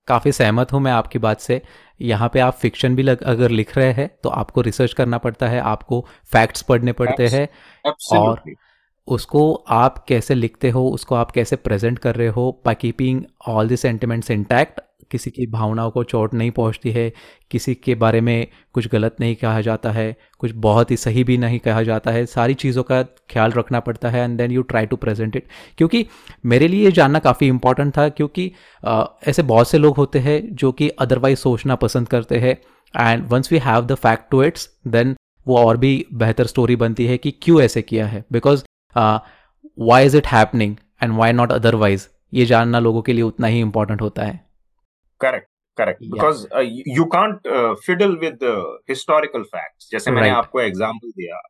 काफ़ी 0.08 0.32
सहमत 0.32 0.72
हूँ 0.74 0.80
मैं 0.82 0.92
आपकी 0.92 1.20
बात 1.20 1.40
से। 1.40 1.62
यहाँ 2.00 2.30
पे 2.30 2.40
आप 2.40 2.54
फिक्शन 2.54 2.96
भी 2.96 3.04
लग, 3.04 3.22
अगर 3.24 3.50
लिख 3.52 3.78
रहे 3.78 3.92
हैं 3.94 4.08
तो 4.24 4.30
आपको 4.32 4.62
रिसर्च 4.62 4.94
करना 4.94 5.18
पड़ता 5.18 5.48
है 5.48 5.60
आपको 5.62 6.00
फैक्ट्स 6.32 6.62
पढ़ने 6.62 6.92
पड़ते 6.94 7.28
हैं। 7.28 7.48
और 8.14 8.42
उसको 9.08 9.54
आप 9.54 10.06
कैसे 10.08 10.36
लिखते 10.36 10.70
हो 10.70 10.90
उसको 10.90 11.16
आप 11.16 11.32
कैसे 11.32 11.56
प्रेजेंट 11.56 12.00
कर 12.00 12.16
रहे 12.16 12.28
हो 12.28 12.62
by 12.66 12.76
keeping 12.76 13.24
all 13.48 13.70
the 13.70 13.76
sentiments 13.76 14.32
intact 14.32 14.82
किसी 15.12 15.32
की 15.32 15.48
भावनाओं 15.48 15.92
को 15.92 16.04
चोट 16.04 16.34
नहीं 16.34 16.52
पहुँचती 16.52 16.92
है 16.92 17.14
किसी 17.52 17.76
के 17.76 17.96
बारे 17.96 18.22
में 18.22 18.48
कुछ 18.74 18.88
गलत 18.88 19.16
नहीं 19.20 19.36
कहा 19.36 19.62
जाता 19.62 19.92
है 19.92 20.18
कुछ 20.40 20.52
बहुत 20.56 20.92
ही 20.92 20.98
सही 20.98 21.24
भी 21.24 21.38
नहीं 21.38 21.60
कहा 21.60 21.84
जाता 21.84 22.12
है 22.12 22.26
सारी 22.26 22.54
चीज़ों 22.54 22.84
का 22.84 23.04
ख्याल 23.04 23.52
रखना 23.52 23.80
पड़ता 23.80 24.10
है 24.10 24.24
and 24.24 24.38
then 24.38 24.52
you 24.52 24.62
try 24.62 24.86
to 24.86 24.96
present 24.96 25.36
it 25.36 25.48
क्योंकि 25.78 26.08
मेरे 26.46 26.68
लिए 26.68 26.86
ये 26.86 26.92
जानना 26.92 27.20
काफ़ी 27.20 27.48
इंपॉर्टेंट 27.48 27.98
था 27.98 28.10
क्योंकि 28.10 28.52
आ, 28.86 29.06
ऐसे 29.28 29.44
बहुत 29.44 29.70
से 29.70 29.78
लोग 29.78 29.96
होते 29.98 30.20
हैं 30.20 30.56
जो 30.56 30.72
कि 30.72 30.90
अदरवाइज़ 30.90 31.40
सोचना 31.40 31.76
पसंद 31.76 32.08
करते 32.08 32.38
हैं 32.38 32.58
and 33.12 33.28
once 33.30 33.52
we 33.52 33.58
have 33.58 33.86
the 33.86 33.96
fact 33.96 34.24
to 34.32 34.44
its 34.44 34.70
then 34.88 35.16
वो 35.48 35.58
और 35.58 35.78
भी 35.78 36.06
बेहतर 36.14 36.46
स्टोरी 36.46 36.76
बनती 36.76 37.06
है 37.06 37.18
कि 37.18 37.32
क्यों 37.32 37.62
ऐसे 37.62 37.82
किया 37.82 38.08
है। 38.08 38.26
Because 38.32 38.64
why 38.98 40.06
is 40.06 40.18
it 40.18 40.28
happening 40.28 40.76
and 41.04 41.14
why 41.18 41.34
not 41.34 41.52
otherwise 41.52 42.08
ये 42.34 42.46
जानना 42.46 42.80
लोगों 42.80 43.02
के 43.02 43.14
लिए 43.14 43.24
उतना 43.24 43.48
ही 43.48 43.60
इंपॉर्टेंट 43.60 44.02
होता 44.02 44.26
है। 44.26 44.40
Correct 45.22 45.48
correct 45.78 46.02
because 46.02 46.46
you 46.96 47.06
can't 47.16 47.48
fiddle 47.86 48.16
with 48.22 48.40
historical 48.90 49.44
facts 49.44 49.90
जैसे 49.92 50.12
right. 50.12 50.22
मैंने 50.22 50.36
आपको 50.36 50.62
एग्जांपल 50.62 51.10
दिया 51.10 51.42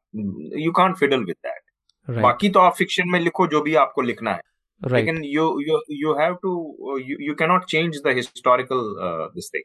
you 0.63 0.71
can't 0.71 0.95
fiddle 0.97 1.23
with 1.23 1.35
that 1.45 2.21
बाकी 2.21 2.49
तो 2.49 2.59
आप 2.59 2.75
फिक्शन 2.77 3.09
में 3.09 3.19
लिखो 3.19 3.47
जो 3.47 3.61
भी 3.61 3.75
आपको 3.75 4.01
लिखना 4.01 4.31
है। 4.31 4.41
Right. 4.81 4.93
लेकिन 4.93 5.23
you 5.23 5.43
you 5.67 5.81
you 5.91 6.13
have 6.19 6.33
to 6.43 6.97
you 6.99 7.33
can 7.39 7.49
not 7.49 7.65
change 7.65 8.01
the 8.07 8.13
historical 8.15 8.93
this 9.35 9.49
thing 9.55 9.63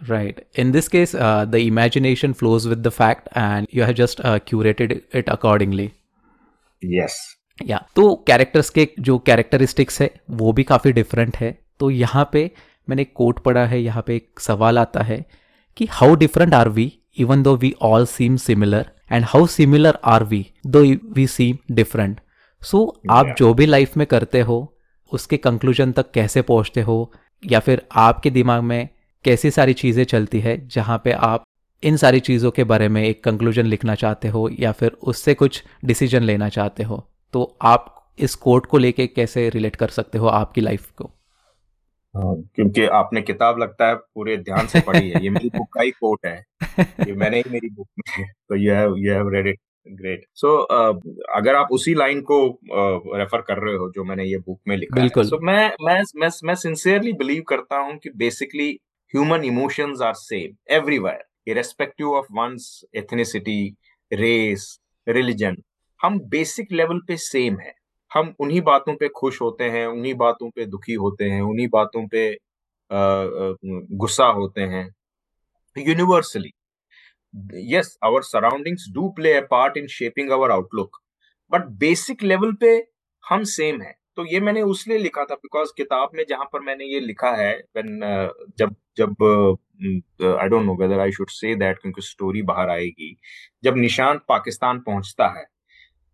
Right. 0.00 0.38
In 0.60 0.70
this 0.74 0.86
case, 0.92 1.10
uh, 1.14 1.44
the 1.54 1.58
imagination 1.70 2.34
flows 2.34 2.66
with 2.68 2.78
the 2.84 2.90
fact, 2.90 3.26
and 3.40 3.66
you 3.78 3.82
have 3.82 3.96
just 3.96 4.22
uh, 4.28 4.38
curated 4.50 4.94
it 5.20 5.26
accordingly. 5.32 5.84
Yes. 6.82 7.12
या 7.58 7.84
तो 7.96 8.14
characters 8.26 8.70
के 8.70 8.88
जो 8.98 9.18
characteristics 9.18 10.00
है 10.02 10.10
वो 10.30 10.52
भी 10.52 10.62
काफ़ी 10.62 10.92
different 10.92 11.36
है। 11.36 11.58
तो 11.80 11.90
यहाँ 11.90 12.28
पे 12.32 12.50
मैंने 12.88 13.02
एक 13.02 13.12
कोट 13.16 13.38
पढ़ा 13.38 13.64
है 13.66 13.80
यहाँ 13.82 14.02
पे 14.06 14.16
एक 14.16 14.40
सवाल 14.40 14.78
आता 14.78 15.02
है 15.02 15.24
कि 15.76 15.86
how 15.90 16.14
different 16.14 16.54
are 16.54 16.68
we 16.68 16.92
even 17.18 17.42
though 17.42 17.56
we 17.56 17.74
all 17.82 18.06
seem 18.06 18.36
similar 18.36 18.90
and 19.12 19.24
how 19.24 19.46
similar 19.46 19.98
are 20.04 20.24
we 20.24 20.46
though 20.66 20.82
we 21.14 21.26
seem 21.26 21.58
different 21.74 22.20
so 22.62 23.00
आप 23.10 23.34
जो 23.38 23.52
भी 23.54 23.66
लाइफ 23.66 23.96
में 23.96 24.06
करते 24.06 24.40
हो 24.40 24.58
उसके 25.12 25.36
कंक्लूजन 25.36 25.92
तक 25.92 26.10
कैसे 26.10 26.42
पहुँचते 26.42 26.80
हो 26.80 27.12
या 27.42 27.60
फिर 27.60 27.82
आपके 27.98 28.30
दिमाग 28.30 28.62
में 28.62 28.88
कैसी 29.24 29.50
सारी 29.50 29.72
चीज़ें 29.72 30.04
चलती 30.04 30.40
है 30.40 30.56
जहाँ 30.68 31.00
पे 31.04 31.12
आप 31.12 31.44
इन 31.82 31.96
सारी 31.96 32.20
चीज़ों 32.20 32.50
के 32.50 32.64
बारे 32.64 32.88
में 32.88 33.04
एक 33.04 33.24
कंक्लूजन 33.24 33.66
लिखना 33.66 33.94
चाहते 33.94 34.28
हो 34.28 34.50
या 34.58 34.72
फिर 34.72 34.90
उससे 34.90 35.34
कुछ 35.34 35.64
डिसीज़न 35.84 36.22
लेना 36.22 36.48
चाहते 36.48 36.82
हो 36.82 37.08
तो 37.32 37.56
आप 37.62 38.12
इस 38.18 38.34
कोर्ट 38.34 38.66
को 38.66 38.78
लेके 38.78 39.06
कैसे 39.06 39.48
रिलेट 39.48 39.76
कर 39.76 39.88
सकते 39.88 40.18
हो 40.18 40.26
आपकी 40.26 40.60
लाइफ 40.60 40.90
को? 40.90 41.10
क्योंकि 42.54 42.86
आपने 42.86 43.22
किताब 43.22 43.58
लगता 43.58 43.88
है 43.88 43.94
पूरे 43.94 44.36
ध्यान 44.36 44.66
से 44.66 44.80
पढ़ी 44.80 45.10
है 45.10 45.22
ये 45.22 45.30
मेरी 45.30 45.48
बुक 45.48 45.68
का 45.72 45.82
ही 45.82 45.90
कोट 45.90 46.26
है। 46.26 46.44
ये 46.80 47.12
मैंने 47.12 47.36
ही 47.36 47.50
मेरी 47.50 47.68
बुक 47.70 47.88
में 47.98 48.26
तो 48.48 48.56
you 48.56 48.74
have 48.74 48.94
you 48.98 49.12
have 49.12 49.28
read 49.28 49.46
it 49.46 49.60
great 49.88 50.24
so 50.34 50.56
अगर 51.36 51.54
आप 51.54 51.68
उसी 51.72 51.94
लाइन 51.94 52.20
को 52.20 52.58
रेफर 53.18 53.38
uh, 53.38 53.44
कर 53.46 53.58
रहे 53.58 53.76
हो 53.76 53.90
जो 53.90 54.04
मैंने 54.04 54.24
ये 54.24 54.38
बुक 54.38 54.60
में 54.68 54.76
लिखा 54.76 55.00
बिल्कुल। 55.00 55.24
सो 55.24 55.36
so, 55.36 55.42
मैं 55.42 55.72
मैं 55.82 56.02
मैं 56.16 56.28
मैं 56.44 56.54
सिंसियरली 56.54 57.12
बिलीव 57.12 57.42
करता 57.42 57.76
हूँ 57.76 57.98
कि 57.98 58.10
basically 58.16 58.70
human 59.14 59.44
emotions 59.44 60.02
are 60.02 60.14
same 60.14 60.74
everywhere 60.74 61.29
irrespective 61.50 62.12
of 62.12 62.26
one's 62.32 62.84
ethnicity 62.96 63.60
race 64.10 64.78
religion 65.06 65.56
हम 66.00 66.18
बेसिक 66.30 66.72
लेवल 66.72 67.00
पे 67.08 67.16
सेम 67.16 67.58
है। 67.60 67.74
हम 68.10 68.34
उन्हीं 68.40 68.60
बातों 68.60 68.94
पे 68.96 69.08
खुश 69.16 69.40
होते 69.40 69.64
हैं, 69.64 69.86
उन्हीं 69.86 70.14
बातों 70.14 70.50
पे 70.50 70.66
दुखी 70.66 70.94
होते 70.94 71.24
हैं, 71.24 71.40
उन्हीं 71.42 71.68
बातों 71.68 72.06
पे 72.08 72.30
गुस्सा 72.90 74.26
होते 74.38 74.60
हैं। 74.62 74.88
Universally 75.76 76.50
yes 77.72 77.96
our 78.04 78.22
surroundings 78.22 78.86
do 78.92 79.08
play 79.16 79.32
a 79.32 79.40
part 79.50 79.76
in 79.76 79.86
shaping 79.88 80.32
our 80.32 80.50
outlook 80.50 80.96
but 81.52 81.66
basic 81.80 82.22
level 82.22 82.52
पे 82.60 82.70
हम 83.24 83.44
सेम 83.46 83.80
है। 83.82 83.94
तो 84.16 84.24
ये 84.26 84.40
मैंने 84.40 84.62
उसलिए 84.62 84.98
लिखा 84.98 85.24
था 85.24 85.34
बिकॉज़ 85.36 85.72
किताब 85.76 86.10
में 86.14 86.24
जहाँ 86.28 86.44
पर 86.52 86.60
मैंने 86.60 86.84
ये 86.84 87.00
लिखा 87.00 87.30
है 87.36 87.52
when, 87.76 87.88
uh, 88.02 88.30
जब 88.58 88.74
जब 88.98 89.22
I 90.40 90.48
don't 90.48 90.64
know 90.66 90.74
whether 90.76 91.00
I 91.00 91.12
should 91.12 91.30
say 91.30 91.54
that 91.56 91.78
क्योंकि 91.78 92.02
स्टोरी 92.02 92.42
बाहर 92.42 92.70
आएगी। 92.70 93.16
जब 93.64 93.76
निशांत 93.76 94.22
पाकिस्तान 94.28 94.80
पहुँचता 94.80 95.28
है 95.38 95.44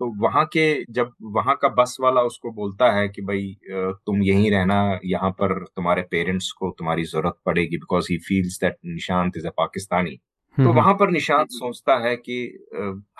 तो 0.00 0.06
वहाँ 0.22 0.44
के 0.54 0.66
जब 0.94 1.12
वहाँ 1.36 1.56
का 1.62 1.68
बस 1.76 1.96
वाला 2.00 2.22
उसको 2.22 2.52
बोलता 2.52 2.90
है 2.92 3.08
कि 3.08 3.22
भाई 3.22 3.56
तुम 3.70 4.22
यहीं 4.22 4.50
रहना 4.52 4.78
यहाँ 5.04 5.30
पर 5.40 5.54
तुम्हारे 5.76 6.02
पेरेंट्स 6.10 6.50
को 6.52 6.70
तुम्हारी 6.78 7.04
ज़रूरत 7.06 7.36
पड़ेगी 7.46 7.78
because 7.78 8.08
he 8.12 8.18
feels 8.28 8.60
that 8.62 8.76
Nishant 8.86 9.36
is 9.38 9.46
a 9.48 9.50
Pakistani. 9.58 10.18
तो 10.56 10.72
वहाँ 10.72 10.92
पर 10.94 11.10
निशांत 11.10 11.48
सोचता 11.50 11.96
है 11.98 12.14
कि 12.16 12.36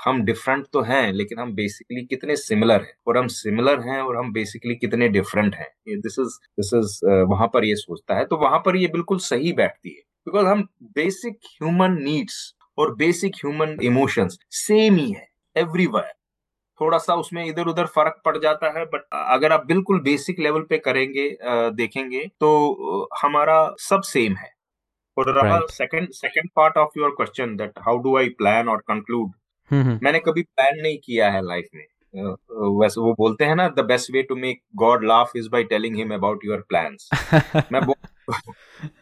हम 0.05 0.23
डिफरेंट 0.25 0.67
तो 0.73 0.81
हैं 0.83 1.13
लेकिन 1.13 1.39
हम 1.39 1.53
बेसिकली 1.55 2.05
कितने 2.07 2.37
सिमिलर 2.37 2.83
हैं। 2.83 2.93
और 3.07 3.19
हम 3.19 3.27
सिमिलर 3.31 3.81
हैं 3.81 4.01
और 4.03 4.17
हम 4.17 4.33
बेसिकली 4.33 4.75
कितने 4.77 5.09
डिफरेंट 5.09 5.55
हैं। 5.55 5.69
दिस 6.01 6.19
इज़ 6.21 6.39
दिस 6.61 6.71
इज़ 6.75 6.99
वहाँ 7.31 7.49
पर 7.55 7.65
ये 7.65 7.75
सोचता 7.77 8.15
है। 8.15 8.25
तो 8.25 8.37
वहाँ 8.37 8.59
पर 8.67 8.77
ये 8.77 8.89
बिल्कुल 8.89 9.19
सही 9.21 9.53
बैठती 9.55 9.91
है। 9.91 10.03
बिकॉज़ 10.27 10.47
हम 10.47 10.63
बेसिक 10.95 11.39
ह्यूमन 11.53 11.99
नीड्स 12.03 12.55
और 12.79 12.95
बेसिक 12.97 13.35
ह्यूमन 13.37 13.77
इमोशंस 13.85 14.39
सेम 14.57 14.97
ही 14.97 15.11
है 15.13 15.29
एवरीवेयर 15.57 16.13
थोड़ा 16.81 16.99
सा 16.99 17.15
उसमें 17.15 17.45
इधर 17.45 17.67
उधर 17.67 17.87
फ़र्क 17.87 18.21
पड़ 18.25 18.37
जाता 18.39 18.71
है 18.79 18.85
बट 18.87 19.03
अगर 19.15 19.53
आप 19.53 19.67
बिल्कुल 19.67 20.01
बेसिक 20.03 20.41
लेवल 20.41 20.63
पे 20.71 20.79
करेंगे 20.79 21.29
देखेंगे 21.77 22.27
तो 22.41 23.09
हमारा 23.23 23.59
सब 23.81 24.03
सेम 24.07 24.35
है। 24.37 24.51
और 25.19 25.33
रहा 25.33 25.61
second 25.71 26.09
second 26.13 26.51
part 26.57 26.77
of 26.77 26.99
your 26.99 27.11
question 27.11 27.57
that 27.57 27.73
how 27.79 27.99
do 27.99 28.17
I 28.19 28.29
plan 28.29 28.69
और 28.69 28.79
कंक्लूड 28.79 29.33
मैंने 30.03 30.19
कभी 30.19 30.43
प्लान 30.43 30.81
नहीं 30.81 30.99
किया 30.99 31.31
है 31.31 31.43
लाइफ 31.43 31.69
में। 31.75 31.85
वैसे 32.81 33.01
वो 33.01 33.13
बोलते 33.13 33.45
हैं 33.45 33.55
ना 33.57 33.69
the 33.69 33.81
best 33.81 34.11
way 34.13 34.23
to 34.23 34.37
make 34.37 34.61
God 34.77 35.05
laugh 35.05 35.33
is 35.37 35.49
by 35.51 35.65
telling 35.65 35.97
him 35.97 36.15
about 36.15 36.45
your 36.45 36.65
plans 36.69 37.09
मैं 37.73 37.87
बहुत 37.87 37.97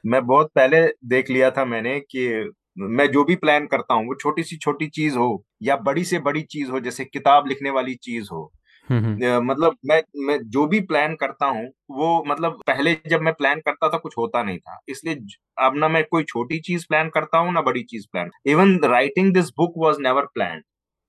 मैं 0.06 0.26
बहुत 0.26 0.50
पहले 0.54 0.86
देख 1.04 1.30
लिया 1.30 1.50
था 1.50 1.64
मैंने 1.64 2.00
कि 2.00 2.52
मैं 2.78 3.10
जो 3.12 3.24
भी 3.24 3.36
प्लान 3.36 3.66
करता 3.66 3.94
हूँ 3.94 4.06
वो 4.06 4.14
छोटी 4.14 4.42
सी 4.42 4.56
छोटी 4.56 4.86
चीज़ 4.86 5.16
हो 5.18 5.44
या 5.62 5.76
बड़ी 5.76 6.04
से 6.04 6.18
बड़ी 6.18 6.42
चीज़ 6.42 6.70
हो 6.70 6.80
जैसे 6.80 7.04
किताब 7.04 7.46
लिखने 7.48 7.70
वाली 7.70 7.94
चीज़ 7.94 8.28
हो 8.32 8.52
मतलब 8.88 9.76
मैं 9.86 10.00
मैं 10.26 10.38
जो 10.50 10.66
भी 10.66 10.80
प्लान 10.82 11.14
करता 11.16 11.46
हूँ 11.46 11.66
वो 11.92 12.22
मतलब 12.26 12.60
पहले 12.66 12.94
जब 13.10 13.20
मैं 13.20 13.32
प्लान 13.34 13.60
करता 13.60 13.88
था 13.88 13.98
कुछ 13.98 14.14
होता 14.18 14.42
नहीं 14.42 14.58
था। 14.58 14.78
इसलिए 14.88 15.14
अब 15.58 15.76
ना 15.76 15.88
मैं 15.88 16.02
कोई 16.10 16.24
छोटी 16.24 16.58
चीज़ 16.60 16.86
प्लान 16.88 17.08
करता 17.08 17.38
हूँ 17.38 17.52
ना 17.52 17.60
बड़ी 17.62 17.82
चीज़ 17.84 18.06
plan 18.12 18.30
even 18.46 18.78
writing 18.84 19.32
this 19.34 19.48
book 19.58 19.74
was 19.76 20.00
never 20.00 20.26
plan 20.34 20.62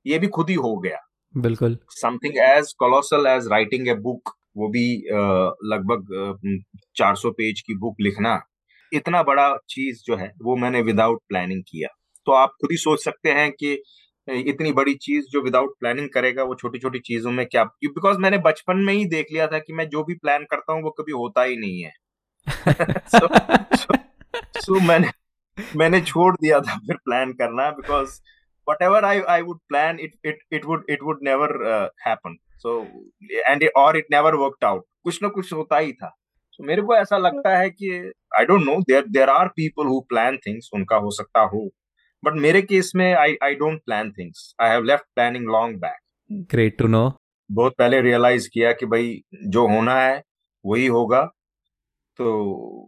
ये 0.05 0.19
भी 0.19 0.27
खुद 0.29 0.49
ही 0.49 0.55
हो 0.57 0.75
गया। 0.77 0.97
बिल्कुल। 1.33 1.77
Something 1.91 2.37
as 2.39 2.73
colossal 2.79 3.27
as 3.27 3.47
writing 3.51 3.87
a 3.87 3.93
book 4.01 4.33
वो 4.57 4.67
भी 4.69 4.87
लगभग 5.65 6.07
चार 6.95 7.15
सौ 7.15 7.31
पेज 7.31 7.61
की 7.61 7.77
बुक 7.77 7.95
लिखना 8.01 8.39
इतना 8.91 9.21
बड़ा 9.23 9.55
चीज़ 9.69 10.01
जो 10.07 10.15
है 10.15 10.31
वो 10.43 10.55
मैंने 10.55 10.81
विदाउट 10.81 11.19
प्लानिंग 11.29 11.61
किया। 11.63 11.87
तो 12.27 12.31
आप 12.33 12.49
खुद 12.61 12.71
ही 12.71 12.77
सोच 12.77 13.03
सकते 13.03 13.31
हैं 13.31 13.51
कि 13.51 13.73
इतनी 14.27 14.71
बड़ी 14.71 14.93
चीज़ 14.93 15.25
जो 15.29 15.41
विदाउट 15.41 15.73
प्लानिंग 15.79 16.09
करेगा 16.09 16.43
वो 16.43 16.55
छोटी 16.55 16.79
छोटी 16.79 16.99
चीज़ों 16.99 17.31
में 17.31 17.45
क्या 17.45 17.63
बिकॉज़ 17.63 18.17
मैंने 18.17 18.37
बचपन 18.37 18.77
में 18.77 18.93
ही 18.93 19.05
देख 19.05 19.27
लिया 19.31 19.47
था 19.47 19.59
कि 19.59 19.73
मैं 19.73 19.87
जो 19.89 20.03
भी 20.03 20.13
प्लान 20.13 20.43
करता 20.43 20.73
हूँ 20.73 20.83
वो 20.83 20.89
कभी 20.89 21.11
होता 21.11 21.43
ही 21.43 21.57
नहीं 21.57 21.81
है। 21.81 21.91
सो 23.07 23.27
so, 23.27 23.29
so, 23.75 23.95
so 24.65 24.81
मैंने 24.81 25.09
मैंने 25.75 26.01
छोड़ 26.01 26.35
दिया 26.35 26.59
था 26.59 26.77
फिर 26.77 26.95
प्लान 26.95 27.33
करना 27.33 27.69
because 27.71 28.19
whatever 28.81 29.05
I 29.05 29.21
I 29.21 29.41
would 29.41 29.59
plan 29.69 29.99
it 29.99 30.13
it 30.25 30.39
it 30.53 30.65
would 30.65 30.85
it 30.89 30.99
would 31.03 31.19
never 31.23 31.53
happen 32.07 32.35
so 32.57 32.79
and 33.47 33.69
और 33.77 33.97
इट 33.97 34.07
नेवर 34.11 34.35
वर्कड 34.35 34.65
आउट 34.65 34.83
कुछ 35.03 35.23
ना 35.23 35.29
कुछ 35.29 35.53
होता 35.53 35.77
ही 35.77 35.93
था। 35.93 36.07
तो 36.57 36.63
मेरे 36.63 36.81
को 36.81 36.95
ऐसा 36.95 37.17
लगता 37.17 37.57
है 37.57 37.69
कि 37.69 38.11
I 38.39 38.45
don't 38.45 38.65
know 38.65 38.75
there 38.81 39.05
there 39.07 39.29
are 39.29 39.47
people 39.47 39.87
who 39.87 39.99
plan 39.99 40.37
things 40.37 40.69
उनका 40.73 40.95
हो 40.95 41.11
सकता 41.11 41.41
हो। 41.41 41.69
बट 42.25 42.33
मेरे 42.33 42.61
केस 42.61 42.91
में 42.95 43.13
I 43.13 43.35
I 43.43 43.55
don't 43.55 43.79
plan 43.85 44.11
things 44.11 44.55
I 44.61 44.69
have 44.69 44.83
left 44.83 45.05
planning 45.15 45.45
long 45.45 45.77
back 45.77 45.99
great 46.51 46.77
to 46.77 46.87
know 46.87 47.13
बहुत 47.51 47.73
पहले 47.77 48.01
रियलाइज़ 48.01 48.49
किया 48.53 48.71
कि 48.71 48.85
भाई 48.85 49.21
जो 49.47 49.67
होना 49.67 49.95
है 50.01 50.21
वही 50.65 50.87
होगा। 50.87 51.21
तो 52.17 52.87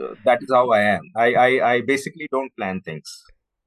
that 0.00 0.38
is 0.42 0.54
how 0.54 0.72
I 0.72 0.82
am 0.82 1.00
I 1.18 1.34
I 1.34 1.58
I 1.58 1.82
basically 1.82 2.24
don't 2.24 2.50
plan 2.56 2.80
things 2.80 3.24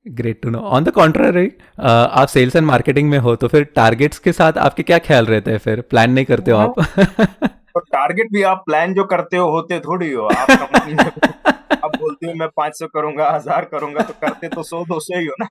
great 0.08 0.42
too 0.42 0.50
no 0.50 0.60
on 0.60 0.84
the 0.84 0.92
contrary 0.92 1.52
आप 1.80 2.28
सेल्स 2.28 2.56
एंड 2.56 2.66
मार्केटिंग 2.66 3.10
में 3.10 3.18
हो 3.18 3.36
तो 3.36 3.48
फिर 3.48 3.64
टारगेट्स 3.64 4.20
के 4.20 4.32
साथ 4.32 4.58
आपके 4.58 4.84
क्या 4.84 5.00
ख्याल 5.00 5.26
रहते 5.26 5.52
हैं 5.52 5.58
फिर? 5.58 5.82
प्लान 5.82 6.12
नहीं 6.12 6.26
करते 6.26 6.52
हो। 6.52 6.58
आप? 6.58 6.74
तो 7.74 7.80
टारगेट 7.80 8.28
भी 8.34 8.42
आप 8.44 8.64
प्लान 8.66 8.94
जो 8.94 9.04
करते 9.04 9.38
हो 9.38 9.50
होते 9.50 9.80
थोड़ी 9.80 10.12
हो। 10.12 10.26
आप 10.26 10.48
कंपनी 10.62 10.96
आप 11.84 11.96
बोलते 11.98 12.28
हो 12.28 12.34
मैं 12.36 12.48
पाँच 12.58 12.78
सौ 12.80 12.88
करूँगा 12.88 13.30
हज़ार 13.32 13.66
करूँगा 13.72 14.04
तो 14.04 14.14
करते 14.22 14.48
तो 14.50 14.64
सौ 14.64 14.84
दो 14.86 15.00
सौ 15.00 15.20
ही 15.20 15.26
हो 15.26 15.36
ना। 15.42 15.48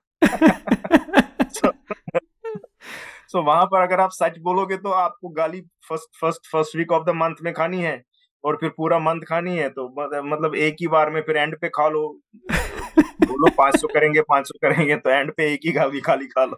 सो 1.43 1.67
so, 3.31 3.45
वहाँ 3.45 3.65
पर 3.65 3.81
अगर 3.81 3.99
आप 3.99 4.11
सच 4.13 4.37
बोलोगे 4.43 4.77
तो 4.77 4.91
आपको 4.91 5.29
गाली 5.31 5.61
first 5.89 6.19
first 6.21 6.51
first 6.51 6.75
week 6.77 6.91
of 6.91 7.03
the 7.05 7.15
month 7.15 7.35
में 7.43 7.53
खानी 7.53 7.81
है 7.81 8.01
और 8.43 8.55
फिर 8.61 8.69
पूरा 8.77 8.99
मंथ 8.99 9.21
खानी 9.27 9.55
है 9.57 9.69
तो 9.69 9.87
मतलब 10.25 10.55
एक 10.57 10.75
ही 10.81 10.87
बार 10.87 11.09
में 11.09 11.21
फिर 11.21 11.37
एंड 11.37 11.55
पे 11.61 11.69
खा 11.69 11.87
लो। 11.89 12.07
बोलो 13.23 13.49
पाँच 13.57 13.75
सौ 13.79 13.87
करेंगे 13.87 14.21
पाँच 14.21 14.47
सौ 14.47 14.57
करेंगे 14.61 14.95
तो 14.95 15.09
एंड 15.09 15.31
पे 15.37 15.51
एक 15.53 15.59
ही 15.65 15.71
गाली 15.71 15.99
खाली 16.01 16.25
खा 16.27 16.45
लो। 16.45 16.57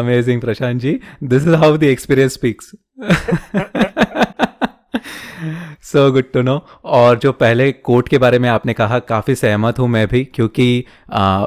Amazing 0.00 0.40
Prashant 0.40 0.80
ji. 0.80 1.00
This 1.22 1.42
is 1.42 1.54
how 1.54 1.76
the 1.76 1.82
experience 1.84 2.34
speaks 2.34 2.72
so 5.82 6.10
good 6.12 6.30
to 6.32 6.42
know 6.42 6.56
और 6.84 7.18
जो 7.18 7.32
पहले 7.32 7.70
कोट 7.72 8.08
के 8.08 8.18
बारे 8.18 8.38
में 8.38 8.48
आपने 8.48 8.74
कहा 8.74 8.98
काफ़ी 8.98 9.34
सहमत 9.34 9.78
हूँ 9.78 9.88
मैं 9.88 10.06
भी 10.08 10.24
क्योंकि 10.24 10.84
आ, 11.12 11.46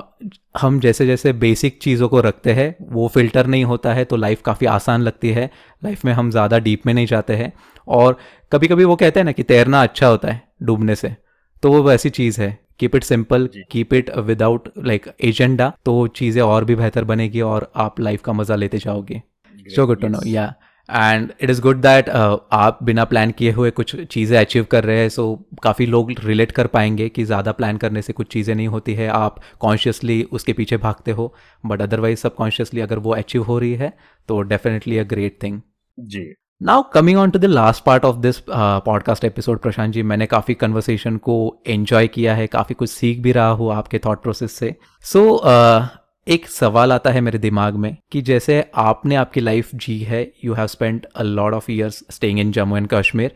हम 0.59 0.79
जैसे 0.79 1.05
जैसे 1.05 1.33
बेसिक 1.35 1.77
चीज़ों 1.81 2.07
को 2.09 2.19
रखते 2.21 2.53
हैं 2.53 2.75
वो 2.91 3.07
फ़िल्टर 3.07 3.47
नहीं 3.47 3.63
होता 3.65 3.93
है 3.93 4.05
तो 4.05 4.15
लाइफ 4.15 4.41
काफ़ी 4.41 4.67
आसान 4.67 5.01
लगती 5.01 5.31
है। 5.31 5.49
लाइफ 5.81 6.05
में 6.05 6.11
हम 6.13 6.31
ज़्यादा 6.31 6.59
डीप 6.59 6.85
में 6.85 6.93
नहीं 6.93 7.05
जाते 7.05 7.35
हैं। 7.35 7.51
और 7.87 8.17
कभी 8.51 8.67
कभी 8.67 8.83
वो 8.83 8.95
कहते 8.95 9.19
हैं 9.19 9.25
ना 9.25 9.31
कि 9.31 9.43
तैरना 9.43 9.81
अच्छा 9.83 10.07
होता 10.07 10.31
है 10.31 10.41
डूबने 10.63 10.95
से। 10.95 11.15
तो 11.63 11.71
वो 11.71 11.81
वैसी 11.83 12.09
चीज़ 12.09 12.41
है। 12.41 12.57
Keep 12.79 12.95
it 12.95 13.03
simple 13.03 13.49
keep 13.71 13.93
it 13.93 14.09
without 14.17 14.69
like 14.85 15.05
agenda 15.23 15.71
तो 15.85 16.07
चीज़ें 16.15 16.41
और 16.41 16.65
भी 16.65 16.75
बेहतर 16.75 17.03
बनेगी 17.03 17.41
और 17.43 17.71
आप 17.75 17.99
लाइफ 17.99 18.21
का 18.21 18.33
मज़ा 18.33 18.55
लेते 18.55 18.77
जाओगे। 18.77 19.21
सो 19.67 19.85
गुड 19.87 20.01
टू 20.01 20.07
नो 20.07 20.19
या 20.27 20.53
and 20.89 21.31
it 21.41 21.49
is 21.49 21.61
good 21.61 21.81
that 21.81 22.09
आप 22.09 22.79
बिना 22.83 23.05
प्लान 23.05 23.31
किए 23.31 23.51
हुए 23.51 23.71
कुछ 23.71 23.95
चीज़ें 24.03 24.37
अचीव 24.39 24.63
कर 24.71 24.83
रहे 24.83 24.99
हैं 24.99 25.09
सो 25.09 25.23
so, 25.33 25.59
काफ़ी 25.63 25.85
लोग 25.85 26.11
रिलेट 26.19 26.51
कर 26.51 26.67
पाएँगे 26.67 27.09
कि 27.09 27.23
ज़्यादा 27.23 27.51
प्लान 27.51 27.77
करने 27.77 28.01
से 28.01 28.13
कुछ 28.13 28.31
चीज़ें 28.33 28.53
नहीं 28.55 28.67
होती 28.67 28.93
है। 28.93 29.07
आप 29.09 29.39
कॉन्शियसली 29.59 30.21
उसके 30.31 30.53
पीछे 30.53 30.77
भागते 30.77 31.11
हो 31.11 31.33
बट 31.63 31.81
अदरवाइज़ 31.81 32.19
सब 32.19 32.35
कॉन्शियसली 32.35 32.81
अगर 32.81 32.99
वो 32.99 33.13
अचीव 33.13 33.43
हो 33.43 33.59
रही 33.59 33.73
है 33.73 33.93
तो 34.29 34.41
definitely 34.41 34.97
a 34.97 35.03
great 35.03 35.37
thing 35.43 35.61
ji. 35.97 36.25
Now 36.61 36.83
coming 36.93 37.17
on 37.19 37.29
to 37.29 37.39
the 37.39 37.45
last 37.45 37.83
part 37.83 38.05
of 38.05 38.15
this 38.17 38.39
podcast 38.49 39.25
episode 39.25 39.59
Prashant 39.59 39.93
ji 39.93 40.03
मैंने 40.03 40.25
काफ़ी 40.25 40.53
कन्वर्सेशन 40.53 41.17
को 41.17 41.35
एन्जॉय 41.67 42.07
किया 42.07 42.35
है 42.35 42.47
काफ़ी 42.47 42.75
कुछ 42.75 42.89
सीख 42.89 43.19
भी 43.19 43.31
रहा 43.31 43.49
हूँ 43.49 43.73
आपके 43.73 43.99
थॉट 43.99 44.21
प्रोसेस 44.21 44.51
से 44.51 44.75
सो। 45.05 45.19
So, 45.19 45.39
uh, 45.43 46.06
एक 46.27 46.47
सवाल 46.47 46.91
आता 46.91 47.09
है 47.09 47.21
मेरे 47.21 47.37
दिमाग 47.37 47.75
में 47.75 47.97
कि 48.11 48.21
जैसे 48.21 48.71
आपने 48.75 49.15
आपकी 49.15 49.39
लाइफ 49.39 49.69
जी 49.75 49.99
है 49.99 50.33
you 50.45 50.53
have 50.53 50.67
spend 50.67 51.05
a 51.15 51.23
lot 51.23 51.53
of 51.53 51.71
years 51.71 52.03
staying 52.11 52.39
in 52.39 52.51
Jammu 52.51 52.77
and 52.77 52.87
Kashmir 52.93 53.31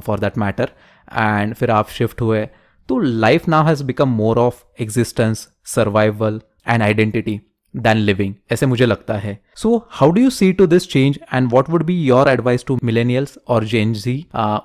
for 0.00 0.18
that 0.18 0.38
matter 0.38 0.68
and 1.12 1.54
फिर 1.54 1.70
आप 1.70 1.88
शिफ्ट 1.88 2.20
हुए 2.20 2.46
तो 2.88 2.98
life 2.98 3.48
now 3.48 3.66
has 3.66 3.84
become 3.84 4.08
more 4.08 4.38
of 4.38 4.62
existence 4.80 5.48
survival 5.64 6.40
and 6.68 6.82
identity 6.82 7.40
than 7.76 7.96
living 7.96 8.34
ऐसे 8.52 8.66
मुझे 8.66 8.86
लगता 8.86 9.14
है। 9.14 9.38
So 9.56 9.88
how 9.90 10.10
do 10.10 10.20
you 10.20 10.30
see 10.30 10.52
to 10.52 10.66
this 10.66 10.88
change 10.88 11.18
and 11.34 11.48
what 11.52 11.70
would 11.70 11.82
be 11.82 12.00
your 12.02 12.28
advice 12.28 12.64
to 12.66 12.78
millennials 12.84 13.38
और 13.48 13.64
जेन 13.64 13.92
जी 13.92 14.16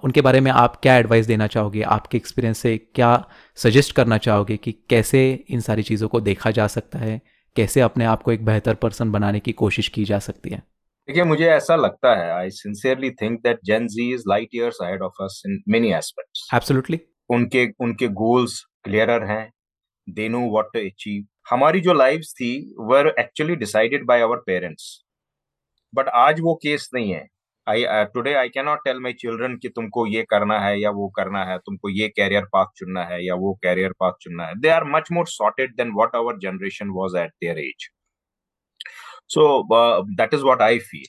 उनके 0.03 0.21
बारे 0.21 0.39
में 0.39 0.51
आप 0.51 0.79
क्या 0.83 0.97
एडवाइस 0.97 1.25
देना 1.25 1.47
चाहोगे? 1.47 1.81
आपके 1.81 2.17
एक्सपीरियंस 2.17 2.57
से 2.57 2.77
क्या 2.77 3.25
सजेस्ट 3.55 3.95
करना 3.95 4.17
चाहोगे 4.17 4.57
कि 4.57 4.71
कैसे 4.89 5.43
इन 5.49 5.59
सारी 5.59 5.83
चीज़ों 5.83 6.07
को 6.07 6.21
देखा 6.21 6.51
जा 6.51 6.67
सकता 6.67 6.99
है? 6.99 7.21
कैसे 7.55 7.81
अपने 7.81 8.05
आप 8.05 8.21
को 8.23 8.31
एक 8.31 8.45
बेहतर 8.45 8.75
पर्सन 8.75 9.11
बनाने 9.11 9.39
की 9.39 9.51
कोशिश 9.51 9.87
की 9.87 10.03
जा 10.05 10.19
सकती 10.19 10.49
है? 10.49 10.57
देखिए 11.07 11.23
मुझे 11.23 11.45
ऐसा 11.45 11.75
लगता 11.75 12.15
है 12.15 12.31
I 12.31 12.49
sincerely 12.49 13.09
think 13.11 13.39
that 13.43 13.59
Gen 13.65 13.87
Z 13.87 14.11
is 14.13 14.23
light 14.27 14.55
years 14.55 14.77
ahead 14.81 15.01
of 15.01 15.23
us 15.23 15.41
in 15.47 15.61
many 15.69 15.91
aspects 15.93 16.47
absolutely 16.53 16.99
उनके 17.29 17.67
उनके 17.79 18.07
गोल्स 18.07 18.63
क्लियरर 18.83 19.23
हैं. 19.23 19.51
They 20.07 20.29
know 20.29 20.39
what 20.51 20.65
to 20.73 20.79
achieve 20.79 21.25
हमारी 21.49 21.79
जो 21.81 21.93
लाइव्स 21.93 22.33
थी 22.33 22.51
were 22.79 23.13
actually 23.19 23.55
decided 23.55 24.05
by 24.05 24.21
our 24.21 24.37
parents 24.45 24.85
but 25.93 26.09
आज 26.15 26.39
वो 26.39 26.53
case 26.63 26.89
नहीं 26.93 27.11
है. 27.11 27.27
I 27.69 27.85
today 28.13 28.33
I 28.33 28.49
can 28.49 28.65
not 28.65 28.79
tell 28.85 28.99
my 28.99 29.13
children 29.13 29.57
कि 29.57 29.69
तुमको 29.69 30.05
ये 30.07 30.23
करना 30.29 30.59
है 30.59 30.79
या 30.81 30.89
वो 30.91 31.07
करना 31.15 31.43
है 31.45 31.57
तुमको 31.57 31.89
ये 31.89 32.07
कैरियर 32.09 32.45
पाथ 32.53 32.65
चुनना 32.75 33.03
है 33.03 33.23
या 33.25 33.35
वो 33.35 33.53
कैरियर 33.63 33.93
पाथ 33.99 34.11
चुनना 34.21 34.45
है। 34.45 34.59
They 34.61 34.69
are 34.69 34.83
much 34.95 35.11
more 35.11 35.27
sorted 35.27 35.75
than 35.77 35.91
what 35.91 36.15
our 36.15 36.37
generation 36.43 36.89
was 36.99 37.17
at 37.17 37.31
their 37.41 37.59
age 37.59 37.89
so 39.27 39.47
that 40.15 40.33
is 40.33 40.41
what 40.41 40.61
I 40.61 40.79
feel 40.91 41.05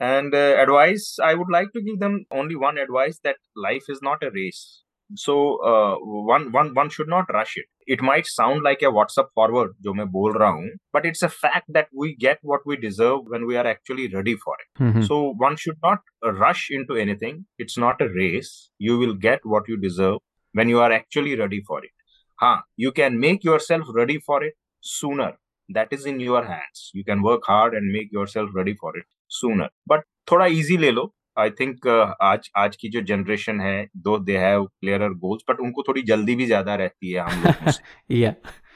and 0.00 0.34
uh, 0.34 0.56
advice 0.60 1.04
i 1.24 1.34
would 1.34 1.50
like 1.54 1.68
to 1.74 1.80
give 1.80 1.98
them 1.98 2.14
only 2.38 2.56
one 2.56 2.78
advice 2.78 3.20
that 3.26 3.36
life 3.56 3.84
is 3.88 4.00
not 4.02 4.22
a 4.22 4.30
race. 4.30 4.82
So 5.16 5.34
uh, 5.64 5.96
one 6.30 6.50
one 6.52 6.74
one 6.74 6.90
should 6.90 7.08
not 7.08 7.32
rush 7.32 7.56
it. 7.56 7.66
It 7.86 8.02
might 8.02 8.26
sound 8.26 8.62
like 8.62 8.82
a 8.82 8.90
whatsapp 8.96 9.28
forward 9.34 9.72
main 10.00 10.10
bol 10.16 10.36
raha 10.42 10.60
hu 10.60 10.70
but 10.96 11.06
it's 11.10 11.22
a 11.22 11.28
fact 11.28 11.72
that 11.76 11.88
we 12.02 12.14
get 12.26 12.38
what 12.42 12.66
we 12.70 12.76
deserve 12.76 13.32
when 13.34 13.46
we 13.46 13.56
are 13.56 13.66
actually 13.66 14.08
ready 14.14 14.36
for 14.44 14.54
it. 14.62 14.82
Mm-hmm. 14.82 15.02
so 15.02 15.34
one 15.46 15.56
should 15.56 15.78
not 15.82 16.00
rush 16.44 16.68
into 16.70 16.96
anything. 16.96 17.46
It's 17.58 17.78
not 17.78 18.00
a 18.00 18.08
race. 18.08 18.70
You 18.78 18.98
will 18.98 19.14
get 19.14 19.40
what 19.44 19.68
you 19.68 19.76
deserve 19.76 20.18
when 20.52 20.68
you 20.68 20.80
are 20.80 20.92
actually 20.92 21.36
ready 21.44 21.62
for 21.70 21.78
it. 21.84 21.94
ha 22.42 22.52
you 22.84 22.92
can 23.00 23.18
make 23.24 23.44
yourself 23.48 23.90
ready 23.96 24.18
for 24.28 24.38
it 24.44 24.54
sooner. 24.80 25.32
That 25.76 25.92
is 25.96 26.06
in 26.12 26.18
your 26.20 26.44
hands. 26.44 26.80
You 26.98 27.04
can 27.10 27.22
work 27.26 27.44
hard 27.50 27.74
and 27.74 27.92
make 27.98 28.10
yourself 28.16 28.56
ready 28.60 28.74
for 28.80 28.96
it 28.96 29.06
sooner. 29.28 29.68
But 29.92 30.02
thoda 30.30 30.48
easy 30.50 30.76
le 30.86 30.90
lo 30.98 31.04
I 31.38 31.50
think 31.50 31.86
uh, 31.88 32.12
आज 32.22 32.50
आज 32.56 32.76
की 32.76 32.88
जो 32.88 33.00
generation 33.00 33.60
है 33.60 33.88
though 33.96 34.18
they 34.18 34.36
have 34.38 34.64
clearer 34.64 35.08
goals 35.08 35.42
but 35.50 35.60
उनको 35.60 35.82
थोड़ी 35.82 36.02
जल्दी 36.02 36.34
भी 36.34 36.46
ज़्यादा 36.46 36.74
रहती 36.74 37.12
है 37.12 37.20
हम 37.20 37.42
लोगों 37.42 37.70
से। 37.70 37.82
या 38.20 38.30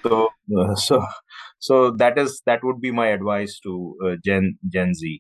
तो 0.05 0.31
so 0.75 1.01
so 1.61 1.91
that 1.91 2.19
is 2.19 2.33
that 2.49 2.65
would 2.65 2.81
be 2.81 2.91
my 2.91 3.13
advice 3.13 3.61
to 3.65 3.99
Gen 4.05 4.55
Gen 4.67 4.93
Z 4.93 5.19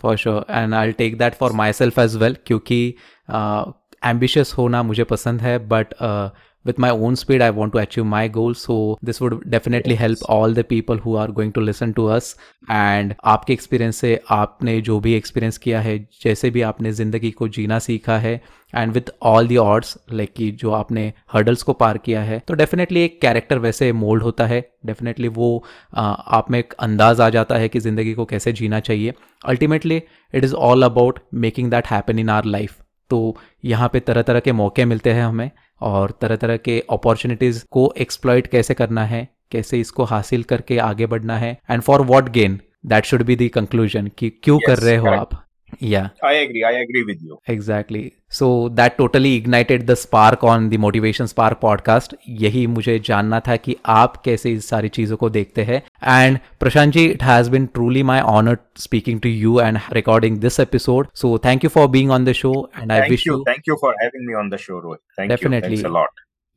for 0.00 0.16
sure 0.16 0.46
and 0.50 0.74
I 0.74 0.92
take 0.92 1.18
that 1.18 1.34
for 1.34 1.52
myself 1.72 1.98
as 1.98 2.16
well 2.16 2.36
क्योंकि 2.46 2.82
एम्बिशियस 3.30 4.50
uh, 4.50 4.58
होना 4.58 4.82
मुझे 4.82 5.04
पसंद 5.04 5.40
है 5.40 5.58
but 5.68 5.94
uh, 5.94 6.30
with 6.68 6.78
my 6.84 6.90
own 6.90 7.16
speed 7.20 7.42
i 7.46 7.50
want 7.58 7.72
to 7.74 7.80
achieve 7.82 8.06
my 8.12 8.22
goals 8.36 8.64
so 8.66 8.76
this 9.02 9.20
would 9.20 9.34
definitely 9.54 9.96
yes. 9.96 10.00
help 10.00 10.18
all 10.36 10.56
the 10.58 10.64
people 10.64 11.00
who 11.04 11.16
are 11.16 11.28
going 11.38 11.52
to 11.52 11.64
listen 11.68 11.94
to 11.98 12.08
us. 12.16 12.34
And 12.68 13.14
आपके 13.24 13.52
experience 13.52 13.96
से 13.96 14.20
आपने 14.30 14.80
जो 14.80 14.98
भी 15.00 15.14
experience 15.14 15.58
किया 15.58 15.80
है 15.80 15.98
जैसे 16.22 16.50
भी 16.50 16.62
आपने 16.68 16.92
ज़िंदगी 16.92 17.30
को 17.30 17.48
जीना 17.56 17.78
सीखा 17.78 18.16
है 18.18 18.40
and 18.74 18.92
with 18.92 19.10
all 19.22 19.46
the 19.48 19.56
odds 19.56 19.96
like 20.12 20.32
कि 20.36 20.50
जो 20.60 20.70
आपने 20.72 21.12
हर्डल्स 21.32 21.62
को 21.62 21.72
पार 21.82 21.98
किया 21.98 22.22
है 22.22 22.38
तो 22.48 22.54
डेफिनेटली 22.54 23.02
एक 23.02 23.20
कैरेक्टर 23.20 23.58
वैसे 23.58 23.92
मोल्ड 23.92 24.22
होता 24.22 24.46
है। 24.46 24.60
डेफिनेटली 24.86 25.28
वो 25.28 25.64
आ, 25.94 26.02
आप 26.02 26.50
में 26.50 26.58
एक 26.58 26.72
अंदाज 26.72 27.20
आ 27.20 27.28
जाता 27.30 27.56
है 27.58 27.68
कि 27.68 27.80
ज़िंदगी 27.80 28.14
को 28.14 28.24
कैसे 28.24 28.52
जीना 28.52 28.80
चाहिए। 28.80 29.14
Ultimately 29.44 29.96
it 29.96 30.44
is 30.44 30.54
all 30.54 30.82
about 30.82 31.20
making 31.34 31.70
that 31.70 31.86
happen 31.90 32.18
in 32.18 32.30
our 32.30 32.44
life 32.44 32.76
तो 33.10 33.36
यहाँ 33.64 33.88
पे 33.92 34.00
तरह 34.00 34.22
तरह 34.22 34.40
के 34.40 34.52
मौके 34.52 34.84
मिलते 34.84 35.12
हैं 35.12 35.24
हमें। 35.24 35.50
और 35.80 36.18
तरह 36.20 36.36
तरह 36.36 36.56
के 36.56 36.82
अपॉर्चुनिटीज़ 36.90 37.64
को 37.70 37.92
एक्सप्लॉयट 37.98 38.46
कैसे 38.46 38.74
करना 38.74 39.04
है 39.04 39.28
कैसे 39.50 39.80
इसको 39.80 40.04
हासिल 40.04 40.42
करके 40.42 40.78
आगे 40.78 41.06
बढ़ना 41.06 41.38
है 41.38 41.58
and 41.70 41.82
for 41.82 42.02
what 42.02 42.28
gain 42.28 42.60
that 42.86 43.04
should 43.04 43.22
be 43.22 43.36
the 43.36 43.48
conclusion 43.48 44.10
कि 44.18 44.30
क्यों 44.30 44.56
yes, 44.56 44.66
कर 44.66 44.78
रहे 44.78 44.96
हो 44.96 45.06
आप? 45.06 45.45
Yeah. 45.80 46.08
I 46.22 46.32
agree. 46.32 46.64
I 46.64 46.72
agree 46.72 47.04
with 47.04 47.22
you. 47.22 47.38
Exactly. 47.48 48.12
So 48.28 48.68
that 48.68 48.96
totally 48.98 49.34
ignited 49.34 49.86
the 49.86 49.96
spark 49.96 50.44
on 50.44 50.68
the 50.68 50.78
motivation 50.78 51.28
spark 51.32 51.60
podcast. 51.60 52.14
यही 52.28 52.66
मुझे 52.66 52.98
जानना 52.98 53.40
था 53.40 53.56
कि 53.56 53.76
आप 53.86 54.16
कैसे 54.16 54.52
इस 54.52 54.68
सारी 54.68 54.88
चीज़ों 54.88 55.16
को 55.16 55.30
देखते 55.30 55.62
हैं। 55.62 55.82
And 56.04 56.38
Prashant 56.60 56.92
ji 56.92 57.06
it 57.06 57.22
has 57.22 57.50
been 57.50 57.66
truly 57.66 58.02
my 58.02 58.20
honour 58.20 58.58
speaking 58.76 59.20
to 59.20 59.28
you 59.28 59.60
and 59.60 59.78
recording 59.92 60.38
this 60.38 60.60
episode 60.60 61.08
so 61.14 61.38
thank 61.44 61.64
you 61.64 61.70
for 61.70 61.88
being 61.88 62.10
on 62.10 62.24
the 62.24 62.32
show 62.32 62.70
and 62.78 62.92
I 62.92 63.10
wish 63.10 63.26
you 63.26 63.42
thank 63.48 63.68
you 63.68 63.76
for 63.82 63.94
having 64.02 64.28
me 64.28 64.34
on 64.34 64.50
the 64.50 64.56
show 64.56 64.80
Rohit 64.80 65.28
definitely 65.28 65.82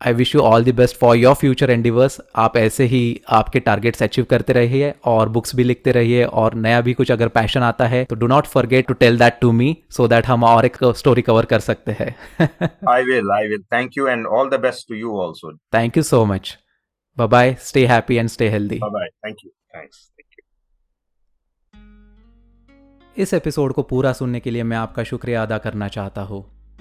I 0.05 0.13
wish 0.13 0.35
you 0.35 0.41
all 0.41 0.63
the 0.63 0.75
best 0.75 0.97
for 0.97 1.15
your 1.15 1.35
future 1.35 1.69
endeavours 1.69 2.21
आप 2.35 2.57
ऐसे 2.57 2.83
ही 2.83 3.21
आपके 3.29 3.59
targets 3.59 4.03
achieve 4.03 4.25
करते 4.25 4.53
रहिए 4.53 4.93
और 5.05 5.29
books 5.29 5.55
भी 5.55 5.63
लिखते 5.63 5.91
रहिए 5.91 6.23
और 6.23 6.53
नया 6.53 6.81
भी 6.81 6.93
कुछ 6.93 7.11
अगर 7.11 7.27
पैशन 7.27 7.59
आता 7.59 7.87
है 7.87 8.05
तो 8.05 8.15
do 8.15 8.27
not 8.27 8.45
forget 8.45 8.87
to 8.87 8.93
tell 8.93 9.19
that 9.19 9.39
to 9.41 9.51
me 9.51 9.77
so 9.89 10.07
that 10.07 10.25
हम 10.25 10.43
और 10.43 10.65
एक 10.65 10.77
स्टोरी 10.83 11.21
कवर 11.21 11.45
कर 11.45 11.59
सकते 11.59 11.91
हैं। 11.91 12.15
I 12.89 13.03
will 13.03 13.31
I 13.31 13.47
will 13.47 13.63
thank 13.73 13.97
you 13.97 14.07
and 14.07 14.27
all 14.27 14.49
the 14.49 14.59
best 14.59 14.87
to 14.87 14.95
you 14.95 15.19
also 15.19 15.57
thank 15.57 15.97
you 15.97 16.03
so 16.03 16.25
much 16.25 16.57
bye 17.17 17.27
bye 17.27 17.55
stay 17.59 17.85
happy 17.85 18.15
and 18.15 18.29
stay 18.29 18.49
healthy 18.49 18.79
bye 18.83 19.07
thank 19.07 19.35
you 19.45 19.51
thanks 19.75 20.11
इस 23.17 23.33
episode 23.33 23.73
को 23.73 23.83
पूरा 23.83 24.13
सुनने 24.13 24.39
के 24.39 24.51
लिए 24.51 24.63
मैं 24.63 24.77
आपका 24.77 25.03
शुक्रिया 25.03 25.43
अदा 25.43 25.57
करना 25.57 25.87
चाहता 25.87 26.21
हूँ। 26.21 26.58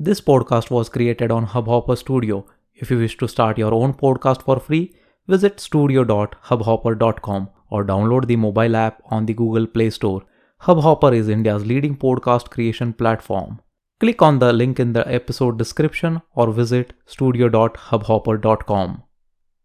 This 0.00 0.20
podcast 0.20 0.70
was 0.70 0.88
created 0.88 1.32
on 1.32 1.48
Hubhopper 1.48 1.98
Studio. 1.98 2.46
If 2.72 2.88
you 2.88 2.98
wish 2.98 3.16
to 3.16 3.26
start 3.26 3.58
your 3.58 3.74
own 3.74 3.94
podcast 3.94 4.42
for 4.42 4.60
free, 4.60 4.94
visit 5.26 5.58
studio.hubhopper.com 5.58 7.50
or 7.68 7.84
download 7.84 8.28
the 8.28 8.36
mobile 8.36 8.76
app 8.76 9.02
on 9.06 9.26
the 9.26 9.34
Google 9.34 9.66
Play 9.66 9.90
Store. 9.90 10.22
Hubhopper 10.62 11.12
is 11.12 11.28
India's 11.28 11.66
leading 11.66 11.96
podcast 11.96 12.48
creation 12.48 12.92
platform. 12.92 13.60
Click 13.98 14.22
on 14.22 14.38
the 14.38 14.52
link 14.52 14.78
in 14.78 14.92
the 14.92 15.12
episode 15.12 15.58
description 15.58 16.22
or 16.32 16.52
visit 16.52 16.92
studio.hubhopper.com. 17.06 19.02